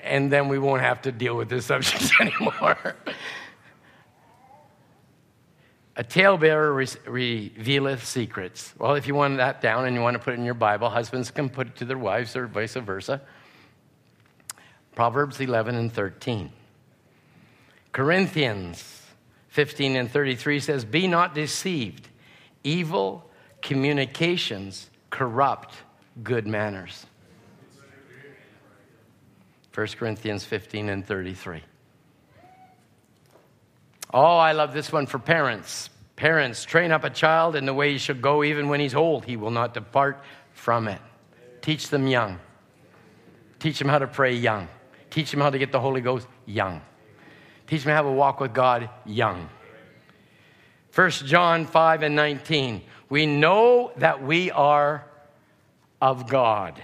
[0.03, 2.97] And then we won't have to deal with this subject anymore.
[5.97, 8.73] A talebearer re- revealeth secrets.
[8.79, 10.89] Well, if you want that down and you want to put it in your Bible,
[10.89, 13.21] husbands can put it to their wives or vice versa.
[14.95, 16.51] Proverbs 11 and 13.
[17.93, 19.03] Corinthians
[19.49, 22.09] 15 and 33 says, Be not deceived.
[22.65, 23.29] Evil
[23.61, 25.75] communications corrupt
[26.23, 27.07] good manners.
[29.75, 31.63] 1 Corinthians 15 and 33.
[34.13, 35.89] Oh, I love this one for parents.
[36.17, 39.25] Parents, train up a child in the way he should go, even when he's old.
[39.25, 40.23] He will not depart
[40.53, 41.01] from it.
[41.63, 42.39] Teach them young.
[43.59, 44.69] Teach them how to pray young.
[45.11, 46.83] Teach them how to get the Holy Ghost young.
[47.67, 49.49] Teach them how to walk with God young.
[50.95, 52.83] 1 John 5 and 19.
[53.09, 55.07] We know that we are
[56.01, 56.83] of God,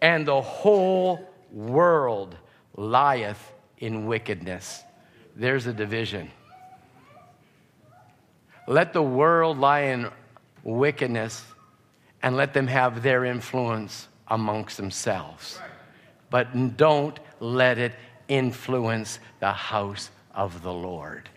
[0.00, 2.36] and the whole world
[2.76, 4.82] lieth in wickedness.
[5.34, 6.30] There's a division.
[8.66, 10.10] Let the world lie in
[10.62, 11.44] wickedness
[12.22, 15.58] and let them have their influence amongst themselves.
[16.30, 17.92] But don't let it
[18.28, 21.28] influence the house of the Lord.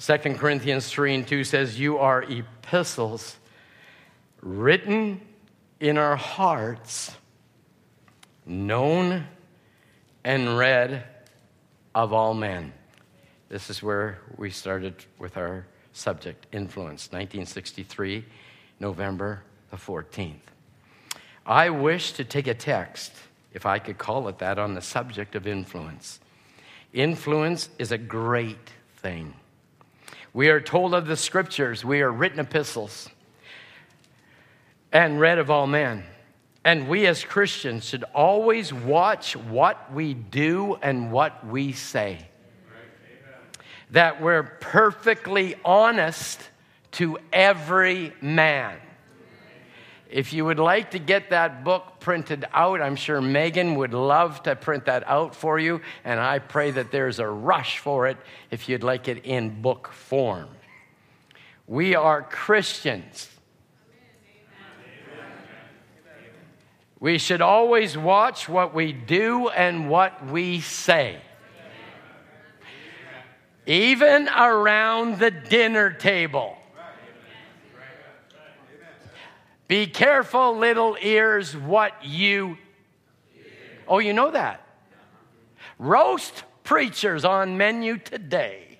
[0.00, 3.36] 2 Corinthians 3 and 2 says, You are epistles
[4.40, 5.20] written
[5.78, 7.14] in our hearts,
[8.50, 9.24] known
[10.24, 11.04] and read
[11.94, 12.72] of all men.
[13.48, 18.24] This is where we started with our subject, influence, 1963,
[18.80, 20.34] November the 14th.
[21.46, 23.12] I wish to take a text,
[23.54, 26.20] if I could call it that, on the subject of influence.
[26.92, 29.34] Influence is a great thing.
[30.32, 33.08] We are told of the scriptures, we are written epistles
[34.92, 36.04] and read of all men.
[36.64, 42.18] And we as Christians should always watch what we do and what we say.
[43.92, 46.40] That we're perfectly honest
[46.92, 48.78] to every man.
[50.10, 54.42] If you would like to get that book printed out, I'm sure Megan would love
[54.42, 58.16] to print that out for you, and I pray that there's a rush for it
[58.50, 60.48] if you'd like it in book form.
[61.68, 63.28] We are Christians.
[67.00, 71.18] We should always watch what we do and what we say.
[73.66, 76.58] Even around the dinner table.
[79.66, 82.58] Be careful, little ears, what you.
[83.88, 84.66] Oh, you know that.
[85.78, 88.78] Roast preachers on menu today.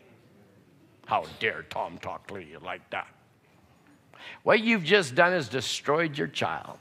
[1.07, 3.09] How dare Tom talk to you like that?
[4.43, 6.79] What you've just done is destroyed your child.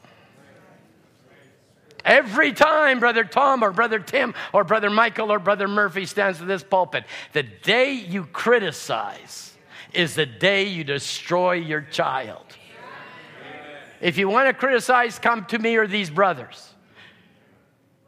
[2.05, 6.47] Every time Brother Tom or Brother Tim or Brother Michael or Brother Murphy stands in
[6.47, 7.03] this pulpit,
[7.33, 9.57] the day you criticize
[9.93, 12.45] is the day you destroy your child.
[14.01, 16.73] If you want to criticize, come to me or these brothers.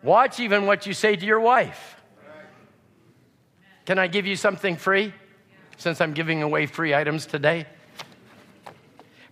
[0.03, 1.97] Watch even what you say to your wife.
[3.85, 5.13] Can I give you something free?
[5.77, 7.65] Since I'm giving away free items today.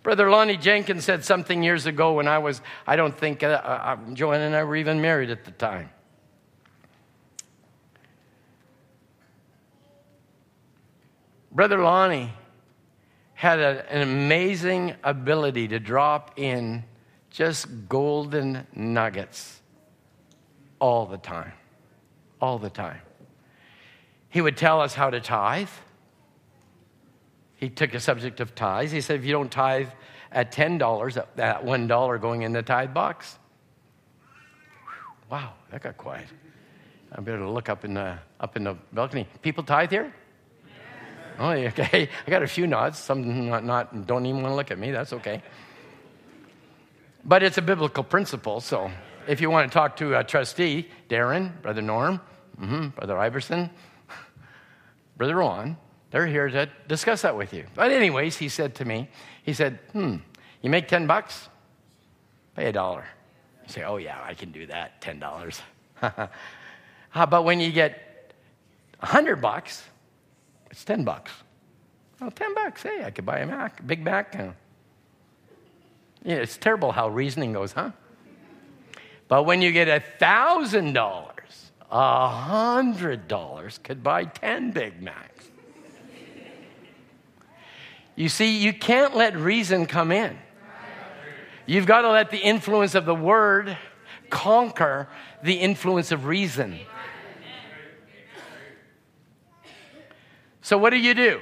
[0.02, 3.98] Brother Lonnie Jenkins said something years ago when I was, I don't think, uh, uh,
[4.14, 5.90] Joanne and I were even married at the time.
[11.52, 12.32] Brother Lonnie
[13.34, 16.84] had a, an amazing ability to drop in
[17.30, 19.62] just golden nuggets
[20.80, 21.52] all the time.
[22.42, 23.02] All the time.
[24.30, 25.70] He would tell us how to tithe.
[27.60, 28.94] He took a subject of tithes.
[28.94, 29.90] He said, if you don't tithe
[30.31, 33.38] at $10, that $1 going in the tithe box.
[35.30, 36.27] Wow, that got quiet.
[37.11, 39.27] I better to look up in the, up in the balcony.
[39.41, 40.14] People tithe here?
[41.38, 42.07] Oh, okay.
[42.26, 42.98] I got a few nods.
[42.98, 44.91] Some not, not don't even want to look at me.
[44.91, 45.44] That's okay.
[47.26, 48.61] But it's a biblical principle.
[48.61, 48.90] So
[49.27, 52.22] if you want to talk to a trustee, Darren, Brother Norm,
[52.57, 53.69] mm-hmm, Brother Iverson,
[55.18, 55.76] Brother Ron,
[56.11, 57.65] they're here to discuss that with you.
[57.76, 59.10] But, anyways, he said to me,
[59.44, 60.18] he said, hmm,
[60.61, 61.49] you make 10 bucks?
[62.56, 63.06] Pay a dollar.
[63.64, 65.61] You say, oh, yeah, I can do that, $10.
[66.02, 68.34] How about when you get
[68.99, 69.84] 100 bucks?
[70.72, 71.31] It's 10 bucks.
[72.22, 72.84] Oh, 10 bucks.
[72.84, 74.34] Hey, I could buy a Mac, a Big Mac.
[76.23, 77.91] Yeah, it's terrible how reasoning goes, huh?
[79.27, 85.39] But when you get a thousand dollars, a hundred dollars could buy 10 Big Macs.
[88.20, 90.38] You see, you can't let reason come in.
[91.66, 93.78] You've got to let the influence of the word
[94.30, 95.08] conquer
[95.41, 96.82] the influence of reason.
[100.62, 101.40] So, what do you do?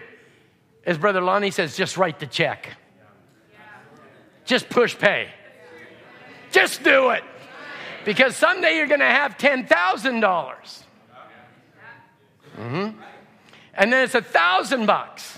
[0.86, 2.78] As Brother Lonnie says, just write the check.
[4.46, 5.30] Just push pay.
[6.52, 7.24] Just do it.
[8.06, 10.84] Because someday you're going to have $10,000.
[12.56, 13.02] Mm-hmm.
[13.74, 15.37] And then it's a thousand bucks.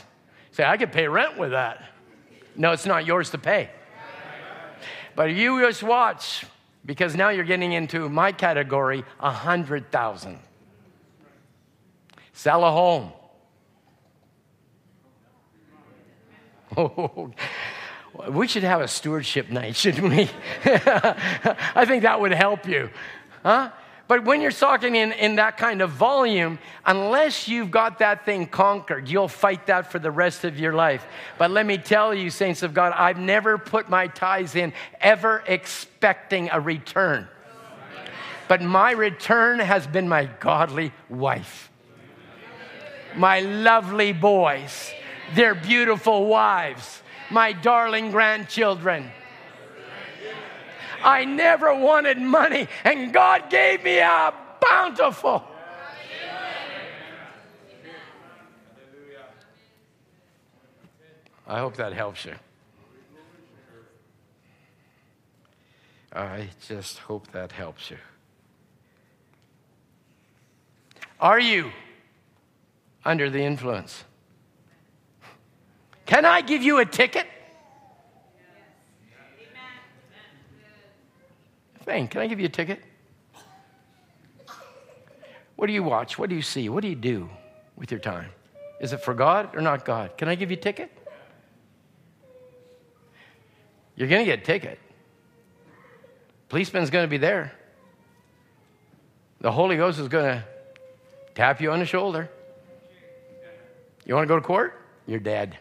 [0.59, 1.81] Say, I could pay rent with that.
[2.57, 3.69] No, it's not yours to pay.
[5.15, 6.45] But you just watch,
[6.85, 10.37] because now you're getting into my category, a hundred thousand.
[12.33, 13.13] Sell a home.
[16.75, 17.31] Oh,
[18.29, 20.29] we should have a stewardship night, shouldn't we?
[20.65, 22.89] I think that would help you.
[23.43, 23.71] Huh?
[24.09, 28.47] But when you're talking in, in that kind of volume, unless you've got that thing
[28.47, 31.05] conquered, you'll fight that for the rest of your life.
[31.37, 35.43] But let me tell you, saints of God, I've never put my tithes in ever
[35.45, 37.27] expecting a return.
[38.47, 41.69] But my return has been my godly wife,
[43.15, 44.91] my lovely boys,
[45.35, 49.11] their beautiful wives, my darling grandchildren.
[51.03, 55.43] I never wanted money, and God gave me a bountiful.
[61.47, 62.35] I hope that helps you.
[66.13, 67.97] I just hope that helps you.
[71.19, 71.71] Are you
[73.03, 74.03] under the influence?
[76.05, 77.27] Can I give you a ticket?
[81.89, 82.83] Thane, can I give you a ticket?
[85.55, 86.19] What do you watch?
[86.19, 86.69] What do you see?
[86.69, 87.27] What do you do
[87.75, 88.29] with your time?
[88.79, 90.15] Is it for God or not God?
[90.15, 90.91] Can I give you a ticket?
[93.95, 94.77] You're going to get a ticket.
[96.49, 97.53] Policeman's going to be there.
[99.41, 100.43] The Holy Ghost is going to
[101.33, 102.29] tap you on the shoulder.
[104.05, 104.79] You want to go to court?
[105.07, 105.57] You're dead.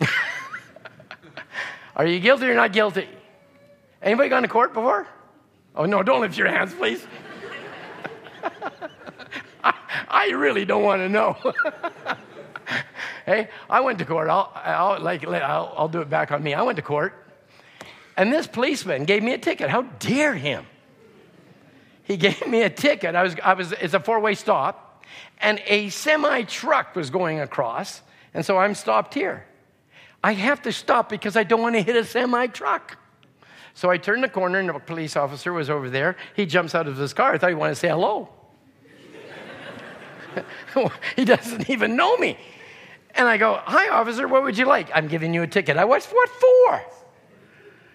[1.94, 3.08] Are you guilty or not guilty?
[4.02, 5.06] Anybody gone to court before?
[5.74, 7.04] Oh, no, don't lift your hands, please.
[9.64, 9.74] I,
[10.08, 11.36] I really don't want to know.
[13.26, 14.28] hey, I went to court.
[14.28, 16.54] I'll, I'll, like, I'll, I'll do it back on me.
[16.54, 17.14] I went to court,
[18.16, 19.68] and this policeman gave me a ticket.
[19.68, 20.66] How dare him?
[22.04, 23.14] He gave me a ticket.
[23.14, 25.04] I was, I was, it's a four way stop,
[25.38, 28.02] and a semi truck was going across,
[28.32, 29.44] and so I'm stopped here.
[30.22, 32.96] I have to stop because I don't want to hit a semi truck.
[33.78, 36.16] So I turned the corner, and a police officer was over there.
[36.34, 37.34] He jumps out of his car.
[37.34, 38.28] I thought he wanted to say hello.
[41.14, 42.36] he doesn't even know me.
[43.14, 44.90] And I go, Hi, officer, what would you like?
[44.92, 45.76] I'm giving you a ticket.
[45.76, 46.82] I was, What for?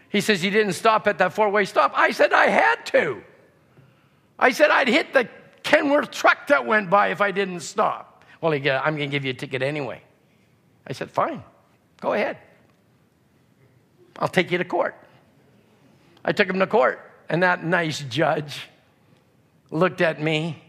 [0.07, 1.91] He says, You didn't stop at that four way stop.
[1.95, 3.21] I said, I had to.
[4.39, 5.27] I said, I'd hit the
[5.63, 8.23] Kenworth truck that went by if I didn't stop.
[8.39, 10.01] Well, he I'm going to give you a ticket anyway.
[10.87, 11.43] I said, Fine,
[11.99, 12.37] go ahead.
[14.17, 14.95] I'll take you to court.
[16.25, 18.69] I took him to court, and that nice judge
[19.71, 20.63] looked at me.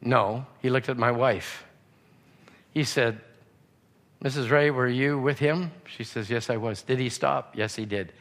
[0.00, 1.64] No, he looked at my wife.
[2.72, 3.20] He said,
[4.22, 4.50] Mrs.
[4.50, 5.72] Ray, were you with him?
[5.86, 6.82] She says, Yes, I was.
[6.82, 7.56] Did he stop?
[7.56, 8.12] Yes, he did.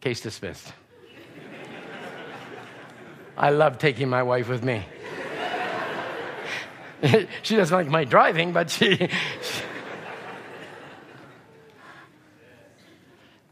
[0.00, 0.72] Case dismissed.
[3.36, 4.84] I love taking my wife with me.
[7.42, 9.08] she doesn't like my driving, but she.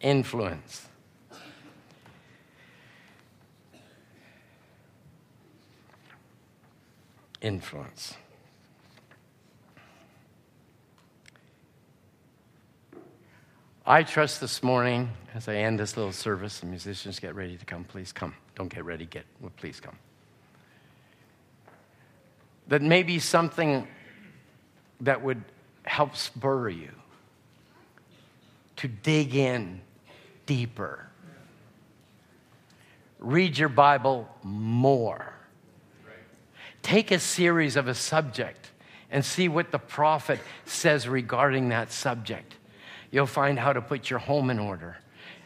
[0.01, 0.87] Influence.
[7.47, 8.17] Influence.
[13.87, 17.65] I trust this morning as I end this little service, the musicians get ready to
[17.65, 17.85] come.
[17.85, 18.35] Please come.
[18.57, 19.97] Don't get ready, get, well, please come.
[22.67, 23.87] That maybe something
[25.03, 25.45] that would
[25.85, 26.91] help spur you
[28.75, 29.83] to dig in
[30.47, 31.07] deeper.
[33.21, 35.36] Read your Bible more.
[36.87, 38.71] Take a series of a subject
[39.11, 42.55] and see what the prophet says regarding that subject.
[43.11, 44.97] You'll find how to put your home in order,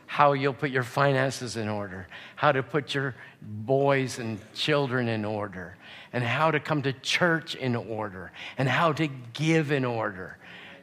[0.04, 5.24] how you'll put your finances in order, how to put your boys and children in
[5.24, 5.78] order,
[6.12, 10.36] and how to come to church in order, and how to give in order.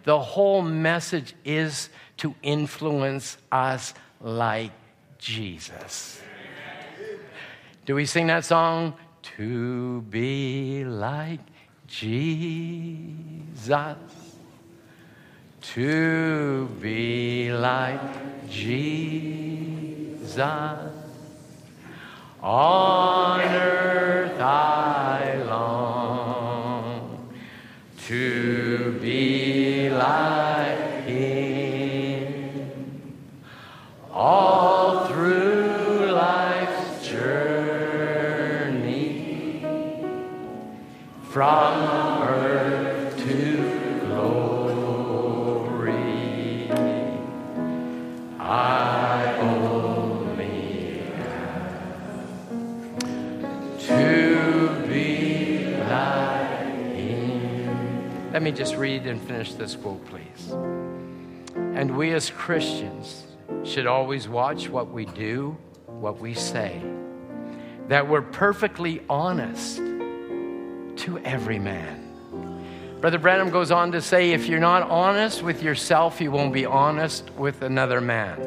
[0.06, 4.72] The whole message is to influence us like
[5.20, 6.20] Jesus.
[7.86, 8.96] Do we sing that song?
[9.36, 11.41] To be like
[11.88, 12.88] Jesus
[15.74, 20.40] to be like Jesus.
[22.41, 27.30] On earth I long
[28.06, 33.02] to be like Him.
[34.12, 34.77] All
[41.38, 45.93] from earth to glory,
[48.39, 52.31] I only have
[53.81, 58.31] to be like Him.
[58.34, 60.55] Let me just read and finish this quote, please.
[61.55, 63.27] And we as Christians
[63.64, 65.55] should always watch what we do,
[65.85, 66.81] what we say,
[67.89, 69.81] that we're perfectly honest
[71.08, 72.04] to every man.
[73.00, 76.66] Brother Branham goes on to say if you're not honest with yourself, you won't be
[76.66, 78.46] honest with another man.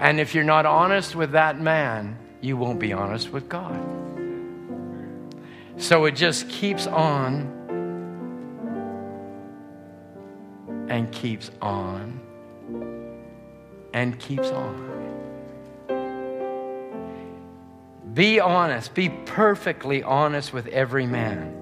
[0.00, 3.80] And if you're not honest with that man, you won't be honest with God.
[5.76, 7.54] So it just keeps on
[10.88, 12.18] and keeps on
[13.92, 14.87] and keeps on.
[18.18, 21.54] Be honest, be perfectly honest with every man.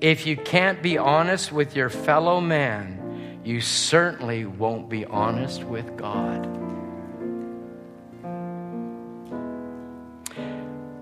[0.00, 5.96] If you can't be honest with your fellow man, you certainly won't be honest with
[5.96, 6.46] God.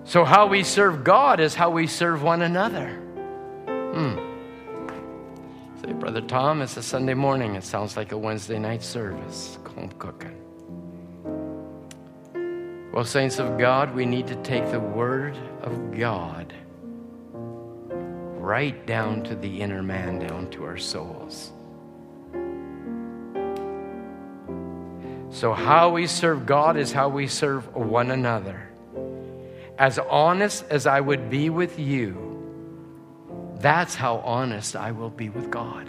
[0.05, 2.89] So, how we serve God is how we serve one another.
[3.67, 4.17] Hmm.
[5.83, 7.55] Say, Brother Tom, it's a Sunday morning.
[7.55, 9.59] It sounds like a Wednesday night service.
[9.77, 10.40] Home cooking.
[12.93, 16.53] Well, saints of God, we need to take the Word of God
[17.33, 21.53] right down to the inner man, down to our souls.
[25.31, 28.69] So, how we serve God is how we serve one another.
[29.79, 32.27] As honest as I would be with you,
[33.61, 35.89] that's how honest I will be with God.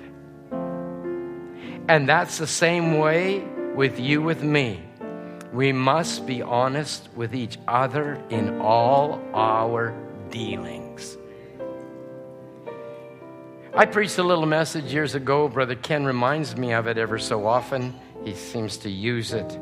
[1.89, 3.39] And that's the same way
[3.73, 4.83] with you, with me.
[5.53, 9.93] We must be honest with each other in all our
[10.29, 11.17] dealings.
[13.73, 15.49] I preached a little message years ago.
[15.49, 17.93] Brother Ken reminds me of it ever so often.
[18.23, 19.59] He seems to use it.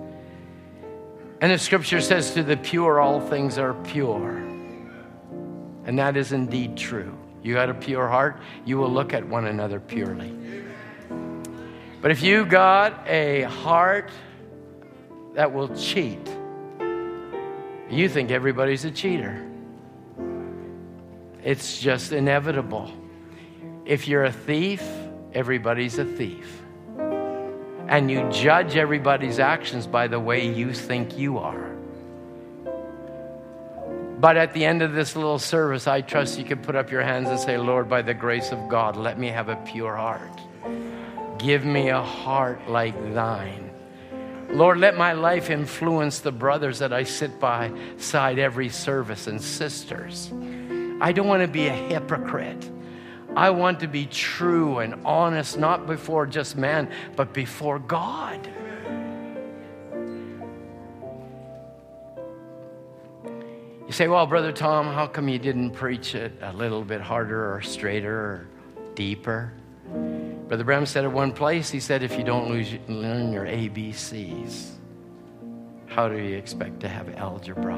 [1.41, 4.37] And the scripture says, To the pure, all things are pure.
[5.85, 7.17] And that is indeed true.
[7.41, 10.35] You got a pure heart, you will look at one another purely.
[12.01, 14.11] But if you got a heart
[15.39, 16.19] that will cheat,
[17.89, 19.41] you think everybody's a cheater.
[21.41, 22.91] It's just inevitable.
[23.85, 24.83] If you're a thief,
[25.33, 26.61] everybody's a thief.
[27.87, 31.71] And you judge everybody's actions by the way you think you are.
[34.19, 37.03] But at the end of this little service, I trust you can put up your
[37.03, 40.37] hands and say, Lord, by the grace of God, let me have a pure heart.
[41.37, 43.68] Give me a heart like thine.
[44.51, 49.41] Lord, let my life influence the brothers that I sit by side every service and
[49.41, 50.31] sisters.
[50.99, 52.69] I don't want to be a hypocrite.
[53.35, 58.49] I want to be true and honest, not before just man, but before God.
[63.85, 67.53] You say, well, Brother Tom, how come you didn't preach it a little bit harder
[67.53, 68.47] or straighter or
[68.95, 69.53] deeper?
[70.47, 74.71] Brother Branham said at one place, he said, if you don't lose, learn your ABCs,
[75.87, 77.77] how do you expect to have algebra?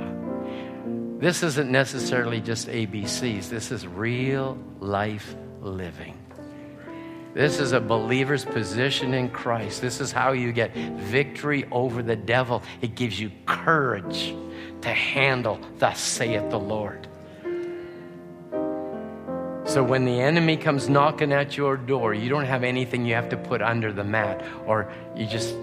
[1.19, 6.17] This isn't necessarily just ABCs, this is real life living.
[7.33, 9.81] This is a believer's position in Christ.
[9.81, 12.61] This is how you get victory over the devil.
[12.81, 14.35] It gives you courage
[14.81, 17.07] to handle, thus saith the Lord.
[19.71, 23.29] So when the enemy comes knocking at your door, you don't have anything you have
[23.29, 25.55] to put under the mat, or you just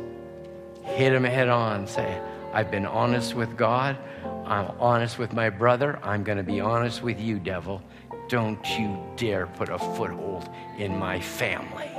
[0.83, 1.87] hit him head on.
[1.87, 2.19] Say,
[2.55, 3.99] I've been honest with God.
[4.47, 5.99] I'm honest with my brother.
[6.03, 7.83] I'm going to be honest with you, devil.
[8.31, 10.49] Don't you dare put a foothold
[10.79, 11.91] in my family.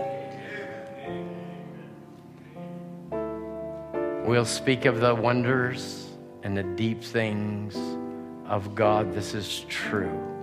[4.27, 6.09] We'll speak of the wonders
[6.41, 7.77] and the deep things
[8.47, 9.13] of God.
[9.13, 10.38] This is true.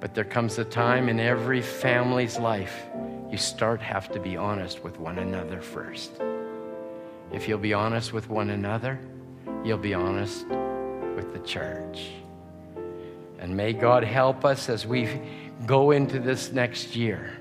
[0.00, 2.86] But there comes a time in every family's life
[3.30, 6.20] you start have to be honest with one another first.
[7.32, 9.00] If you'll be honest with one another,
[9.64, 12.10] you'll be honest with the church.
[13.38, 15.20] And may God help us as we
[15.66, 17.36] go into this next year,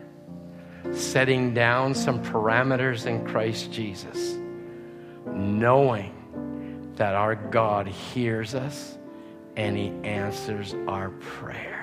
[0.91, 4.38] setting down some parameters in Christ Jesus,
[5.26, 8.98] knowing that our God hears us
[9.56, 11.75] and He answers our prayer.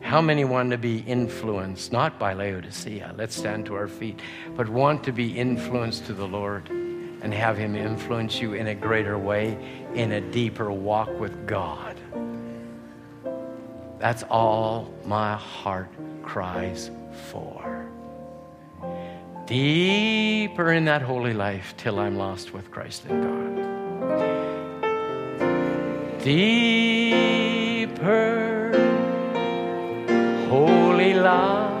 [0.00, 4.20] How many want to be influenced, not by Laodicea, let's stand to our feet,
[4.56, 8.74] but want to be influenced to the Lord and have Him influence you in a
[8.74, 9.58] greater way,
[9.94, 11.96] in a deeper walk with God?
[13.98, 15.90] That's all my heart
[16.22, 16.90] cries
[17.30, 17.86] for.
[19.46, 23.50] Deeper in that holy life till I'm lost with Christ in God.
[26.22, 27.70] Deeper,
[31.00, 31.79] holy love.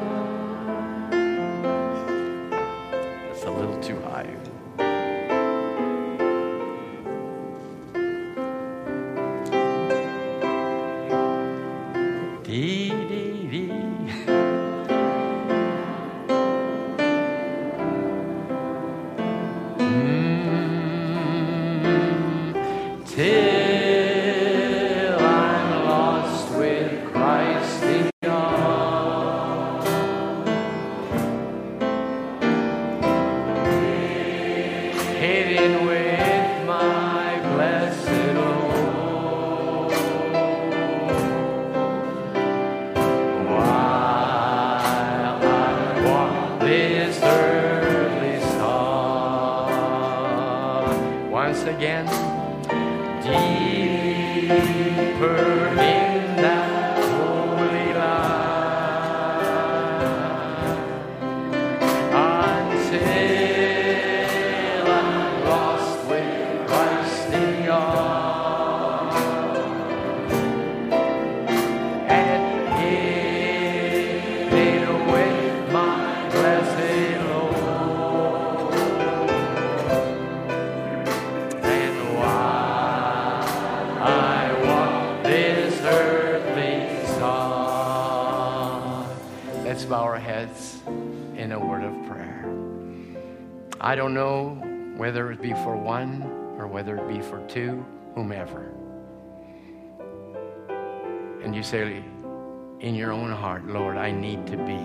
[97.10, 97.84] Be for two,
[98.14, 98.72] whomever.
[101.42, 102.04] And you say
[102.78, 104.80] in your own heart, Lord, I need to be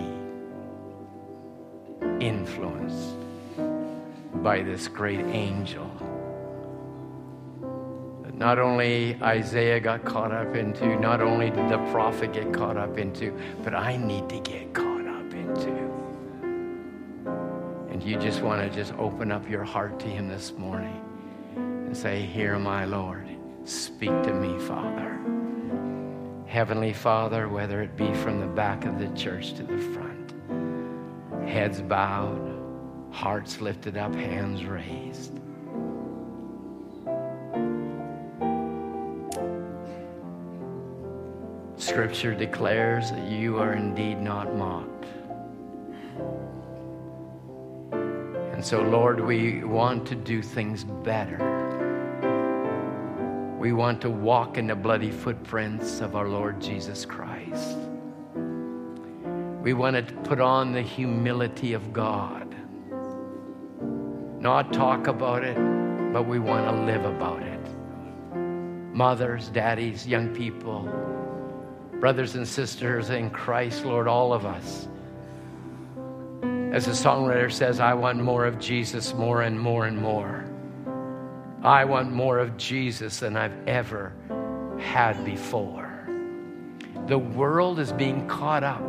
[2.24, 3.14] influenced
[4.42, 5.88] by this great angel.
[8.32, 12.98] Not only Isaiah got caught up into, not only did the prophet get caught up
[12.98, 13.32] into,
[13.62, 15.70] but I need to get caught up into.
[17.88, 21.05] And you just want to just open up your heart to him this morning
[21.86, 23.28] and say, Here, my Lord,
[23.64, 25.18] speak to me, Father.
[26.46, 31.80] Heavenly Father, whether it be from the back of the church to the front, heads
[31.80, 32.56] bowed,
[33.10, 35.38] hearts lifted up, hands raised.
[41.76, 45.04] Scripture declares that you are indeed not mocked.
[48.52, 51.65] And so, Lord, we want to do things better.
[53.66, 57.76] We want to walk in the bloody footprints of our Lord Jesus Christ.
[59.60, 62.54] We want to put on the humility of God.
[64.40, 65.56] Not talk about it,
[66.12, 67.60] but we want to live about it.
[68.94, 70.82] Mothers, daddies, young people,
[71.98, 74.86] brothers and sisters in Christ, Lord, all of us.
[76.72, 80.45] As the songwriter says, I want more of Jesus, more and more and more.
[81.66, 84.12] I want more of Jesus than I've ever
[84.78, 86.08] had before.
[87.08, 88.84] The world is being caught up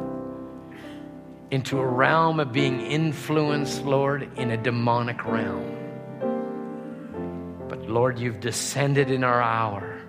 [1.49, 5.73] into a realm of being influenced, Lord, in a demonic realm.
[7.67, 9.99] But Lord, you've descended in our hour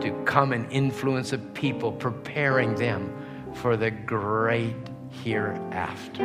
[0.00, 3.12] to come and influence a people, preparing them
[3.52, 4.76] for the great
[5.22, 6.24] hereafter.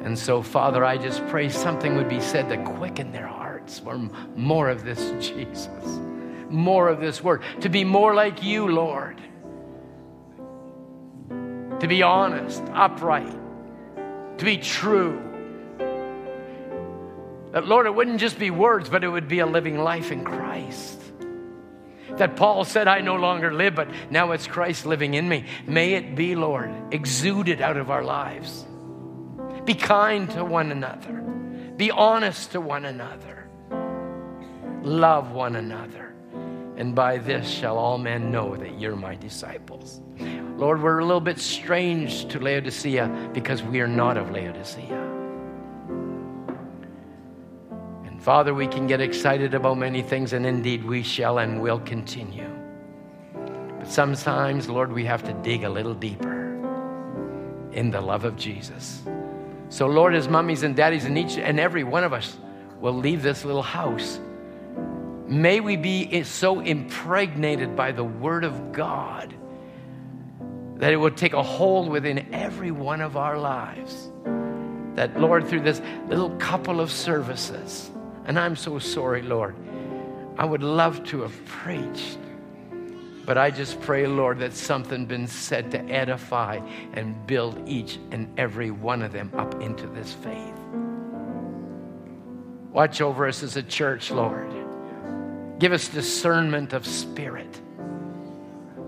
[0.00, 3.28] And so, Father, I just pray something would be said to quicken their
[3.70, 3.98] hearts for
[4.36, 4.98] more of this
[5.28, 6.00] Jesus,
[6.48, 9.20] more of this word, to be more like you, Lord,
[11.80, 13.36] to be honest, upright,
[14.38, 15.26] to be true.
[17.52, 20.24] That, Lord, it wouldn't just be words, but it would be a living life in
[20.24, 21.00] Christ.
[22.16, 25.46] That Paul said, I no longer live, but now it's Christ living in me.
[25.66, 28.66] May it be, Lord, exuded out of our lives.
[29.64, 31.20] Be kind to one another.
[31.76, 33.39] Be honest to one another.
[34.82, 36.14] Love one another.
[36.76, 40.00] And by this shall all men know that you're my disciples.
[40.56, 45.08] Lord, we're a little bit strange to Laodicea because we are not of Laodicea.
[48.06, 51.80] And Father, we can get excited about many things, and indeed we shall and will
[51.80, 52.48] continue.
[53.78, 56.40] But sometimes, Lord, we have to dig a little deeper
[57.72, 59.02] in the love of Jesus.
[59.68, 62.38] So, Lord, as mummies and daddies, and each and every one of us
[62.80, 64.18] will leave this little house,
[65.30, 69.32] may we be so impregnated by the Word of God
[70.76, 74.10] that it would take a hold within every one of our lives.
[74.94, 77.90] That, Lord, through this little couple of services,
[78.24, 79.54] and I'm so sorry, Lord,
[80.36, 82.18] I would love to have preached.
[83.24, 86.60] But I just pray, Lord, that something been said to edify
[86.94, 90.56] and build each and every one of them up into this faith.
[92.72, 94.59] Watch over us as a church, Lord.
[95.60, 97.60] Give us discernment of spirit.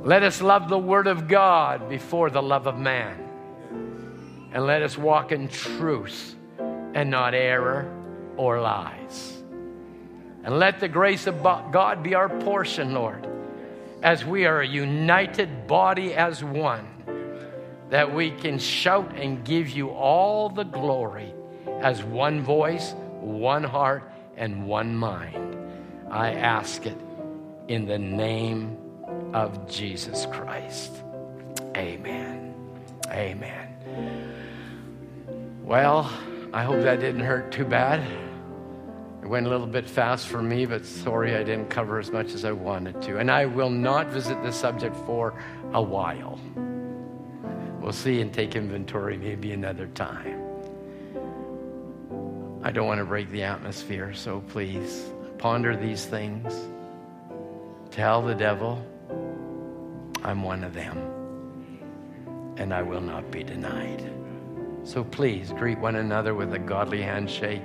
[0.03, 3.17] Let us love the Word of God before the love of man.
[4.53, 7.89] And let us walk in truth and not error
[8.37, 9.41] or lies.
[10.43, 13.29] And let the grace of God be our portion, Lord
[14.03, 16.87] as we are a united body as one,
[17.91, 21.33] that we can shout and give you all the glory
[21.81, 25.57] as one voice, one heart, and one mind.
[26.13, 26.99] I ask it
[27.69, 28.77] in the name
[29.33, 30.93] of Jesus Christ.
[31.75, 32.55] Amen.
[33.09, 34.35] Amen.
[35.63, 36.13] Well,
[36.53, 38.07] I hope that didn't hurt too bad.
[39.23, 42.35] It went a little bit fast for me, but sorry I didn't cover as much
[42.35, 43.17] as I wanted to.
[43.17, 46.39] And I will not visit this subject for a while.
[47.81, 50.43] We'll see and take inventory maybe another time.
[52.63, 55.11] I don't want to break the atmosphere, so please
[55.43, 56.55] ponder these things.
[57.91, 58.81] Tell the devil,
[60.23, 60.97] I'm one of them,
[62.59, 64.09] and I will not be denied.
[64.85, 67.63] So please greet one another with a godly handshake.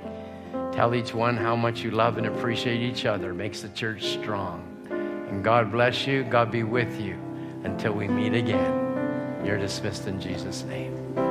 [0.72, 3.32] Tell each one how much you love and appreciate each other.
[3.32, 4.64] Makes the church strong.
[4.90, 6.24] And God bless you.
[6.24, 7.16] God be with you
[7.62, 9.44] until we meet again.
[9.44, 11.27] You're dismissed in Jesus' name.